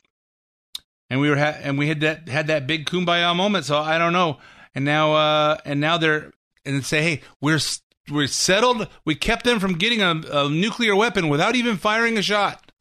and 1.11 1.21
we 1.21 1.29
were 1.29 1.37
ha- 1.37 1.59
and 1.61 1.77
we 1.77 1.89
had 1.89 2.01
that 2.01 2.29
had 2.29 2.47
that 2.47 2.67
big 2.67 2.87
kumbaya 2.87 3.35
moment. 3.35 3.65
So 3.65 3.79
I 3.79 3.99
don't 3.99 4.13
know. 4.13 4.39
And 4.75 4.85
now 4.85 5.15
uh, 5.15 5.57
and 5.65 5.81
now 5.81 5.99
they're 5.99 6.33
and 6.65 6.85
say, 6.85 7.03
hey, 7.03 7.21
we're 7.41 7.61
we're 8.11 8.27
settled. 8.27 8.89
We 9.05 9.15
kept 9.15 9.45
them 9.45 9.61
from 9.61 9.75
getting 9.75 10.03
a, 10.03 10.21
a 10.33 10.49
nuclear 10.49 10.95
weapon 10.95 11.29
without 11.29 11.57
even 11.57 11.77
firing 11.77 12.19
a 12.19 12.23
shot. 12.23 12.73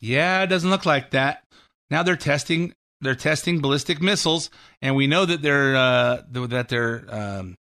Yeah, 0.00 0.42
it 0.42 0.48
doesn't 0.48 0.70
look 0.70 0.86
like 0.86 1.10
that. 1.10 1.44
Now 1.90 2.02
they're 2.02 2.16
testing 2.16 2.74
they're 3.00 3.14
testing 3.14 3.60
ballistic 3.60 4.00
missiles, 4.00 4.50
and 4.80 4.96
we 4.96 5.06
know 5.06 5.26
that 5.26 5.42
they're 5.42 5.76
uh, 5.76 6.22
that 6.30 6.68
they're 6.68 7.04
um, 7.08 7.56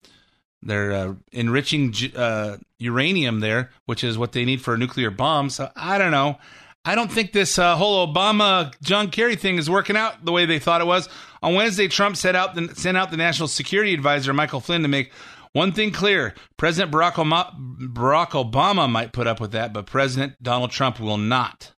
they're 0.62 0.92
uh, 0.92 1.14
enriching 1.32 1.94
uh, 2.16 2.56
uranium 2.78 3.40
there, 3.40 3.70
which 3.86 4.04
is 4.04 4.16
what 4.16 4.32
they 4.32 4.44
need 4.44 4.62
for 4.62 4.74
a 4.74 4.78
nuclear 4.78 5.10
bomb. 5.10 5.50
So 5.50 5.70
I 5.76 5.98
don't 5.98 6.12
know. 6.12 6.38
I 6.84 6.96
don't 6.96 7.10
think 7.10 7.32
this 7.32 7.58
uh, 7.58 7.76
whole 7.76 8.12
Obama 8.12 8.72
John 8.82 9.10
Kerry 9.10 9.36
thing 9.36 9.56
is 9.56 9.70
working 9.70 9.96
out 9.96 10.24
the 10.24 10.32
way 10.32 10.46
they 10.46 10.58
thought 10.58 10.80
it 10.80 10.86
was. 10.86 11.08
On 11.42 11.54
Wednesday, 11.54 11.88
Trump 11.88 12.16
set 12.16 12.34
out 12.34 12.54
the, 12.54 12.74
sent 12.74 12.96
out 12.96 13.10
the 13.10 13.16
national 13.16 13.48
security 13.48 13.94
advisor 13.94 14.32
Michael 14.32 14.60
Flynn 14.60 14.82
to 14.82 14.88
make 14.88 15.12
one 15.52 15.72
thing 15.72 15.90
clear: 15.92 16.34
President 16.56 16.92
Barack 16.92 17.12
Obama, 17.12 17.54
Barack 17.92 18.30
Obama 18.30 18.90
might 18.90 19.12
put 19.12 19.26
up 19.26 19.40
with 19.40 19.52
that, 19.52 19.72
but 19.72 19.86
President 19.86 20.42
Donald 20.42 20.70
Trump 20.70 20.98
will 21.00 21.18
not. 21.18 21.72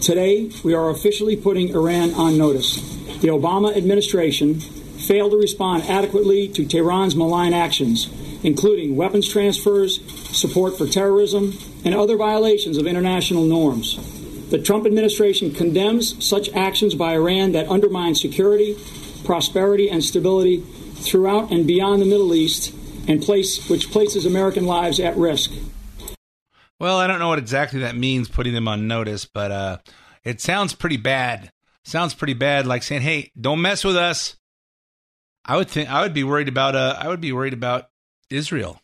Today, 0.00 0.50
we 0.62 0.74
are 0.74 0.90
officially 0.90 1.36
putting 1.36 1.70
Iran 1.70 2.12
on 2.14 2.36
notice. 2.36 2.76
The 3.20 3.28
Obama 3.28 3.74
administration 3.74 4.60
failed 4.60 5.32
to 5.32 5.38
respond 5.38 5.84
adequately 5.84 6.48
to 6.48 6.66
Tehran's 6.66 7.16
malign 7.16 7.54
actions, 7.54 8.10
including 8.42 8.96
weapons 8.96 9.28
transfers, 9.28 10.00
support 10.36 10.76
for 10.76 10.86
terrorism, 10.86 11.54
and 11.84 11.94
other 11.94 12.16
violations 12.16 12.76
of 12.76 12.86
international 12.86 13.44
norms. 13.44 13.96
The 14.50 14.58
Trump 14.58 14.86
administration 14.86 15.52
condemns 15.52 16.24
such 16.24 16.50
actions 16.50 16.94
by 16.94 17.14
Iran 17.14 17.52
that 17.52 17.68
undermine 17.68 18.14
security, 18.14 18.76
prosperity, 19.24 19.88
and 19.88 20.04
stability 20.04 20.60
throughout 20.60 21.50
and 21.50 21.66
beyond 21.66 22.02
the 22.02 22.06
Middle 22.06 22.34
East, 22.34 22.72
and 23.08 23.22
place 23.22 23.68
which 23.68 23.90
places 23.90 24.26
American 24.26 24.66
lives 24.66 25.00
at 25.00 25.16
risk. 25.16 25.52
Well, 26.78 26.98
I 26.98 27.06
don't 27.06 27.18
know 27.18 27.28
what 27.28 27.38
exactly 27.38 27.80
that 27.80 27.96
means, 27.96 28.28
putting 28.28 28.52
them 28.52 28.68
on 28.68 28.86
notice, 28.86 29.24
but 29.24 29.50
uh, 29.50 29.78
it 30.24 30.40
sounds 30.40 30.74
pretty 30.74 30.98
bad. 30.98 31.50
Sounds 31.84 32.14
pretty 32.14 32.34
bad, 32.34 32.66
like 32.66 32.82
saying, 32.82 33.02
"Hey, 33.02 33.30
don't 33.40 33.62
mess 33.62 33.84
with 33.84 33.96
us. 33.96 34.36
I 35.44 35.56
would 35.56 35.68
think 35.68 35.88
I 35.88 36.02
would 36.02 36.12
be 36.12 36.24
worried 36.24 36.48
about 36.48 36.74
uh 36.74 36.96
I 36.98 37.08
would 37.08 37.20
be 37.20 37.32
worried 37.32 37.52
about 37.52 37.88
Israel. 38.28 38.80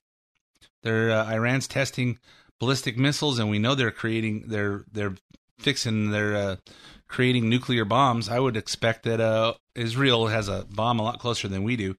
They're 0.83 1.11
uh, 1.11 1.31
Iran's 1.31 1.67
testing 1.67 2.19
ballistic 2.61 2.97
missiles, 2.97 3.39
and 3.39 3.51
we 3.51 3.59
know 3.59 3.75
they're 3.75 3.91
creating 3.91 4.45
they're 4.47 4.85
they're 4.91 5.17
fixing 5.59 6.11
they're 6.11 6.37
uh, 6.37 6.57
creating 7.09 7.49
nuclear 7.49 7.85
bombs. 7.85 8.29
I 8.29 8.39
would 8.39 8.57
expect 8.57 9.03
that 9.03 9.21
uh, 9.21 9.55
Israel 9.75 10.29
has 10.29 10.49
a 10.49 10.65
bomb 10.71 11.01
a 11.01 11.03
lot 11.03 11.19
closer 11.19 11.49
than 11.49 11.65
we 11.65 11.77
do. 11.77 11.97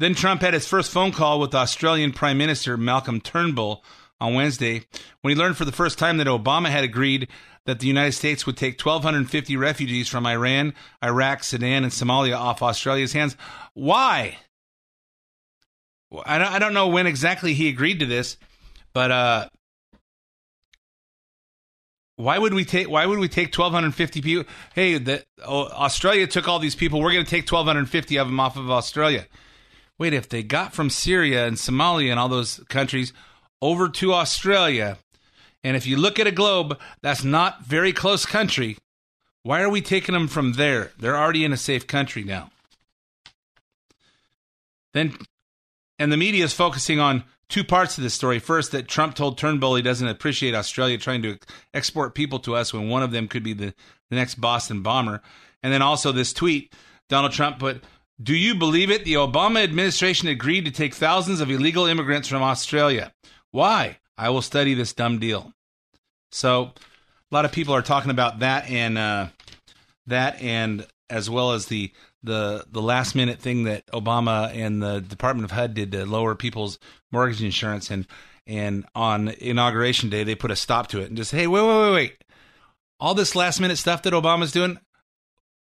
Then 0.00 0.14
Trump 0.14 0.40
had 0.40 0.54
his 0.54 0.66
first 0.66 0.90
phone 0.90 1.12
call 1.12 1.38
with 1.38 1.54
Australian 1.54 2.12
Prime 2.12 2.38
Minister 2.38 2.78
Malcolm 2.78 3.20
Turnbull 3.20 3.84
on 4.18 4.32
Wednesday 4.32 4.86
when 5.20 5.34
he 5.34 5.38
learned 5.38 5.58
for 5.58 5.66
the 5.66 5.72
first 5.72 5.98
time 5.98 6.16
that 6.16 6.26
Obama 6.26 6.70
had 6.70 6.84
agreed 6.84 7.28
that 7.66 7.80
the 7.80 7.86
United 7.86 8.12
States 8.12 8.46
would 8.46 8.56
take 8.56 8.80
1,250 8.80 9.58
refugees 9.58 10.08
from 10.08 10.24
Iran, 10.24 10.72
Iraq, 11.04 11.44
Sudan, 11.44 11.84
and 11.84 11.92
Somalia 11.92 12.38
off 12.38 12.62
Australia's 12.62 13.12
hands. 13.12 13.36
Why? 13.74 14.38
I 16.24 16.58
don't, 16.58 16.72
know 16.72 16.88
when 16.88 17.06
exactly 17.06 17.52
he 17.52 17.68
agreed 17.68 18.00
to 18.00 18.06
this, 18.06 18.38
but 18.94 19.10
uh, 19.10 19.48
why 22.16 22.38
would 22.38 22.54
we 22.54 22.64
take 22.64 22.88
why 22.88 23.04
would 23.04 23.18
we 23.18 23.28
take 23.28 23.54
1250 23.56 24.22
people 24.22 24.52
hey 24.74 24.98
the, 24.98 25.24
oh, 25.44 25.68
australia 25.68 26.26
took 26.26 26.48
all 26.48 26.58
these 26.58 26.74
people 26.74 27.00
we're 27.00 27.12
going 27.12 27.24
to 27.24 27.30
take 27.30 27.50
1250 27.50 28.18
of 28.18 28.26
them 28.26 28.40
off 28.40 28.58
of 28.58 28.70
australia 28.70 29.26
wait 30.00 30.12
if 30.12 30.28
they 30.28 30.42
got 30.42 30.74
from 30.74 30.90
syria 30.90 31.46
and 31.46 31.56
somalia 31.56 32.10
and 32.10 32.18
all 32.18 32.28
those 32.28 32.60
countries 32.68 33.12
over 33.62 33.88
to 33.88 34.12
australia 34.12 34.98
and 35.62 35.76
if 35.76 35.86
you 35.86 35.96
look 35.96 36.18
at 36.18 36.26
a 36.26 36.32
globe 36.32 36.78
that's 37.02 37.24
not 37.24 37.64
very 37.64 37.92
close 37.92 38.24
country, 38.24 38.78
why 39.42 39.62
are 39.62 39.68
we 39.68 39.82
taking 39.82 40.14
them 40.14 40.28
from 40.28 40.54
there? 40.54 40.92
They're 40.98 41.16
already 41.16 41.44
in 41.44 41.52
a 41.52 41.58
safe 41.58 41.86
country 41.86 42.24
now. 42.24 42.50
Then, 44.92 45.16
and 45.98 46.10
the 46.10 46.16
media 46.16 46.44
is 46.44 46.52
focusing 46.52 46.98
on 46.98 47.24
two 47.48 47.62
parts 47.62 47.98
of 47.98 48.04
this 48.04 48.14
story. 48.14 48.38
First, 48.38 48.72
that 48.72 48.88
Trump 48.88 49.14
told 49.14 49.38
Turnbull 49.38 49.76
he 49.76 49.82
doesn't 49.82 50.06
appreciate 50.06 50.54
Australia 50.54 50.98
trying 50.98 51.22
to 51.22 51.38
export 51.74 52.14
people 52.14 52.38
to 52.40 52.56
us 52.56 52.72
when 52.72 52.88
one 52.88 53.02
of 53.02 53.12
them 53.12 53.28
could 53.28 53.42
be 53.42 53.52
the, 53.52 53.74
the 54.08 54.16
next 54.16 54.36
Boston 54.36 54.82
bomber. 54.82 55.22
And 55.62 55.72
then 55.72 55.82
also 55.82 56.10
this 56.10 56.32
tweet 56.32 56.72
Donald 57.08 57.32
Trump 57.32 57.58
put, 57.58 57.82
Do 58.22 58.34
you 58.34 58.54
believe 58.54 58.90
it? 58.90 59.04
The 59.04 59.14
Obama 59.14 59.62
administration 59.62 60.28
agreed 60.28 60.66
to 60.66 60.70
take 60.70 60.94
thousands 60.94 61.40
of 61.40 61.50
illegal 61.50 61.86
immigrants 61.86 62.28
from 62.28 62.42
Australia. 62.42 63.12
Why? 63.50 63.98
I 64.18 64.28
will 64.30 64.42
study 64.42 64.74
this 64.74 64.92
dumb 64.92 65.18
deal. 65.18 65.52
So, 66.30 66.72
a 67.32 67.34
lot 67.34 67.44
of 67.44 67.52
people 67.52 67.74
are 67.74 67.82
talking 67.82 68.10
about 68.10 68.40
that 68.40 68.68
and 68.68 68.98
uh, 68.98 69.28
that, 70.06 70.40
and 70.42 70.86
as 71.08 71.30
well 71.30 71.52
as 71.52 71.66
the 71.66 71.92
the 72.22 72.66
the 72.70 72.82
last 72.82 73.14
minute 73.14 73.38
thing 73.38 73.64
that 73.64 73.86
Obama 73.86 74.54
and 74.54 74.82
the 74.82 75.00
Department 75.00 75.44
of 75.44 75.52
HUD 75.52 75.74
did 75.74 75.92
to 75.92 76.04
lower 76.04 76.34
people's 76.34 76.78
mortgage 77.10 77.42
insurance, 77.42 77.90
and 77.90 78.06
and 78.46 78.84
on 78.94 79.28
inauguration 79.28 80.10
day 80.10 80.24
they 80.24 80.34
put 80.34 80.50
a 80.50 80.56
stop 80.56 80.88
to 80.88 81.00
it 81.00 81.08
and 81.08 81.16
just 81.16 81.30
hey 81.30 81.46
wait 81.46 81.62
wait 81.62 81.80
wait 81.80 81.92
wait 81.92 82.24
all 83.00 83.14
this 83.14 83.34
last 83.34 83.60
minute 83.60 83.78
stuff 83.78 84.02
that 84.02 84.12
Obama's 84.12 84.52
doing, 84.52 84.78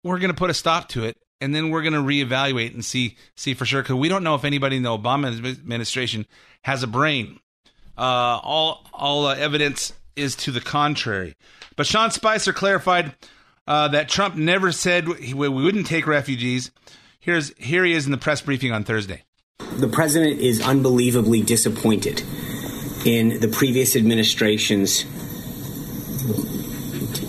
we're 0.04 0.18
going 0.18 0.30
to 0.30 0.36
put 0.36 0.50
a 0.50 0.54
stop 0.54 0.88
to 0.90 1.04
it 1.04 1.16
and 1.44 1.54
then 1.54 1.68
we're 1.68 1.82
going 1.82 1.92
to 1.92 2.00
reevaluate 2.00 2.72
and 2.72 2.82
see 2.82 3.16
see 3.36 3.52
for 3.52 3.66
sure 3.66 3.82
because 3.82 3.96
we 3.96 4.08
don't 4.08 4.24
know 4.24 4.34
if 4.34 4.44
anybody 4.44 4.76
in 4.76 4.82
the 4.82 4.88
Obama 4.88 5.28
administration 5.28 6.26
has 6.62 6.82
a 6.82 6.86
brain. 6.86 7.38
Uh, 7.96 8.40
all 8.42 8.86
all 8.94 9.26
uh, 9.26 9.34
evidence 9.36 9.92
is 10.16 10.34
to 10.36 10.50
the 10.50 10.60
contrary. 10.60 11.36
But 11.76 11.86
Sean 11.86 12.10
Spicer 12.10 12.52
clarified 12.52 13.14
uh, 13.66 13.88
that 13.88 14.08
Trump 14.08 14.36
never 14.36 14.72
said 14.72 15.06
we 15.06 15.48
wouldn't 15.48 15.86
take 15.86 16.06
refugees. 16.06 16.70
Here's 17.20 17.56
here 17.58 17.84
he 17.84 17.92
is 17.92 18.06
in 18.06 18.12
the 18.12 18.18
press 18.18 18.40
briefing 18.40 18.72
on 18.72 18.84
Thursday. 18.84 19.22
The 19.58 19.88
president 19.88 20.40
is 20.40 20.62
unbelievably 20.62 21.42
disappointed 21.42 22.22
in 23.04 23.40
the 23.40 23.48
previous 23.48 23.96
administration's 23.96 25.04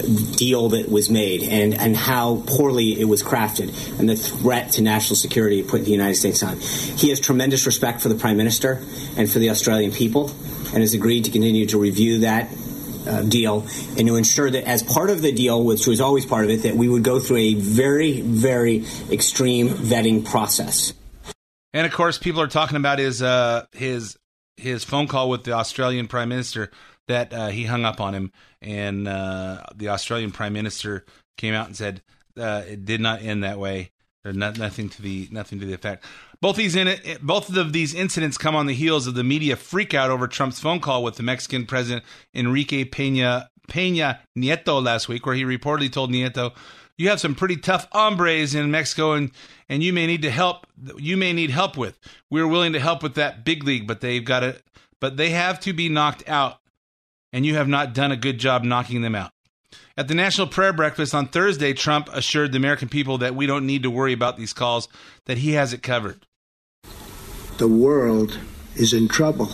deal 0.06 0.70
that 0.70 0.90
was 0.90 1.10
made 1.10 1.44
and, 1.44 1.74
and 1.74 1.96
how 1.96 2.44
poorly 2.48 3.00
it 3.00 3.06
was 3.06 3.24
crafted 3.24 4.00
and 4.00 4.10
the 4.10 4.16
threat 4.16 4.74
to 4.74 4.82
national 4.82 5.16
security 5.16 5.60
it 5.60 5.68
put 5.68 5.86
the 5.86 5.92
United 5.92 6.16
States 6.16 6.44
on. 6.44 6.58
He 6.60 7.10
has 7.10 7.20
tremendous 7.20 7.66
respect 7.66 8.02
for 8.02 8.10
the 8.10 8.16
Prime 8.16 8.38
Minister 8.38 8.84
and 9.18 9.30
for 9.30 9.40
the 9.40 9.50
Australian 9.50 9.92
people 9.92 10.30
and 10.74 10.82
has 10.82 10.94
agreed 10.94 11.26
to 11.26 11.32
continue 11.32 11.66
to 11.68 11.78
review 11.78 12.20
that 12.20 12.50
uh, 13.08 13.22
deal 13.22 13.62
and 13.98 14.08
to 14.08 14.16
ensure 14.16 14.50
that 14.50 14.68
as 14.68 14.84
part 14.84 15.10
of 15.10 15.22
the 15.22 15.32
deal, 15.32 15.64
which 15.64 15.88
was 15.88 16.02
always 16.02 16.26
part 16.26 16.46
of 16.46 16.52
it, 16.52 16.64
that 16.64 16.76
we 16.76 16.90
would 16.90 17.04
go 17.04 17.20
through 17.20 17.38
a 17.38 17.54
very, 17.54 18.22
very 18.22 18.86
extreme 19.12 19.70
vetting 19.70 20.26
process. 20.26 20.94
And 21.74 21.86
of 21.86 21.94
course, 21.94 22.18
people 22.18 22.42
are 22.42 22.48
talking 22.48 22.78
about 22.78 23.00
his 23.00 23.22
uh, 23.22 23.66
his 23.74 24.18
his 24.58 24.84
phone 24.84 25.08
call 25.08 25.30
with 25.30 25.44
the 25.44 25.52
Australian 25.52 26.08
Prime 26.08 26.30
Minister 26.30 26.72
that 27.08 27.34
uh, 27.34 27.48
he 27.48 27.66
hung 27.66 27.86
up 27.86 28.02
on 28.02 28.14
him, 28.14 28.32
and 28.62 29.08
uh, 29.08 29.64
the 29.76 29.90
Australian 29.90 30.32
Prime 30.32 30.54
Minister 30.54 31.06
came 31.38 31.54
out 31.54 31.68
and 31.68 31.76
said 31.76 32.02
uh, 32.38 32.64
it 32.68 32.86
did 32.86 33.02
not 33.02 33.22
end 33.22 33.44
that 33.44 33.60
way. 33.60 33.92
There's 34.24 34.36
not, 34.36 34.58
nothing 34.58 34.90
to 34.90 35.02
the 35.02 35.28
nothing 35.32 35.60
to 35.60 35.68
the 35.68 35.74
effect. 35.74 36.04
Both 36.42 36.56
these 36.56 36.76
in 36.76 36.98
both 37.22 37.56
of 37.56 37.74
these 37.74 37.94
incidents 37.94 38.40
come 38.40 38.56
on 38.56 38.66
the 38.66 38.74
heels 38.74 39.06
of 39.06 39.14
the 39.14 39.24
media 39.24 39.56
freakout 39.56 40.10
over 40.10 40.28
Trump's 40.28 40.60
phone 40.60 40.80
call 40.80 41.04
with 41.04 41.16
the 41.16 41.24
Mexican 41.24 41.66
president 41.66 42.04
Enrique 42.34 42.86
Peña 42.86 43.48
Peña 43.70 44.20
Nieto 44.38 44.84
last 44.84 45.08
week, 45.08 45.26
where 45.26 45.36
he 45.36 45.44
reportedly 45.44 45.92
told 45.92 46.12
Nieto, 46.12 46.56
"You 46.98 47.10
have 47.10 47.20
some 47.20 47.36
pretty 47.36 47.58
tough 47.58 47.88
hombres 47.92 48.56
in 48.56 48.72
Mexico, 48.72 49.14
and 49.14 49.32
and 49.70 49.84
you 49.84 49.94
may 49.94 50.08
need 50.08 50.24
to 50.24 50.32
help. 50.32 50.66
You 50.98 51.18
may 51.18 51.32
need 51.32 51.52
help 51.52 51.78
with. 51.78 52.00
We're 52.32 52.48
willing 52.48 52.74
to 52.74 52.80
help 52.80 53.04
with 53.04 53.14
that 53.16 53.46
big 53.46 53.64
league, 53.64 53.86
but 53.86 54.02
they've 54.02 54.26
got 54.26 54.40
to, 54.40 54.60
but 55.00 55.18
they 55.18 55.30
have 55.30 55.60
to 55.62 55.74
be 55.74 55.88
knocked 55.88 56.28
out, 56.28 56.58
and 57.34 57.46
you 57.46 57.56
have 57.56 57.68
not 57.68 57.94
done 57.94 58.12
a 58.12 58.18
good 58.18 58.40
job 58.40 58.64
knocking 58.64 59.02
them 59.02 59.16
out." 59.16 59.32
At 59.98 60.08
the 60.08 60.16
National 60.16 60.48
Prayer 60.48 60.74
Breakfast 60.74 61.16
on 61.16 61.28
Thursday, 61.28 61.74
Trump 61.74 62.10
assured 62.12 62.52
the 62.52 62.58
American 62.58 62.90
people 62.90 63.18
that 63.20 63.36
we 63.36 63.46
don't 63.46 63.66
need 63.66 63.84
to 63.84 63.90
worry 63.90 64.14
about 64.14 64.38
these 64.38 64.52
calls, 64.52 64.90
that 65.26 65.38
he 65.38 65.52
has 65.52 65.72
it 65.72 65.82
covered. 65.82 66.26
The 67.58 67.68
world 67.70 68.38
is 68.76 68.92
in 68.92 69.08
trouble, 69.08 69.50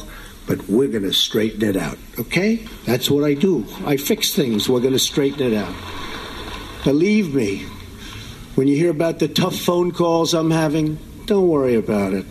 but 0.48 0.68
we're 0.68 0.88
going 0.88 1.04
to 1.04 1.14
straighten 1.14 1.64
it 1.64 1.78
out, 1.78 2.00
okay? 2.18 2.66
That's 2.86 3.12
what 3.12 3.24
I 3.24 3.36
do. 3.36 3.66
I 3.86 3.98
fix 3.98 4.34
things. 4.34 4.68
We're 4.68 4.80
going 4.80 4.94
to 4.94 5.00
straighten 5.00 5.54
it 5.54 5.56
out. 5.56 5.76
Believe 6.84 7.36
me, 7.36 7.68
when 8.56 8.68
you 8.68 8.76
hear 8.76 8.90
about 8.90 9.20
the 9.20 9.28
tough 9.28 9.56
phone 9.56 9.92
calls 9.92 10.34
I'm 10.34 10.50
having, 10.50 10.98
don't 11.28 11.48
worry 11.48 11.76
about 11.76 12.14
it. 12.14 12.26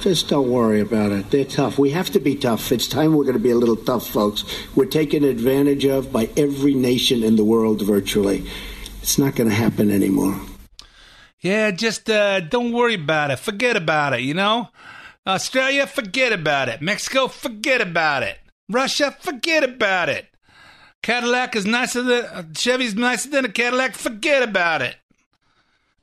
Just 0.00 0.28
don't 0.28 0.50
worry 0.50 0.80
about 0.80 1.12
it. 1.12 1.30
They're 1.30 1.44
tough. 1.44 1.78
We 1.78 1.90
have 1.90 2.08
to 2.10 2.20
be 2.20 2.34
tough. 2.34 2.72
It's 2.72 2.88
time 2.88 3.14
we're 3.14 3.24
going 3.24 3.34
to 3.34 3.38
be 3.38 3.50
a 3.50 3.56
little 3.56 3.76
tough, 3.76 4.08
folks. 4.08 4.44
We're 4.74 4.86
taken 4.86 5.24
advantage 5.24 5.84
of 5.84 6.10
by 6.10 6.30
every 6.38 6.72
nation 6.72 7.22
in 7.22 7.36
the 7.36 7.44
world 7.44 7.82
virtually. 7.82 8.46
It's 9.02 9.18
not 9.18 9.34
going 9.34 9.50
to 9.50 9.54
happen 9.54 9.90
anymore. 9.90 10.40
Yeah, 11.40 11.70
just 11.70 12.08
uh, 12.08 12.40
don't 12.40 12.72
worry 12.72 12.94
about 12.94 13.30
it. 13.30 13.40
Forget 13.40 13.76
about 13.76 14.14
it, 14.14 14.20
you 14.20 14.32
know? 14.32 14.68
Australia, 15.26 15.86
forget 15.86 16.32
about 16.32 16.70
it. 16.70 16.80
Mexico, 16.80 17.28
forget 17.28 17.82
about 17.82 18.22
it. 18.22 18.38
Russia, 18.70 19.14
forget 19.20 19.62
about 19.62 20.08
it. 20.08 20.26
Cadillac 21.02 21.54
is 21.54 21.66
nicer 21.66 22.02
than 22.02 22.24
uh, 22.24 22.44
Chevy's 22.54 22.94
nicer 22.94 23.28
than 23.28 23.44
a 23.44 23.50
Cadillac. 23.50 23.94
Forget 23.94 24.42
about 24.42 24.80
it. 24.80 24.96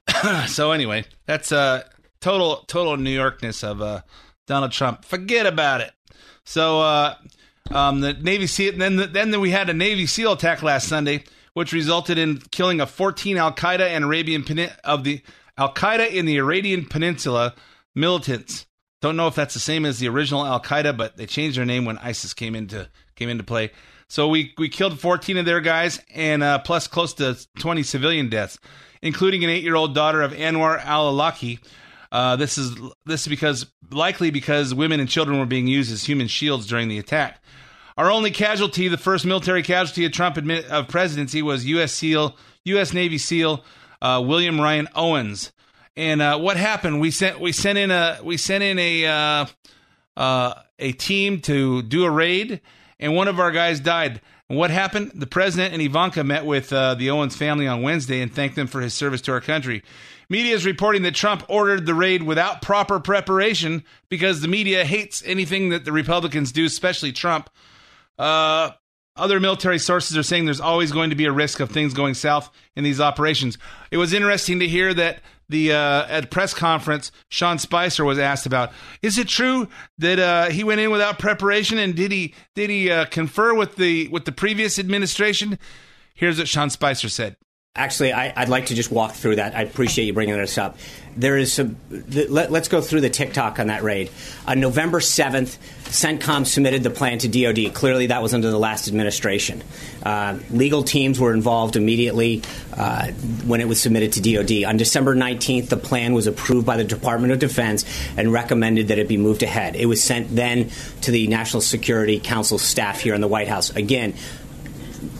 so 0.48 0.72
anyway, 0.72 1.04
that's 1.26 1.52
uh 1.52 1.84
total 2.20 2.58
total 2.68 2.98
New 2.98 3.16
Yorkness 3.16 3.64
of 3.64 3.82
uh, 3.82 4.02
Donald 4.46 4.72
Trump. 4.72 5.06
Forget 5.06 5.46
about 5.46 5.82
it. 5.82 5.92
So 6.44 6.82
uh, 6.82 7.16
um, 7.72 8.02
the 8.02 8.14
Navy 8.14 8.48
SEAL. 8.48 8.78
Then 8.78 8.96
the, 8.96 9.08
then 9.08 9.40
we 9.40 9.52
had 9.52 9.70
a 9.70 9.74
Navy 9.74 10.06
SEAL 10.06 10.34
attack 10.34 10.64
last 10.64 10.88
Sunday, 10.88 11.24
which 11.54 11.74
resulted 11.74 12.18
in 12.18 12.38
killing 12.52 12.82
of 12.82 12.90
14 12.90 13.38
Al 13.38 13.54
Qaeda 13.54 13.82
and 13.82 14.06
Arabian 14.06 14.46
of 14.84 15.04
the 15.04 15.22
Al 15.58 15.74
Qaeda 15.74 16.12
in 16.12 16.26
the 16.26 16.38
Arabian 16.38 16.86
Peninsula 16.86 17.54
militants. 17.96 18.66
Don't 19.02 19.16
know 19.16 19.28
if 19.28 19.36
that's 19.36 19.54
the 19.54 19.60
same 19.60 19.86
as 19.86 20.00
the 20.00 20.08
original 20.08 20.46
Al 20.46 20.62
Qaeda, 20.62 20.96
but 20.96 21.18
they 21.18 21.26
changed 21.26 21.58
their 21.58 21.66
name 21.66 21.86
when 21.86 21.98
ISIS 22.00 22.34
came 22.34 22.56
into 22.56 22.90
came 23.16 23.30
into 23.30 23.44
play. 23.44 23.72
So 24.08 24.30
we 24.30 24.54
we 24.58 24.70
killed 24.70 25.00
14 25.00 25.38
of 25.38 25.46
their 25.46 25.62
guys 25.62 26.00
and 26.14 26.42
uh, 26.42 26.60
plus 26.60 26.88
close 26.88 27.14
to 27.16 27.38
20 27.60 27.84
civilian 27.84 28.30
deaths, 28.30 28.58
including 29.02 29.44
an 29.44 29.50
eight 29.50 29.64
year 29.64 29.76
old 29.76 29.94
daughter 29.94 30.22
of 30.22 30.32
Anwar 30.32 30.84
al 30.84 31.14
Awlaki, 31.14 31.60
uh, 32.12 32.36
this 32.36 32.58
is 32.58 32.76
this 33.06 33.22
is 33.22 33.28
because 33.28 33.66
likely 33.92 34.32
because 34.32 34.74
women 34.74 35.00
and 35.00 35.10
children 35.10 35.40
were 35.40 35.46
being 35.46 35.68
used 35.68 35.92
as 35.92 36.04
human 36.04 36.28
shields 36.28 36.68
during 36.68 36.88
the 36.88 36.98
attack. 37.00 37.42
Our 37.98 38.12
only 38.12 38.30
casualty, 38.30 38.88
the 38.88 38.98
first 38.98 39.26
military 39.26 39.64
casualty 39.64 40.06
of 40.06 40.12
Trump 40.12 40.38
admit, 40.38 40.66
of 40.68 40.88
presidency, 40.88 41.42
was 41.42 41.66
U.S. 41.66 41.92
SEAL, 41.94 42.38
U.S. 42.66 42.94
Navy 42.94 43.18
SEAL 43.18 43.64
uh, 44.02 44.24
William 44.26 44.60
Ryan 44.62 44.88
Owens. 44.96 45.52
And 45.96 46.22
uh, 46.22 46.38
what 46.38 46.58
happened? 46.58 47.02
We 47.02 47.10
sent 47.10 47.40
we 47.40 47.52
sent 47.52 47.78
in 47.78 47.90
a 47.90 48.20
we 48.24 48.38
sent 48.38 48.64
in 48.64 48.78
a 48.78 49.06
uh, 49.08 49.46
uh, 50.16 50.54
a 50.78 50.92
team 50.92 51.42
to 51.42 51.82
do 51.82 52.06
a 52.06 52.12
raid, 52.12 52.62
and 53.00 53.16
one 53.16 53.28
of 53.28 53.40
our 53.40 53.52
guys 53.52 53.80
died. 53.80 54.22
And 54.50 54.58
what 54.58 54.72
happened? 54.72 55.12
The 55.14 55.28
president 55.28 55.74
and 55.74 55.82
Ivanka 55.82 56.24
met 56.24 56.46
with 56.46 56.72
uh, 56.72 56.96
the 56.96 57.10
Owens 57.10 57.36
family 57.36 57.68
on 57.68 57.82
Wednesday 57.82 58.22
and 58.22 58.34
thanked 58.34 58.56
them 58.56 58.68
for 58.68 58.80
his 58.80 58.94
service 58.94 59.22
to 59.22 59.34
our 59.34 59.42
country. 59.42 59.84
Media 60.30 60.56
is 60.56 60.66
reporting 60.66 61.04
that 61.04 61.16
Trump 61.16 61.44
ordered 61.50 61.86
the 61.86 61.94
raid 61.94 62.24
without 62.24 62.62
proper 62.62 63.00
preparation 63.00 63.84
because 64.10 64.42
the 64.42 64.48
media 64.48 64.86
hates 64.86 65.22
anything 65.26 65.70
that 65.70 65.86
the 65.86 65.92
Republicans 65.92 66.52
do, 66.52 66.66
especially 66.66 67.12
Trump. 67.12 67.50
Uh, 68.18 68.72
other 69.18 69.40
military 69.40 69.80
sources 69.80 70.18
are 70.18 70.24
saying 70.24 70.46
there's 70.46 70.62
always 70.62 70.92
going 70.92 71.10
to 71.10 71.16
be 71.16 71.26
a 71.26 71.32
risk 71.32 71.60
of 71.60 71.72
things 71.72 71.94
going 71.94 72.14
south 72.14 72.50
in 72.76 72.84
these 72.84 73.02
operations. 73.02 73.58
It 73.90 73.98
was 73.98 74.14
interesting 74.14 74.60
to 74.60 74.68
hear 74.68 74.94
that 74.94 75.22
the 75.50 75.72
uh, 75.72 76.06
at 76.08 76.30
press 76.30 76.54
conference, 76.54 77.12
Sean 77.30 77.58
Spicer 77.58 78.04
was 78.04 78.20
asked 78.20 78.46
about: 78.46 78.72
Is 79.02 79.18
it 79.18 79.28
true 79.28 79.68
that 79.98 80.20
uh, 80.20 80.50
he 80.50 80.64
went 80.64 80.82
in 80.82 80.92
without 80.92 81.20
preparation, 81.20 81.78
and 81.78 81.96
did 81.96 82.12
he 82.12 82.34
did 82.56 82.70
he 82.70 82.92
uh, 82.92 83.06
confer 83.06 83.54
with 83.54 83.76
the 83.76 84.08
with 84.10 84.26
the 84.26 84.32
previous 84.32 84.78
administration? 84.78 85.58
Here's 86.14 86.38
what 86.38 86.48
Sean 86.48 86.70
Spicer 86.70 87.10
said. 87.10 87.38
Actually, 87.78 88.12
I, 88.12 88.34
would 88.40 88.50
like 88.50 88.68
to 88.68 88.76
just 88.76 88.92
walk 88.92 89.14
through 89.14 89.36
that. 89.36 89.56
I 89.56 89.62
appreciate 89.62 90.06
you 90.06 90.14
bringing 90.14 90.36
this 90.36 90.58
up. 90.58 90.78
There 91.16 91.38
is 91.38 91.54
some. 91.54 91.78
Let, 91.90 92.52
us 92.52 92.68
go 92.68 92.82
through 92.82 93.02
the 93.02 93.10
tick-tock 93.10 93.60
on 93.60 93.68
that 93.68 93.84
raid. 93.84 94.10
On 94.48 94.60
November 94.60 95.00
7th, 95.00 95.58
CENTCOM 95.86 96.46
submitted 96.46 96.84
the 96.84 96.90
plan 96.90 97.20
to 97.20 97.28
DoD. 97.28 97.74
Clearly, 97.74 98.08
that 98.08 98.22
was 98.22 98.34
under 98.34 98.52
the 98.52 98.58
last 98.58 98.88
administration. 98.88 99.64
Uh, 100.04 100.38
legal 100.52 100.84
teams 100.84 101.20
were 101.20 101.34
involved 101.34 101.76
immediately 101.76 102.44
uh, 102.74 103.08
when 103.46 103.62
it 103.62 103.68
was 103.68 103.82
submitted 103.82 104.14
to 104.14 104.22
DoD. 104.22 104.64
On 104.64 104.78
December 104.78 105.16
19th, 105.16 105.70
the 105.70 105.78
plan 105.78 106.14
was 106.14 106.28
approved 106.28 106.66
by 106.66 106.78
the 106.78 106.84
Department 106.84 107.34
of 107.34 107.40
Defense 107.40 107.86
and 108.18 108.32
recommended 108.34 108.90
that 108.90 109.00
it 109.00 109.08
be 109.08 109.18
moved 109.18 109.44
ahead. 109.44 109.76
It 109.76 109.86
was 109.86 110.04
sent 110.04 110.36
then 110.36 110.72
to 111.02 111.12
the 111.12 111.28
National 111.28 111.62
Security 111.62 112.20
Council 112.20 112.58
staff 112.58 113.00
here 113.00 113.16
in 113.16 113.22
the 113.22 113.28
White 113.28 113.48
House. 113.48 113.70
Again, 113.72 114.14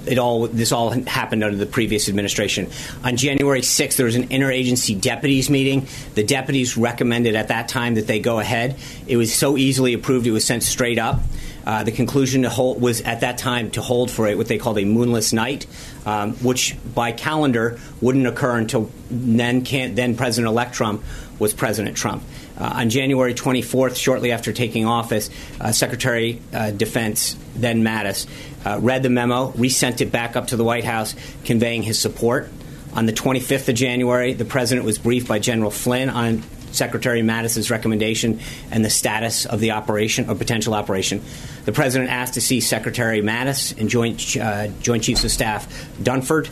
it 0.08 0.18
all 0.18 0.48
this 0.48 0.72
all 0.72 0.92
happened 0.92 1.44
under 1.44 1.58
the 1.58 1.66
previous 1.66 2.10
administration. 2.10 2.70
On 3.04 3.16
January 3.16 3.62
6th, 3.62 3.96
there 3.96 4.06
was 4.06 4.16
an 4.16 4.28
interagency 4.30 5.00
deputies 5.00 5.50
meeting. 5.50 5.88
The 6.16 6.24
deputies 6.24 6.78
recommended 6.78 7.36
at 7.36 7.50
that 7.50 7.68
time 7.68 7.96
that 7.96 8.08
they 8.08 8.20
go 8.20 8.40
ahead. 8.40 8.76
It 9.08 9.18
was 9.18 9.34
so 9.34 9.58
easily 9.58 9.94
approved; 9.94 10.28
it 10.28 10.32
was 10.32 10.46
sent 10.46 10.64
straight 10.64 11.00
up. 11.00 11.20
Uh, 11.66 11.84
the 11.84 11.92
conclusion 11.92 12.46
hold 12.46 12.82
was 12.82 13.02
at 13.02 13.20
that 13.20 13.38
time 13.38 13.70
to 13.72 13.82
hold 13.82 14.10
for 14.10 14.26
it 14.28 14.38
what 14.38 14.48
they 14.48 14.58
called 14.58 14.78
a 14.78 14.86
moonless 14.86 15.34
night, 15.34 15.68
um, 16.06 16.34
which 16.36 16.78
by 16.96 17.12
calendar 17.12 17.78
wouldn't 18.00 18.26
occur 18.26 18.58
until 18.58 18.90
then. 19.12 19.64
Can't, 19.64 19.94
Then 19.96 20.16
President-elect 20.16 20.74
Trump 20.74 21.04
was 21.40 21.54
President 21.54 21.98
Trump. 21.98 22.24
Uh, 22.60 22.72
on 22.76 22.90
January 22.90 23.34
24th, 23.34 23.96
shortly 23.96 24.32
after 24.32 24.52
taking 24.52 24.86
office, 24.86 25.30
uh, 25.62 25.72
Secretary 25.72 26.42
uh, 26.54 26.72
Defense 26.72 27.36
then 27.56 27.84
Mattis 27.84 28.28
uh, 28.66 28.80
read 28.80 29.04
the 29.04 29.10
memo, 29.10 29.52
resent 29.52 30.02
it 30.02 30.12
back 30.12 30.36
up 30.36 30.48
to 30.48 30.58
the 30.58 30.64
White 30.64 30.84
House, 30.84 31.16
conveying 31.46 31.84
his 31.84 32.00
support. 32.00 32.50
On 32.94 33.06
the 33.06 33.14
25th 33.14 33.70
of 33.70 33.76
January, 33.76 34.34
the 34.34 34.46
president 34.46 34.86
was 34.86 34.98
briefed 34.98 35.28
by 35.28 35.40
General 35.40 35.70
Flynn 35.70 36.10
on 36.10 36.42
Secretary 36.72 37.22
Mattis's 37.22 37.70
recommendation 37.70 38.40
and 38.72 38.84
the 38.84 38.90
status 38.90 39.46
of 39.46 39.60
the 39.60 39.72
operation 39.72 40.30
or 40.30 40.36
potential 40.36 40.74
operation. 40.74 41.22
The 41.66 41.72
president 41.72 42.10
asked 42.10 42.36
to 42.36 42.42
see 42.42 42.60
Secretary 42.60 43.22
Mattis 43.22 43.78
and 43.78 43.90
Joint 43.90 44.38
uh, 44.38 44.68
Joint 44.82 45.04
Chiefs 45.04 45.24
of 45.24 45.32
Staff 45.32 45.68
Dunford 46.02 46.50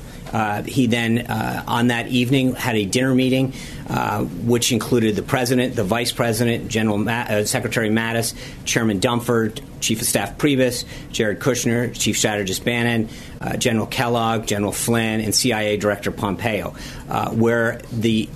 he 0.64 0.88
then, 0.88 1.20
uh, 1.20 1.64
on 1.68 1.88
that 1.88 2.08
evening, 2.08 2.56
had 2.56 2.76
a 2.76 2.86
dinner 2.86 3.14
meeting, 3.14 3.54
uh, 3.90 4.24
which 4.24 4.72
included 4.72 5.16
the 5.16 5.22
president, 5.22 5.76
the 5.76 5.84
vice 5.84 6.12
president, 6.12 6.68
General 6.68 6.98
Ma- 6.98 7.26
uh, 7.30 7.46
Secretary 7.46 7.90
Mattis, 7.90 8.34
Chairman 8.66 9.00
Dunford, 9.00 9.62
Chief 9.80 10.02
of 10.02 10.08
Staff 10.08 10.38
Priebus, 10.38 10.84
Jared 11.12 11.40
Kushner, 11.40 11.98
Chief 11.98 12.18
Strategist 12.18 12.66
Bannon, 12.66 13.10
uh, 13.40 13.56
General 13.58 13.86
Kellogg, 13.86 14.46
General 14.46 14.72
Flynn, 14.72 15.22
and 15.22 15.34
CIA 15.34 15.78
Director 15.78 16.12
Pompeo, 16.12 16.76
uh, 17.10 17.30
where 17.32 17.80
the 17.92 18.28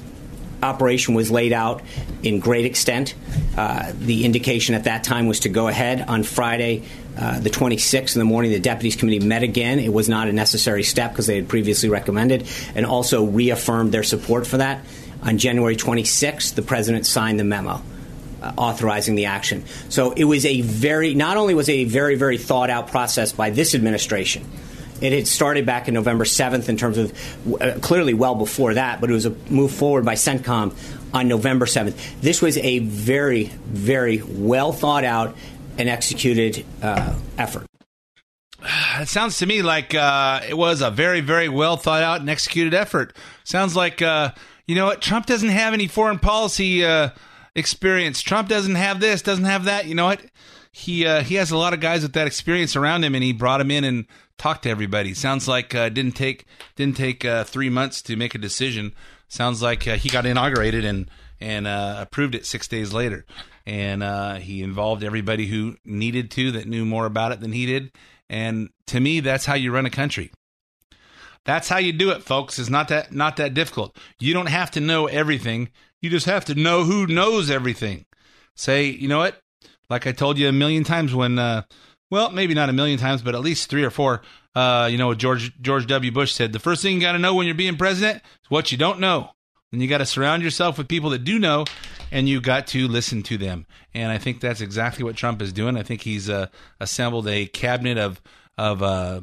operation 0.62 1.14
was 1.14 1.32
laid 1.32 1.54
out 1.54 1.82
in 2.24 2.40
great 2.40 2.66
extent. 2.66 3.16
Uh, 3.58 3.92
the 3.98 4.26
indication 4.26 4.76
at 4.76 4.84
that 4.86 5.04
time 5.04 5.28
was 5.28 5.42
to 5.42 5.50
go 5.50 5.68
ahead 5.68 6.02
on 6.02 6.24
Friday, 6.24 6.84
uh, 7.20 7.40
the 7.40 7.50
26th 7.50 8.16
in 8.16 8.20
the 8.20 8.26
morning. 8.26 8.52
The 8.52 8.60
Deputies 8.60 8.96
Committee 8.96 9.26
met 9.26 9.44
again. 9.44 9.80
It 9.80 9.92
was 9.92 10.08
not 10.08 10.30
a 10.30 10.32
necessary 10.32 10.84
step 10.84 11.12
because 11.12 11.28
they 11.28 11.36
had 11.36 11.50
previously 11.50 11.90
recommended 11.90 12.48
and 12.76 12.86
also 12.86 13.26
reaffirmed 13.26 13.92
their 13.92 14.04
support 14.04 14.48
for 14.48 14.58
that. 14.58 14.86
On 15.24 15.38
January 15.38 15.76
26th, 15.76 16.56
the 16.56 16.62
President 16.62 17.06
signed 17.06 17.40
the 17.40 17.44
memo. 17.44 17.82
Uh, 18.42 18.54
authorizing 18.56 19.16
the 19.16 19.26
action. 19.26 19.66
So 19.90 20.14
it 20.14 20.24
was 20.24 20.46
a 20.46 20.62
very, 20.62 21.14
not 21.14 21.36
only 21.36 21.54
was 21.54 21.68
it 21.68 21.74
a 21.74 21.84
very, 21.84 22.16
very 22.16 22.38
thought 22.38 22.70
out 22.70 22.88
process 22.88 23.34
by 23.34 23.50
this 23.50 23.76
administration, 23.76 24.46
it 25.02 25.12
had 25.12 25.28
started 25.28 25.66
back 25.66 25.90
in 25.90 25.94
November 25.94 26.24
7th 26.24 26.70
in 26.70 26.78
terms 26.78 26.98
of 26.98 27.62
uh, 27.62 27.80
clearly 27.82 28.14
well 28.14 28.36
before 28.36 28.76
that, 28.76 29.02
but 29.02 29.10
it 29.10 29.14
was 29.14 29.26
a 29.26 29.32
move 29.50 29.74
forward 29.74 30.06
by 30.06 30.16
CENTCOM 30.16 30.74
on 31.14 31.28
November 31.28 31.66
7th. 31.66 32.22
This 32.22 32.42
was 32.42 32.58
a 32.58 32.80
very, 32.80 33.46
very 33.46 34.22
well 34.26 34.72
thought 34.72 35.04
out 35.04 35.36
and 35.80 35.90
executed 35.90 36.66
uh, 36.84 37.16
effort. 37.38 37.66
It 39.00 39.08
sounds 39.08 39.38
to 39.38 39.46
me 39.46 39.62
like 39.62 39.96
uh, 39.96 40.42
it 40.48 40.58
was 40.58 40.82
a 40.82 40.92
very, 40.92 41.22
very 41.22 41.48
well 41.48 41.78
thought 41.78 42.04
out 42.04 42.20
and 42.20 42.30
executed 42.30 42.74
effort. 42.74 43.16
Sounds 43.46 43.76
like, 43.76 44.02
uh, 44.02 44.34
you 44.68 44.76
know 44.76 44.86
what, 44.86 45.02
Trump 45.02 45.26
doesn't 45.26 45.50
have 45.50 45.74
any 45.74 45.88
foreign 45.88 46.20
policy 46.20 46.84
uh, 46.84 47.12
experience. 47.56 48.22
Trump 48.22 48.50
doesn't 48.50 48.76
have 48.76 49.00
this, 49.00 49.22
doesn't 49.22 49.46
have 49.46 49.64
that. 49.64 49.86
You 49.86 49.96
know 49.96 50.06
what? 50.06 50.22
He 50.74 51.06
uh, 51.06 51.24
he 51.24 51.36
has 51.36 51.52
a 51.52 51.58
lot 51.58 51.74
of 51.74 51.80
guys 51.80 52.04
with 52.04 52.14
that 52.14 52.28
experience 52.28 52.76
around 52.76 53.04
him, 53.04 53.16
and 53.16 53.24
he 53.24 53.32
brought 53.32 53.62
him 53.62 53.72
in 53.72 53.86
and 53.86 54.06
talked 54.38 54.64
to 54.64 54.70
everybody. 54.70 55.14
Sounds 55.14 55.48
like 55.48 55.74
uh, 55.74 55.88
didn't 55.90 56.16
take 56.16 56.46
didn't 56.76 56.98
take 56.98 57.26
three 57.46 57.70
months 57.70 58.02
to 58.04 58.18
make 58.18 58.36
a 58.36 58.38
decision. 58.38 58.94
Sounds 59.30 59.62
like 59.62 59.84
he 59.84 60.10
got 60.10 60.26
inaugurated 60.26 60.84
and 60.84 61.10
and 61.40 61.66
approved 61.66 62.36
it 62.36 62.46
six 62.46 62.68
days 62.68 62.94
later, 62.94 63.26
and 63.70 64.02
uh, 64.02 64.34
he 64.38 64.64
involved 64.64 65.04
everybody 65.04 65.46
who 65.46 65.78
needed 65.86 66.32
to 66.32 66.54
that 66.54 66.68
knew 66.68 66.86
more 66.86 67.06
about 67.06 67.32
it 67.32 67.40
than 67.40 67.52
he 67.52 67.68
did. 67.68 67.92
And 68.28 68.70
to 68.88 69.00
me, 69.00 69.20
that's 69.20 69.46
how 69.46 69.54
you 69.54 69.72
run 69.72 69.86
a 69.86 69.92
country. 69.92 70.32
That's 71.46 71.70
how 71.70 71.78
you 71.78 71.94
do 71.94 72.10
it, 72.10 72.24
folks. 72.24 72.58
It's 72.58 72.72
not 72.72 72.88
that 72.88 73.14
not 73.14 73.38
that 73.38 73.54
difficult. 73.54 73.96
You 74.20 74.34
don't 74.34 74.48
have 74.48 74.72
to 74.72 74.80
know 74.80 75.06
everything. 75.06 75.70
You 76.02 76.10
just 76.10 76.26
have 76.26 76.46
to 76.46 76.56
know 76.56 76.84
who 76.84 77.06
knows 77.06 77.52
everything. 77.52 78.06
Say, 78.56 78.86
you 78.86 79.08
know 79.08 79.20
what? 79.20 79.40
Like 79.88 80.08
I 80.08 80.14
told 80.14 80.40
you 80.40 80.50
a 80.50 80.52
million 80.52 80.84
times 80.84 81.14
when, 81.14 81.38
uh, 81.38 81.62
well, 82.10 82.32
maybe 82.32 82.56
not 82.56 82.70
a 82.70 82.74
million 82.74 82.98
times, 82.98 83.22
but 83.22 83.36
at 83.36 83.42
least 83.42 83.70
three 83.70 83.84
or 83.84 83.92
four. 83.92 84.24
Uh, 84.56 84.90
you 84.92 84.98
know, 84.98 85.14
George 85.14 85.54
George 85.62 85.86
W. 85.86 86.12
Bush 86.12 86.34
said 86.34 86.54
the 86.54 86.60
first 86.60 86.82
thing 86.82 86.96
you 86.96 87.02
got 87.02 87.12
to 87.12 87.20
know 87.20 87.36
when 87.36 87.46
you're 87.46 87.56
being 87.56 87.78
president 87.78 88.18
is 88.18 88.50
what 88.50 88.72
you 88.72 88.80
don't 88.80 89.00
know. 89.00 89.30
And 89.72 89.82
you 89.82 89.88
got 89.88 90.00
to 90.00 90.06
surround 90.06 90.42
yourself 90.42 90.78
with 90.78 90.88
people 90.88 91.12
that 91.12 91.24
do 91.24 91.38
know, 91.38 91.66
and 92.12 92.28
you 92.28 92.42
got 92.42 92.68
to 92.68 92.88
listen 92.88 93.22
to 93.24 93.38
them. 93.38 93.68
And 93.94 94.12
I 94.12 94.18
think 94.18 94.40
that's 94.40 94.62
exactly 94.62 95.04
what 95.04 95.16
Trump 95.16 95.42
is 95.42 95.54
doing. 95.54 95.78
I 95.78 95.84
think 95.84 96.02
he's 96.02 96.30
uh, 96.30 96.48
assembled 96.80 97.28
a 97.28 97.46
cabinet 97.46 97.98
of 97.98 98.22
of 98.58 98.84
uh, 98.84 99.22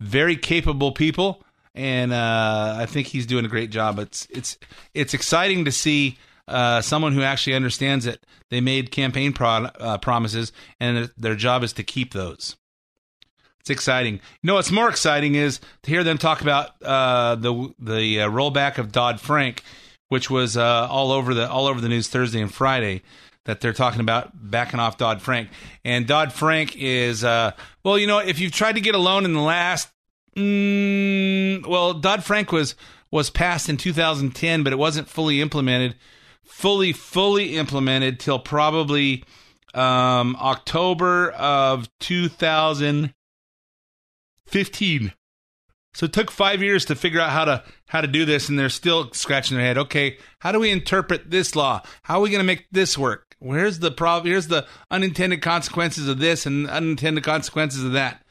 very 0.00 0.36
capable 0.36 0.92
people, 0.92 1.44
and 1.74 2.12
uh, 2.12 2.76
I 2.78 2.86
think 2.86 3.06
he's 3.06 3.26
doing 3.26 3.44
a 3.44 3.48
great 3.48 3.70
job. 3.70 3.98
It's 3.98 4.26
it's 4.30 4.58
it's 4.92 5.14
exciting 5.14 5.64
to 5.66 5.72
see 5.72 6.18
uh, 6.48 6.80
someone 6.80 7.12
who 7.12 7.22
actually 7.22 7.54
understands 7.54 8.04
that 8.04 8.18
they 8.50 8.60
made 8.60 8.90
campaign 8.90 9.32
pro- 9.32 9.70
uh, 9.78 9.98
promises, 9.98 10.52
and 10.80 11.10
their 11.16 11.34
job 11.34 11.62
is 11.62 11.72
to 11.74 11.82
keep 11.82 12.12
those. 12.12 12.56
It's 13.66 13.70
exciting. 13.72 14.14
You 14.14 14.46
know 14.46 14.54
what's 14.54 14.70
more 14.70 14.88
exciting 14.88 15.34
is 15.34 15.58
to 15.82 15.90
hear 15.90 16.04
them 16.04 16.18
talk 16.18 16.40
about 16.40 16.80
uh, 16.84 17.34
the 17.34 17.74
the 17.80 18.20
uh, 18.20 18.30
rollback 18.30 18.78
of 18.78 18.92
Dodd 18.92 19.20
Frank, 19.20 19.64
which 20.06 20.30
was 20.30 20.56
uh, 20.56 20.86
all 20.88 21.10
over 21.10 21.34
the 21.34 21.50
all 21.50 21.66
over 21.66 21.80
the 21.80 21.88
news 21.88 22.06
Thursday 22.06 22.40
and 22.40 22.54
Friday. 22.54 23.02
That 23.42 23.60
they're 23.60 23.72
talking 23.72 23.98
about 23.98 24.30
backing 24.34 24.78
off 24.78 24.98
Dodd 24.98 25.20
Frank, 25.20 25.48
and 25.84 26.06
Dodd 26.06 26.32
Frank 26.32 26.76
is 26.76 27.24
uh, 27.24 27.50
well, 27.82 27.98
you 27.98 28.06
know, 28.06 28.20
if 28.20 28.38
you've 28.38 28.52
tried 28.52 28.76
to 28.76 28.80
get 28.80 28.94
a 28.94 28.98
loan 28.98 29.24
in 29.24 29.32
the 29.32 29.40
last, 29.40 29.88
mm, 30.36 31.66
well, 31.66 31.92
Dodd 31.92 32.22
Frank 32.22 32.52
was 32.52 32.76
was 33.10 33.30
passed 33.30 33.68
in 33.68 33.78
2010, 33.78 34.62
but 34.62 34.72
it 34.72 34.76
wasn't 34.76 35.08
fully 35.08 35.40
implemented 35.40 35.96
fully 36.44 36.92
fully 36.92 37.56
implemented 37.56 38.20
till 38.20 38.38
probably 38.38 39.24
um, 39.74 40.36
October 40.36 41.30
of 41.32 41.88
2015. 44.50 45.12
So 45.94 46.04
it 46.04 46.12
took 46.12 46.30
five 46.30 46.62
years 46.62 46.84
to 46.86 46.94
figure 46.94 47.20
out 47.20 47.30
how 47.30 47.46
to 47.46 47.64
how 47.86 48.02
to 48.02 48.06
do 48.06 48.26
this, 48.26 48.50
and 48.50 48.58
they're 48.58 48.68
still 48.68 49.12
scratching 49.12 49.56
their 49.56 49.64
head. 49.64 49.78
Okay, 49.78 50.18
how 50.40 50.52
do 50.52 50.60
we 50.60 50.70
interpret 50.70 51.30
this 51.30 51.56
law? 51.56 51.80
How 52.02 52.18
are 52.18 52.20
we 52.20 52.28
going 52.28 52.40
to 52.40 52.44
make 52.44 52.66
this 52.70 52.98
work? 52.98 53.34
Where's 53.38 53.78
the 53.78 53.90
problem? 53.90 54.30
Here's 54.30 54.48
the 54.48 54.66
unintended 54.90 55.40
consequences 55.40 56.06
of 56.06 56.18
this 56.18 56.44
and 56.44 56.68
unintended 56.68 57.24
consequences 57.24 57.82
of 57.82 57.92
that. 57.92 58.22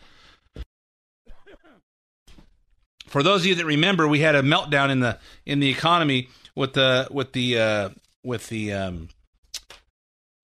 For 3.07 3.23
those 3.23 3.41
of 3.41 3.47
you 3.47 3.55
that 3.55 3.65
remember, 3.65 4.07
we 4.07 4.19
had 4.19 4.35
a 4.35 4.43
meltdown 4.43 4.91
in 4.91 4.99
the 4.99 5.17
in 5.45 5.59
the 5.59 5.69
economy 5.69 6.29
with 6.55 6.73
the 6.73 7.07
with 7.09 7.33
the 7.33 7.59
uh, 7.59 7.89
with 8.23 8.49
the 8.49 8.73
um, 8.73 9.09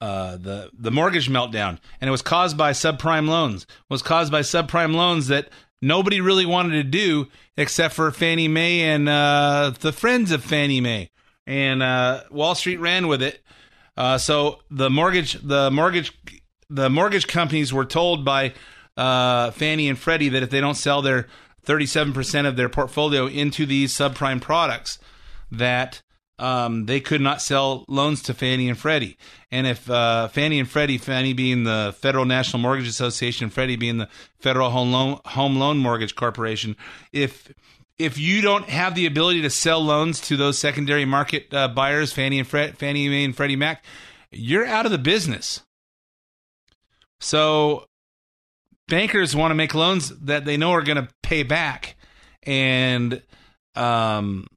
uh, 0.01 0.35
the 0.37 0.71
the 0.73 0.91
mortgage 0.91 1.29
meltdown, 1.29 1.77
and 2.01 2.07
it 2.07 2.11
was 2.11 2.23
caused 2.23 2.57
by 2.57 2.71
subprime 2.71 3.29
loans. 3.29 3.67
Was 3.87 4.01
caused 4.01 4.31
by 4.31 4.41
subprime 4.41 4.95
loans 4.95 5.27
that 5.27 5.49
nobody 5.81 6.19
really 6.19 6.45
wanted 6.45 6.73
to 6.73 6.83
do 6.83 7.27
except 7.55 7.93
for 7.93 8.11
Fannie 8.11 8.47
Mae 8.47 8.81
and 8.81 9.07
uh, 9.07 9.73
the 9.79 9.93
friends 9.93 10.31
of 10.31 10.43
Fannie 10.43 10.81
Mae, 10.81 11.11
and 11.45 11.83
uh, 11.83 12.23
Wall 12.31 12.55
Street 12.55 12.77
ran 12.77 13.07
with 13.07 13.21
it. 13.21 13.41
Uh, 13.95 14.17
so 14.17 14.59
the 14.71 14.89
mortgage 14.89 15.33
the 15.33 15.69
mortgage 15.69 16.11
the 16.69 16.89
mortgage 16.89 17.27
companies 17.27 17.71
were 17.71 17.85
told 17.85 18.25
by 18.25 18.53
uh, 18.97 19.51
Fannie 19.51 19.87
and 19.87 19.99
Freddie 19.99 20.29
that 20.29 20.41
if 20.41 20.49
they 20.49 20.61
don't 20.61 20.75
sell 20.75 21.01
their 21.01 21.27
37% 21.65 22.47
of 22.47 22.55
their 22.55 22.69
portfolio 22.69 23.27
into 23.27 23.65
these 23.67 23.93
subprime 23.93 24.41
products, 24.41 24.97
that 25.51 26.01
um, 26.39 26.85
they 26.85 26.99
could 26.99 27.21
not 27.21 27.41
sell 27.41 27.85
loans 27.87 28.23
to 28.23 28.33
Fannie 28.33 28.67
and 28.67 28.77
Freddie. 28.77 29.17
And 29.51 29.67
if 29.67 29.89
uh, 29.89 30.27
Fannie 30.29 30.59
and 30.59 30.69
Freddie, 30.69 30.97
Fannie 30.97 31.33
being 31.33 31.63
the 31.63 31.95
Federal 31.99 32.25
National 32.25 32.61
Mortgage 32.61 32.87
Association, 32.87 33.49
Freddie 33.49 33.75
being 33.75 33.97
the 33.97 34.09
Federal 34.39 34.71
Home 34.71 34.91
Loan 34.91 35.19
Home 35.25 35.57
Loan 35.57 35.77
Mortgage 35.77 36.15
Corporation, 36.15 36.75
if 37.13 37.51
if 37.99 38.17
you 38.17 38.41
don't 38.41 38.67
have 38.69 38.95
the 38.95 39.05
ability 39.05 39.43
to 39.43 39.49
sell 39.49 39.79
loans 39.79 40.19
to 40.21 40.35
those 40.35 40.57
secondary 40.57 41.05
market 41.05 41.53
uh, 41.53 41.67
buyers, 41.67 42.11
Fannie 42.11 42.39
and 42.39 42.47
Fred, 42.47 42.77
Fannie 42.77 43.07
Mae 43.07 43.23
and 43.23 43.35
Freddie 43.35 43.55
Mac, 43.55 43.83
you're 44.31 44.65
out 44.65 44.85
of 44.85 44.91
the 44.91 44.97
business. 44.97 45.61
So 47.19 47.85
bankers 48.87 49.35
want 49.35 49.51
to 49.51 49.55
make 49.55 49.75
loans 49.75 50.09
that 50.21 50.45
they 50.45 50.57
know 50.57 50.71
are 50.71 50.81
going 50.81 51.05
to 51.05 51.07
pay 51.21 51.43
back, 51.43 51.95
and 52.41 53.21
um, 53.75 54.47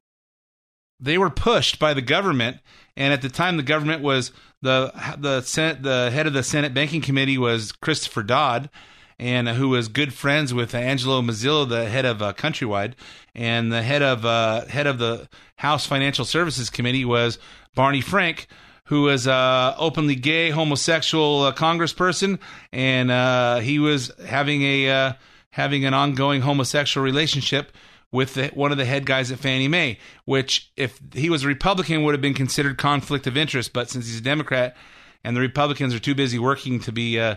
they 1.05 1.19
were 1.19 1.31
pushed 1.31 1.79
by 1.79 1.95
the 1.95 2.03
government. 2.03 2.59
And 2.97 3.13
at 3.13 3.23
the 3.23 3.29
time, 3.29 3.57
the 3.57 3.63
government 3.63 4.03
was 4.03 4.33
the 4.63 4.93
the 5.19 5.43
Senate, 5.43 5.83
the 5.83 6.11
head 6.11 6.27
of 6.27 6.33
the 6.33 6.43
Senate 6.43 6.75
Banking 6.75 7.01
Committee 7.01 7.39
was 7.39 7.73
Christopher 7.73 8.23
Dodd, 8.23 8.71
and 9.19 9.49
uh, 9.49 9.55
who 9.55 9.69
was 9.69 9.89
good 9.89 10.15
friends 10.15 10.55
with 10.55 10.75
Angelo 10.75 11.21
Mozilo, 11.21 11.69
the 11.69 11.89
head 11.89 12.05
of 12.05 12.23
uh, 12.23 12.33
Countrywide, 12.33 12.95
and 13.35 13.73
the 13.73 13.83
head 13.83 14.03
of 14.03 14.25
uh, 14.25 14.65
head 14.67 14.87
of 14.87 14.99
the 14.99 15.29
House 15.57 15.87
Financial 15.87 16.25
Services 16.25 16.71
Committee 16.71 17.05
was 17.05 17.39
Barney 17.75 18.01
Frank, 18.01 18.47
who 18.85 19.03
was 19.03 19.27
uh, 19.27 19.75
openly 19.77 20.15
gay, 20.15 20.51
homosexual 20.51 21.53
congressperson, 21.53 22.39
and 22.73 23.63
he 23.63 23.79
was 23.81 24.13
having 24.25 24.63
a 24.63 25.17
having 25.51 25.85
an 25.85 25.95
ongoing 25.95 26.43
homosexual 26.43 27.05
relationship 27.05 27.73
with 28.15 28.35
the, 28.35 28.47
one 28.55 28.71
of 28.71 28.79
the 28.79 28.85
head 28.85 29.05
guys 29.05 29.33
at 29.33 29.41
Fannie 29.41 29.67
Mae, 29.67 29.99
which 30.25 30.71
if 30.77 31.01
he 31.13 31.29
was 31.29 31.43
a 31.43 31.49
Republican 31.49 32.05
would 32.05 32.15
have 32.15 32.21
been 32.21 32.33
considered 32.33 32.79
conflict 32.79 33.27
of 33.27 33.37
interest, 33.37 33.73
but 33.73 33.91
since 33.91 34.07
he's 34.07 34.21
a 34.21 34.23
Democrat 34.23 34.77
and 35.25 35.37
the 35.37 35.41
Republicans 35.41 35.93
are 35.93 35.99
too 35.99 36.15
busy 36.15 36.39
working 36.39 36.79
to 36.79 36.93
be 36.93 37.19
uh, 37.19 37.35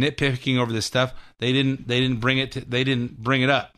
nitpicking 0.00 0.56
over 0.56 0.72
this 0.72 0.86
stuff, 0.86 1.12
they 1.40 1.52
didn't 1.52 1.88
they 1.88 1.98
didn't 1.98 2.20
bring 2.20 2.38
it 2.38 2.52
to, 2.52 2.60
they 2.60 2.84
didn't 2.84 3.18
bring 3.18 3.42
it 3.42 3.50
up. 3.50 3.76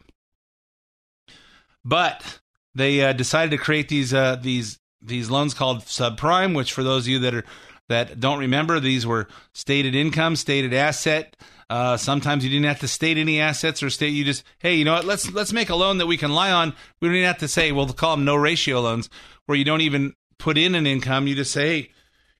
But 1.86 2.40
they 2.74 3.00
uh, 3.00 3.14
decided 3.14 3.52
to 3.52 3.56
create 3.56 3.88
these 3.88 4.12
uh, 4.12 4.36
these 4.36 4.78
these 5.00 5.30
loans 5.30 5.54
called 5.54 5.80
subprime, 5.80 6.54
which 6.54 6.74
for 6.74 6.82
those 6.82 7.04
of 7.04 7.08
you 7.08 7.18
that 7.20 7.34
are 7.34 7.44
that 7.88 8.20
don't 8.20 8.38
remember, 8.38 8.78
these 8.78 9.06
were 9.06 9.26
stated 9.54 9.94
income, 9.94 10.36
stated 10.36 10.74
asset 10.74 11.34
Uh, 11.72 11.96
sometimes 11.96 12.44
you 12.44 12.50
didn't 12.50 12.66
have 12.66 12.80
to 12.80 12.86
state 12.86 13.16
any 13.16 13.40
assets 13.40 13.82
or 13.82 13.88
state 13.88 14.12
you 14.12 14.24
just 14.24 14.44
hey 14.58 14.74
you 14.74 14.84
know 14.84 14.92
what 14.92 15.06
let's 15.06 15.32
let's 15.32 15.54
make 15.54 15.70
a 15.70 15.74
loan 15.74 15.96
that 15.96 16.06
we 16.06 16.18
can 16.18 16.30
lie 16.30 16.52
on. 16.52 16.74
We 17.00 17.08
don't 17.08 17.16
even 17.16 17.26
have 17.26 17.38
to 17.38 17.48
say 17.48 17.72
we'll 17.72 17.88
call 17.94 18.14
them 18.14 18.26
no 18.26 18.36
ratio 18.36 18.82
loans 18.82 19.08
where 19.46 19.56
you 19.56 19.64
don't 19.64 19.80
even 19.80 20.12
put 20.38 20.58
in 20.58 20.74
an 20.74 20.86
income. 20.86 21.26
You 21.26 21.34
just 21.34 21.50
say 21.50 21.64
hey 21.66 21.90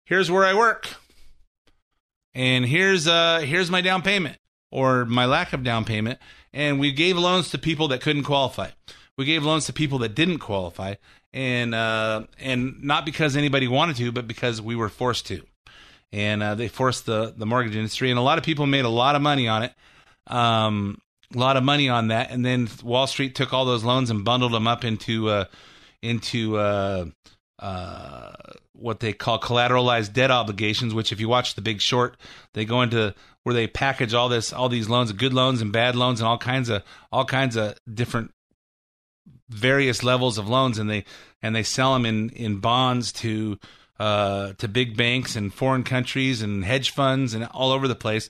here's 0.05 0.31
where 0.31 0.45
I 0.45 0.53
work 0.53 0.97
and 2.35 2.67
here's 2.67 3.09
uh 3.09 3.39
here's 3.39 3.71
my 3.71 3.81
down 3.81 4.03
payment 4.03 4.37
or 4.71 5.07
my 5.07 5.25
lack 5.25 5.55
of 5.55 5.65
down 5.65 5.87
payment 5.87 6.19
and 6.53 6.79
we 6.79 6.93
gave 6.93 7.17
loans 7.17 7.49
to 7.53 7.59
people 7.59 7.89
that 7.89 8.03
couldn't 8.03 8.25
qualify. 8.25 8.69
We 9.17 9.25
gave 9.25 9.45
loans 9.45 9.65
to 9.65 9.73
people 9.73 9.97
that 10.01 10.15
didn't 10.15 10.41
qualify 10.41 10.97
and 11.33 11.75
uh 11.75 12.25
and 12.39 12.85
not 12.85 13.07
because 13.07 13.35
anybody 13.35 13.67
wanted 13.67 13.97
to 13.97 14.13
but 14.13 14.29
because 14.29 14.61
we 14.61 14.77
were 14.77 14.91
forced 14.91 15.27
to 15.29 15.43
and 16.13 16.43
uh, 16.43 16.55
they 16.55 16.69
forced 16.69 17.07
the 17.07 17.33
the 17.37 17.47
mortgage 17.47 17.77
industry, 17.77 18.11
and 18.11 18.19
a 18.19 18.23
lot 18.23 18.39
of 18.39 18.45
people 18.45 18.67
made 18.67 18.85
a 18.85 18.91
lot 18.91 19.17
of 19.17 19.23
money 19.23 19.49
on 19.49 19.63
it, 19.63 19.73
um, 20.27 21.01
a 21.35 21.39
lot 21.39 21.57
of 21.57 21.65
money 21.65 21.89
on 21.89 22.09
that, 22.09 22.31
and 22.31 22.45
then 22.45 22.69
Wall 22.83 23.07
Street 23.07 23.35
took 23.35 23.53
all 23.53 23.65
those 23.65 23.85
loans 23.85 24.11
and 24.11 24.25
bundled 24.25 24.53
them 24.53 24.67
up 24.67 24.85
into 24.85 25.29
uh, 25.29 25.45
into 26.03 26.59
uh, 26.59 27.07
uh, 27.59 28.33
what 28.73 29.01
they 29.01 29.13
call 29.13 29.41
collateralized 29.41 30.13
debt 30.13 30.31
obligations. 30.31 30.93
Which, 30.93 31.13
if 31.13 31.21
you 31.21 31.29
watch 31.29 31.55
The 31.55 31.63
Big 31.63 31.81
Short, 31.81 32.17
they 32.53 32.65
go 32.65 32.83
into 32.83 33.15
where 33.45 33.55
they 33.55 33.67
package 33.67 34.13
all 34.15 34.29
this 34.29 34.53
all 34.53 34.69
these 34.69 34.89
loans, 34.89 35.13
good 35.13 35.33
loans 35.33 35.63
and 35.63 35.73
bad 35.73 35.97
loans, 35.97 36.21
and 36.21 36.29
all 36.29 36.39
kinds 36.39 36.69
of 36.69 36.83
all 37.11 37.25
kinds 37.25 37.57
of 37.57 37.75
different 37.93 38.33
various 39.49 40.03
levels 40.03 40.37
of 40.37 40.49
loans, 40.49 40.79
and 40.79 40.91
they 40.91 41.05
and 41.43 41.57
they 41.57 41.63
sell 41.63 41.95
them 41.95 42.05
in 42.05 42.29
in 42.31 42.59
bonds 42.59 43.13
to 43.13 43.59
uh, 43.99 44.53
to 44.55 44.69
big 44.69 44.97
banks 44.97 45.37
and 45.37 45.53
foreign 45.53 45.85
countries 45.85 46.43
and 46.43 46.65
hedge 46.65 46.91
funds 46.91 47.35
and 47.35 47.45
all 47.47 47.73
over 47.73 47.89
the 47.89 47.95
place. 47.95 48.29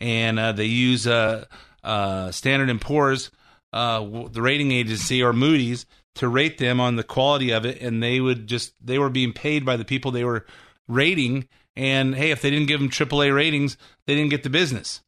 And 0.00 0.38
uh, 0.38 0.52
they 0.52 0.66
use 0.66 1.06
uh, 1.06 1.44
uh 1.84 2.30
Standard 2.30 2.70
and 2.70 2.80
Poor's, 2.80 3.30
uh, 3.72 4.00
the 4.30 4.42
rating 4.42 4.72
agency, 4.72 5.22
or 5.22 5.32
Moody's 5.32 5.86
to 6.16 6.28
rate 6.28 6.58
them 6.58 6.80
on 6.80 6.96
the 6.96 7.04
quality 7.04 7.50
of 7.50 7.64
it. 7.64 7.80
And 7.80 8.02
they 8.02 8.20
would 8.20 8.46
just 8.46 8.74
they 8.84 8.98
were 8.98 9.10
being 9.10 9.32
paid 9.32 9.64
by 9.64 9.76
the 9.76 9.84
people 9.84 10.10
they 10.10 10.24
were 10.24 10.46
rating. 10.88 11.48
And 11.76 12.14
hey, 12.14 12.30
if 12.30 12.42
they 12.42 12.50
didn't 12.50 12.66
give 12.66 12.80
them 12.80 12.90
AAA 12.90 13.34
ratings, 13.34 13.76
they 14.06 14.14
didn't 14.14 14.30
get 14.30 14.42
the 14.42 14.50
business. 14.50 15.02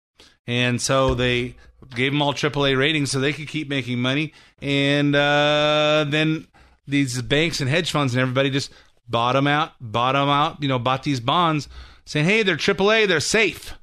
And 0.46 0.80
so 0.80 1.14
they 1.14 1.56
gave 1.94 2.12
them 2.12 2.22
all 2.22 2.32
AAA 2.32 2.76
ratings 2.76 3.10
so 3.10 3.20
they 3.20 3.32
could 3.32 3.48
keep 3.48 3.68
making 3.68 4.00
money. 4.00 4.32
And 4.60 5.14
uh, 5.14 6.04
then 6.08 6.46
these 6.86 7.20
banks 7.22 7.60
and 7.60 7.70
hedge 7.70 7.90
funds 7.90 8.14
and 8.14 8.20
everybody 8.20 8.50
just 8.50 8.72
bought 9.12 9.34
them 9.34 9.46
out, 9.46 9.74
bought 9.80 10.14
them 10.14 10.28
out, 10.28 10.60
you 10.60 10.68
know, 10.68 10.80
bought 10.80 11.04
these 11.04 11.20
bonds 11.20 11.68
saying, 12.04 12.26
hey, 12.26 12.42
they're 12.42 12.56
AAA, 12.56 13.06
they're 13.06 13.20
safe. 13.20 13.74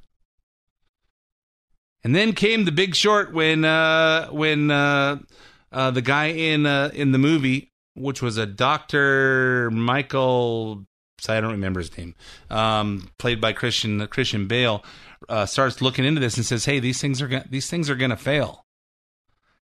And 2.04 2.14
then 2.14 2.32
came 2.32 2.64
the 2.64 2.72
big 2.72 2.94
short 2.94 3.32
when 3.32 3.64
uh, 3.64 4.28
when 4.28 4.70
uh, 4.70 5.18
uh, 5.70 5.90
the 5.90 6.02
guy 6.02 6.26
in 6.26 6.64
uh, 6.64 6.90
in 6.94 7.12
the 7.12 7.18
movie, 7.18 7.72
which 7.94 8.22
was 8.22 8.38
a 8.38 8.46
Doctor 8.46 9.70
Michael, 9.70 10.86
I 11.28 11.40
don't 11.42 11.52
remember 11.52 11.80
his 11.80 11.96
name, 11.98 12.14
um, 12.48 13.10
played 13.18 13.38
by 13.38 13.52
Christian 13.52 14.06
Christian 14.06 14.46
Bale, 14.46 14.82
uh, 15.28 15.44
starts 15.44 15.82
looking 15.82 16.06
into 16.06 16.22
this 16.22 16.38
and 16.38 16.46
says, 16.46 16.64
"Hey, 16.64 16.80
these 16.80 17.02
things 17.02 17.20
are 17.20 17.28
gonna, 17.28 17.46
these 17.50 17.68
things 17.68 17.90
are 17.90 17.96
going 17.96 18.10
to 18.10 18.16
fail," 18.16 18.64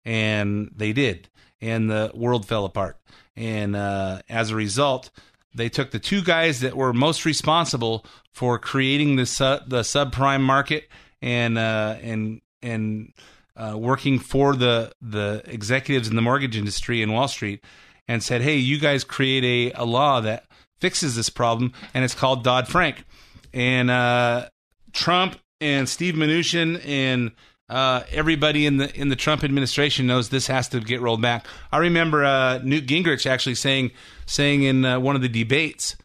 and 0.03 0.71
they 0.75 0.95
did, 0.95 1.29
and 1.61 1.91
the 1.91 2.13
world 2.15 2.47
fell 2.47 2.65
apart. 2.65 2.99
And 3.37 3.77
uh, 3.77 4.23
as 4.31 4.51
a 4.51 4.57
result, 4.57 5.11
they 5.55 5.69
took 5.69 5.91
the 5.91 5.99
two 5.99 6.23
guys 6.23 6.61
that 6.61 6.77
were 6.77 6.93
most 6.93 7.25
responsible 7.25 8.05
for 8.33 8.59
creating 8.59 9.17
the 9.17 9.27
su- 9.27 9.61
the 9.67 9.81
subprime 9.81 10.41
market 10.41 10.89
and 11.21 11.59
uh, 11.59 11.97
and 12.03 12.41
and 12.63 13.13
uh, 13.57 13.77
working 13.77 14.19
for 14.19 14.55
the 14.55 14.93
the 15.01 15.43
executives 15.47 16.09
in 16.09 16.17
the 16.17 16.23
mortgage 16.23 16.57
industry 16.57 17.03
in 17.03 17.13
Wall 17.13 17.29
Street, 17.29 17.65
and 18.09 18.23
said, 18.23 18.43
"Hey, 18.43 18.57
you 18.57 18.79
guys 18.79 19.05
create 19.05 19.45
a, 19.75 19.83
a 19.83 19.85
law 19.85 20.21
that 20.21 20.45
fixes 20.79 21.17
this 21.17 21.29
problem, 21.29 21.73
and 21.95 22.05
it's 22.05 22.15
called 22.15 22.45
Dodd 22.45 22.69
Frank." 22.69 23.05
And 23.53 23.91
uh, 23.91 24.49
Trump 24.93 25.39
and 25.61 25.89
Steve 25.89 26.15
Mnuchin 26.15 26.85
and 26.87 27.33
uh, 27.73 28.05
everybody 28.11 28.67
in 28.67 28.77
the 28.77 28.95
in 28.95 29.09
the 29.09 29.17
Trump 29.17 29.43
administration 29.43 30.07
knows 30.07 30.29
this 30.29 30.47
has 30.47 30.69
to 30.69 30.81
get 30.81 31.01
rolled 31.01 31.23
back. 31.23 31.47
I 31.73 31.79
remember 31.79 32.23
uh, 32.23 32.61
Newt 32.63 32.87
Gingrich 32.87 33.25
actually 33.25 33.55
saying 33.55 33.93
saying 34.27 34.63
in 34.63 34.85
uh, 34.85 35.01
one 35.01 35.17
of 35.17 35.23
the 35.23 35.29
debates 35.29 35.97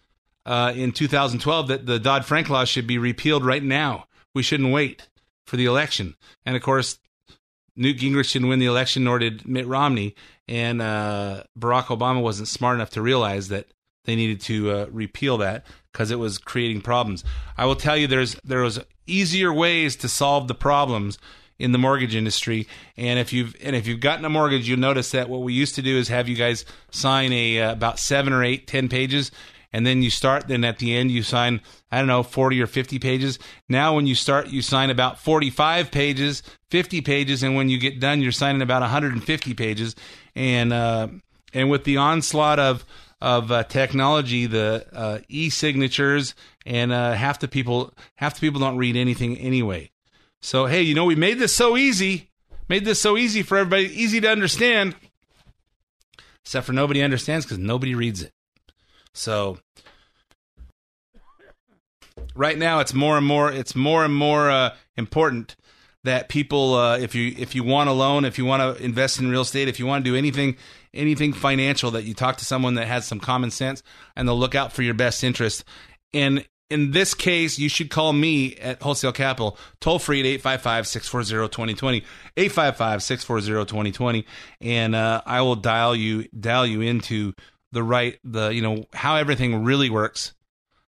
uh, 0.46 0.72
in 0.74 0.94
2012 0.94 1.68
that 1.68 1.86
the 1.86 2.00
Dodd 2.00 2.24
Frank 2.24 2.50
law 2.50 2.64
should 2.64 2.88
be 2.88 2.98
repealed 2.98 3.46
right 3.46 3.62
now. 3.62 4.08
We 4.34 4.44
shouldn't 4.44 4.72
wait 4.72 5.10
for 5.46 5.58
the 5.58 5.66
election. 5.66 6.16
And 6.46 6.56
of 6.56 6.62
course, 6.62 7.00
Newt 7.76 7.98
Gingrich 7.98 8.32
didn't 8.32 8.48
win 8.48 8.60
the 8.60 8.66
election, 8.66 9.04
nor 9.04 9.20
did 9.20 9.46
Mitt 9.46 9.68
Romney. 9.68 10.16
And 10.48 10.82
uh, 10.82 11.44
Barack 11.60 11.88
Obama 11.88 12.22
wasn't 12.22 12.48
smart 12.48 12.76
enough 12.76 12.92
to 12.92 13.02
realize 13.02 13.50
that 13.50 13.68
they 14.06 14.16
needed 14.16 14.40
to 14.42 14.72
uh, 14.72 14.86
repeal 14.90 15.38
that 15.40 15.66
because 15.92 16.12
it 16.12 16.20
was 16.20 16.38
creating 16.38 16.80
problems. 16.80 17.26
I 17.58 17.66
will 17.66 17.76
tell 17.76 17.98
you, 17.98 18.08
there's 18.08 18.36
there 18.36 18.62
was 18.62 18.80
easier 19.06 19.52
ways 19.52 19.98
to 19.98 20.08
solve 20.08 20.48
the 20.48 20.56
problems 20.56 21.18
in 21.60 21.72
the 21.72 21.78
mortgage 21.78 22.16
industry. 22.16 22.68
And 22.96 23.20
if 23.20 23.34
you've 23.34 23.56
and 23.64 23.76
if 23.76 23.88
you've 23.88 24.00
gotten 24.00 24.26
a 24.26 24.30
mortgage, 24.30 24.68
you'll 24.70 24.80
notice 24.80 25.12
that 25.12 25.30
what 25.30 25.42
we 25.42 25.54
used 25.54 25.76
to 25.76 25.82
do 25.82 25.98
is 25.98 26.08
have 26.10 26.28
you 26.28 26.36
guys 26.36 26.66
sign 26.92 27.34
a 27.34 27.62
uh, 27.62 27.72
about 27.72 28.00
seven 28.00 28.34
or 28.34 28.44
eight, 28.44 28.68
ten 28.68 28.90
pages, 28.90 29.32
and 29.74 29.86
then 29.86 30.02
you 30.02 30.10
start. 30.10 30.48
Then 30.48 30.64
at 30.64 30.80
the 30.80 30.96
end, 30.96 31.12
you 31.12 31.24
sign 31.24 31.62
I 31.92 31.98
don't 31.98 32.08
know 32.08 32.24
forty 32.24 32.62
or 32.62 32.68
fifty 32.68 33.00
pages. 33.00 33.40
Now, 33.68 33.96
when 33.96 34.08
you 34.08 34.16
start, 34.16 34.48
you 34.48 34.62
sign 34.62 34.90
about 34.90 35.20
forty-five 35.20 35.92
pages, 35.92 36.44
fifty 36.70 37.02
pages, 37.02 37.44
and 37.44 37.56
when 37.56 37.70
you 37.70 37.80
get 37.80 38.00
done, 38.00 38.22
you're 38.22 38.32
signing 38.32 38.62
about 38.62 38.82
one 38.82 38.92
hundred 38.92 39.14
and 39.14 39.24
fifty 39.24 39.54
pages. 39.54 39.96
And 40.36 40.72
uh, 40.72 41.08
and 41.54 41.70
with 41.70 41.84
the 41.84 41.98
onslaught 41.98 42.60
of 42.60 42.86
of 43.20 43.52
uh, 43.52 43.64
technology, 43.64 44.46
the 44.46 44.86
uh, 44.94 45.20
e-signatures, 45.28 46.36
and 46.68 46.92
uh, 46.92 47.14
half 47.14 47.40
the 47.40 47.48
people 47.48 47.94
half 48.16 48.36
the 48.36 48.42
people 48.42 48.60
don't 48.60 48.78
read 48.78 48.96
anything 48.96 49.38
anyway. 49.38 49.90
So, 50.42 50.66
hey, 50.66 50.82
you 50.82 50.94
know, 50.94 51.06
we 51.06 51.16
made 51.16 51.40
this 51.40 51.56
so 51.56 51.78
easy, 51.78 52.30
made 52.70 52.86
this 52.86 53.02
so 53.02 53.18
easy 53.18 53.44
for 53.44 53.58
everybody, 53.58 53.86
easy 53.86 54.22
to 54.22 54.30
understand, 54.30 54.96
except 56.44 56.66
for 56.66 56.74
nobody 56.74 57.02
understands 57.02 57.46
because 57.46 57.58
nobody 57.58 57.96
reads 57.96 58.22
it. 58.22 58.32
So, 59.14 59.58
right 62.36 62.58
now, 62.58 62.80
it's 62.80 62.94
more 62.94 63.18
and 63.18 63.26
more, 63.26 63.52
it's 63.52 63.76
more 63.76 64.06
and 64.06 64.16
more 64.16 64.50
uh, 64.50 64.76
important 64.96 65.56
that 66.04 66.30
people, 66.30 66.76
uh, 66.76 66.98
if 66.98 67.16
you 67.16 67.36
if 67.38 67.54
you 67.54 67.64
want 67.64 67.90
a 67.90 67.94
loan, 67.94 68.26
if 68.26 68.38
you 68.38 68.46
want 68.46 68.78
to 68.78 68.84
invest 68.84 69.20
in 69.20 69.30
real 69.30 69.42
estate, 69.42 69.68
if 69.68 69.80
you 69.80 69.86
want 69.86 70.04
to 70.04 70.10
do 70.10 70.16
anything 70.16 70.56
anything 70.94 71.34
financial, 71.34 71.92
that 71.92 72.04
you 72.04 72.14
talk 72.14 72.38
to 72.38 72.46
someone 72.46 72.76
that 72.76 72.88
has 72.88 73.06
some 73.06 73.20
common 73.20 73.52
sense 73.52 73.84
and 74.16 74.28
they'll 74.28 74.40
look 74.40 74.56
out 74.56 74.72
for 74.72 74.84
your 74.84 74.94
best 74.94 75.24
interest. 75.24 75.64
And 76.14 76.46
in 76.70 76.92
this 76.92 77.14
case, 77.14 77.58
you 77.58 77.70
should 77.70 77.90
call 77.90 78.12
me 78.12 78.56
at 78.56 78.82
Wholesale 78.82 79.14
Capital, 79.14 79.58
toll 79.80 80.00
free 80.00 80.20
at 80.20 80.26
855 80.26 80.88
640 80.88 81.50
2020, 81.50 81.98
855 82.36 83.04
640 83.04 83.66
2020, 83.66 84.26
and 84.62 84.96
uh, 84.96 85.22
I 85.26 85.42
will 85.42 85.56
dial 85.56 85.96
you, 85.96 86.28
dial 86.38 86.66
you 86.66 86.82
into 86.82 87.34
the 87.72 87.84
right, 87.84 88.20
the, 88.24 88.50
you 88.50 88.62
know, 88.62 88.86
how 88.94 89.16
everything 89.16 89.64
really 89.64 89.90
works. 89.90 90.34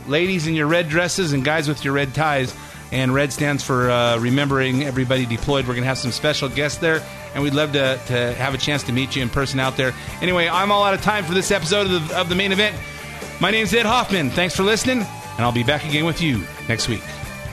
ladies 0.06 0.46
in 0.46 0.54
your 0.54 0.66
red 0.66 0.88
dresses 0.88 1.32
and 1.32 1.44
guys 1.44 1.68
with 1.68 1.84
your 1.84 1.94
red 1.94 2.14
ties. 2.14 2.54
and 2.92 3.12
RED 3.12 3.32
stands 3.32 3.64
for 3.64 3.90
uh, 3.90 4.18
Remembering 4.18 4.84
Everybody 4.84 5.26
Deployed. 5.26 5.66
We're 5.66 5.74
going 5.74 5.82
to 5.82 5.88
have 5.88 5.98
some 5.98 6.12
special 6.12 6.48
guests 6.48 6.78
there, 6.78 7.02
and 7.34 7.42
we'd 7.42 7.54
love 7.54 7.72
to, 7.72 7.98
to 8.06 8.34
have 8.34 8.54
a 8.54 8.58
chance 8.58 8.84
to 8.84 8.92
meet 8.92 9.16
you 9.16 9.22
in 9.22 9.28
person 9.30 9.58
out 9.58 9.76
there. 9.76 9.92
Anyway, 10.22 10.48
I'm 10.48 10.70
all 10.70 10.84
out 10.84 10.94
of 10.94 11.02
time 11.02 11.24
for 11.24 11.34
this 11.34 11.50
episode 11.50 11.90
of 11.90 12.08
the, 12.08 12.16
of 12.16 12.28
the 12.28 12.34
main 12.36 12.52
event. 12.52 12.76
My 13.40 13.50
name's 13.50 13.74
Ed 13.74 13.86
Hoffman. 13.86 14.30
Thanks 14.30 14.54
for 14.54 14.62
listening, 14.62 14.98
and 14.98 15.40
I'll 15.40 15.50
be 15.50 15.64
back 15.64 15.84
again 15.84 16.04
with 16.04 16.20
you 16.22 16.44
next 16.68 16.88
week. 16.88 17.02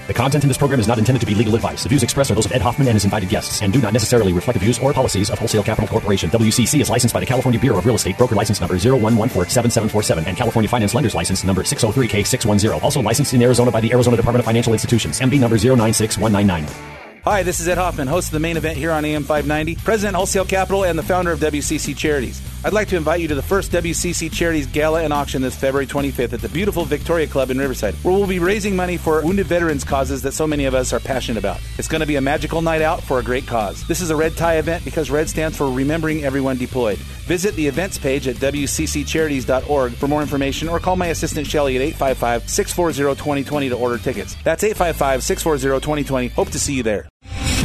The 0.07 0.13
content 0.15 0.43
in 0.43 0.47
this 0.47 0.57
program 0.57 0.79
is 0.79 0.87
not 0.87 0.97
intended 0.97 1.19
to 1.19 1.27
be 1.27 1.35
legal 1.35 1.53
advice. 1.53 1.83
The 1.83 1.89
views 1.89 2.01
expressed 2.01 2.31
are 2.31 2.35
those 2.35 2.47
of 2.47 2.51
Ed 2.51 2.61
Hoffman 2.61 2.87
and 2.87 2.95
his 2.95 3.05
invited 3.05 3.29
guests 3.29 3.61
and 3.61 3.71
do 3.71 3.79
not 3.79 3.93
necessarily 3.93 4.33
reflect 4.33 4.59
the 4.59 4.65
views 4.65 4.79
or 4.79 4.93
policies 4.93 5.29
of 5.29 5.37
Wholesale 5.37 5.61
Capital 5.61 5.87
Corporation. 5.87 6.29
WCC 6.31 6.81
is 6.81 6.89
licensed 6.89 7.13
by 7.13 7.19
the 7.19 7.25
California 7.25 7.59
Bureau 7.59 7.77
of 7.77 7.85
Real 7.85 7.95
Estate, 7.95 8.17
broker 8.17 8.33
license 8.33 8.59
number 8.59 8.75
01147747 8.75 10.25
and 10.25 10.35
California 10.35 10.67
Finance 10.67 10.95
Lenders 10.95 11.13
License 11.13 11.43
number 11.43 11.61
603K610. 11.61 12.81
Also 12.81 12.99
licensed 12.99 13.35
in 13.35 13.43
Arizona 13.43 13.69
by 13.69 13.79
the 13.79 13.91
Arizona 13.91 14.17
Department 14.17 14.41
of 14.41 14.45
Financial 14.45 14.73
Institutions, 14.73 15.19
MB 15.19 15.39
number 15.39 15.57
096199. 15.57 16.65
Hi, 17.23 17.43
this 17.43 17.59
is 17.59 17.67
Ed 17.67 17.77
Hoffman, 17.77 18.07
host 18.07 18.29
of 18.29 18.33
the 18.33 18.39
main 18.39 18.57
event 18.57 18.77
here 18.77 18.91
on 18.91 19.05
AM 19.05 19.21
590, 19.21 19.75
president 19.83 20.15
Wholesale 20.15 20.45
Capital, 20.45 20.83
and 20.83 20.97
the 20.97 21.03
founder 21.03 21.31
of 21.31 21.39
WCC 21.39 21.95
Charities. 21.95 22.41
I'd 22.63 22.73
like 22.73 22.89
to 22.89 22.95
invite 22.95 23.21
you 23.21 23.27
to 23.27 23.33
the 23.33 23.41
first 23.41 23.71
WCC 23.71 24.31
Charities 24.31 24.67
Gala 24.67 25.01
and 25.01 25.11
Auction 25.11 25.41
this 25.41 25.55
February 25.55 25.87
25th 25.87 26.33
at 26.33 26.41
the 26.41 26.49
beautiful 26.49 26.85
Victoria 26.85 27.25
Club 27.25 27.49
in 27.49 27.57
Riverside, 27.57 27.95
where 27.95 28.13
we'll 28.13 28.27
be 28.27 28.37
raising 28.37 28.75
money 28.75 28.97
for 28.97 29.23
wounded 29.23 29.47
veterans 29.47 29.83
causes 29.83 30.21
that 30.21 30.33
so 30.33 30.45
many 30.45 30.65
of 30.65 30.75
us 30.75 30.93
are 30.93 30.99
passionate 30.99 31.39
about. 31.39 31.59
It's 31.79 31.87
going 31.87 32.01
to 32.01 32.05
be 32.05 32.17
a 32.17 32.21
magical 32.21 32.61
night 32.61 32.83
out 32.83 33.01
for 33.01 33.17
a 33.17 33.23
great 33.23 33.47
cause. 33.47 33.83
This 33.87 33.99
is 33.99 34.11
a 34.11 34.15
red 34.15 34.37
tie 34.37 34.57
event 34.57 34.85
because 34.85 35.09
red 35.09 35.27
stands 35.27 35.57
for 35.57 35.71
Remembering 35.71 36.23
Everyone 36.23 36.55
Deployed. 36.55 36.99
Visit 37.25 37.55
the 37.55 37.65
events 37.65 37.97
page 37.97 38.27
at 38.27 38.35
wcccharities.org 38.35 39.93
for 39.93 40.07
more 40.07 40.21
information 40.21 40.69
or 40.69 40.79
call 40.79 40.95
my 40.95 41.07
assistant 41.07 41.47
Shelly 41.47 41.77
at 41.77 41.81
855 41.81 42.47
640 42.47 43.19
2020 43.19 43.69
to 43.69 43.75
order 43.75 43.97
tickets. 43.97 44.35
That's 44.43 44.63
855 44.63 45.23
640 45.23 45.83
2020. 45.83 46.27
Hope 46.27 46.49
to 46.49 46.59
see 46.59 46.75
you 46.75 46.83
there. 46.83 47.09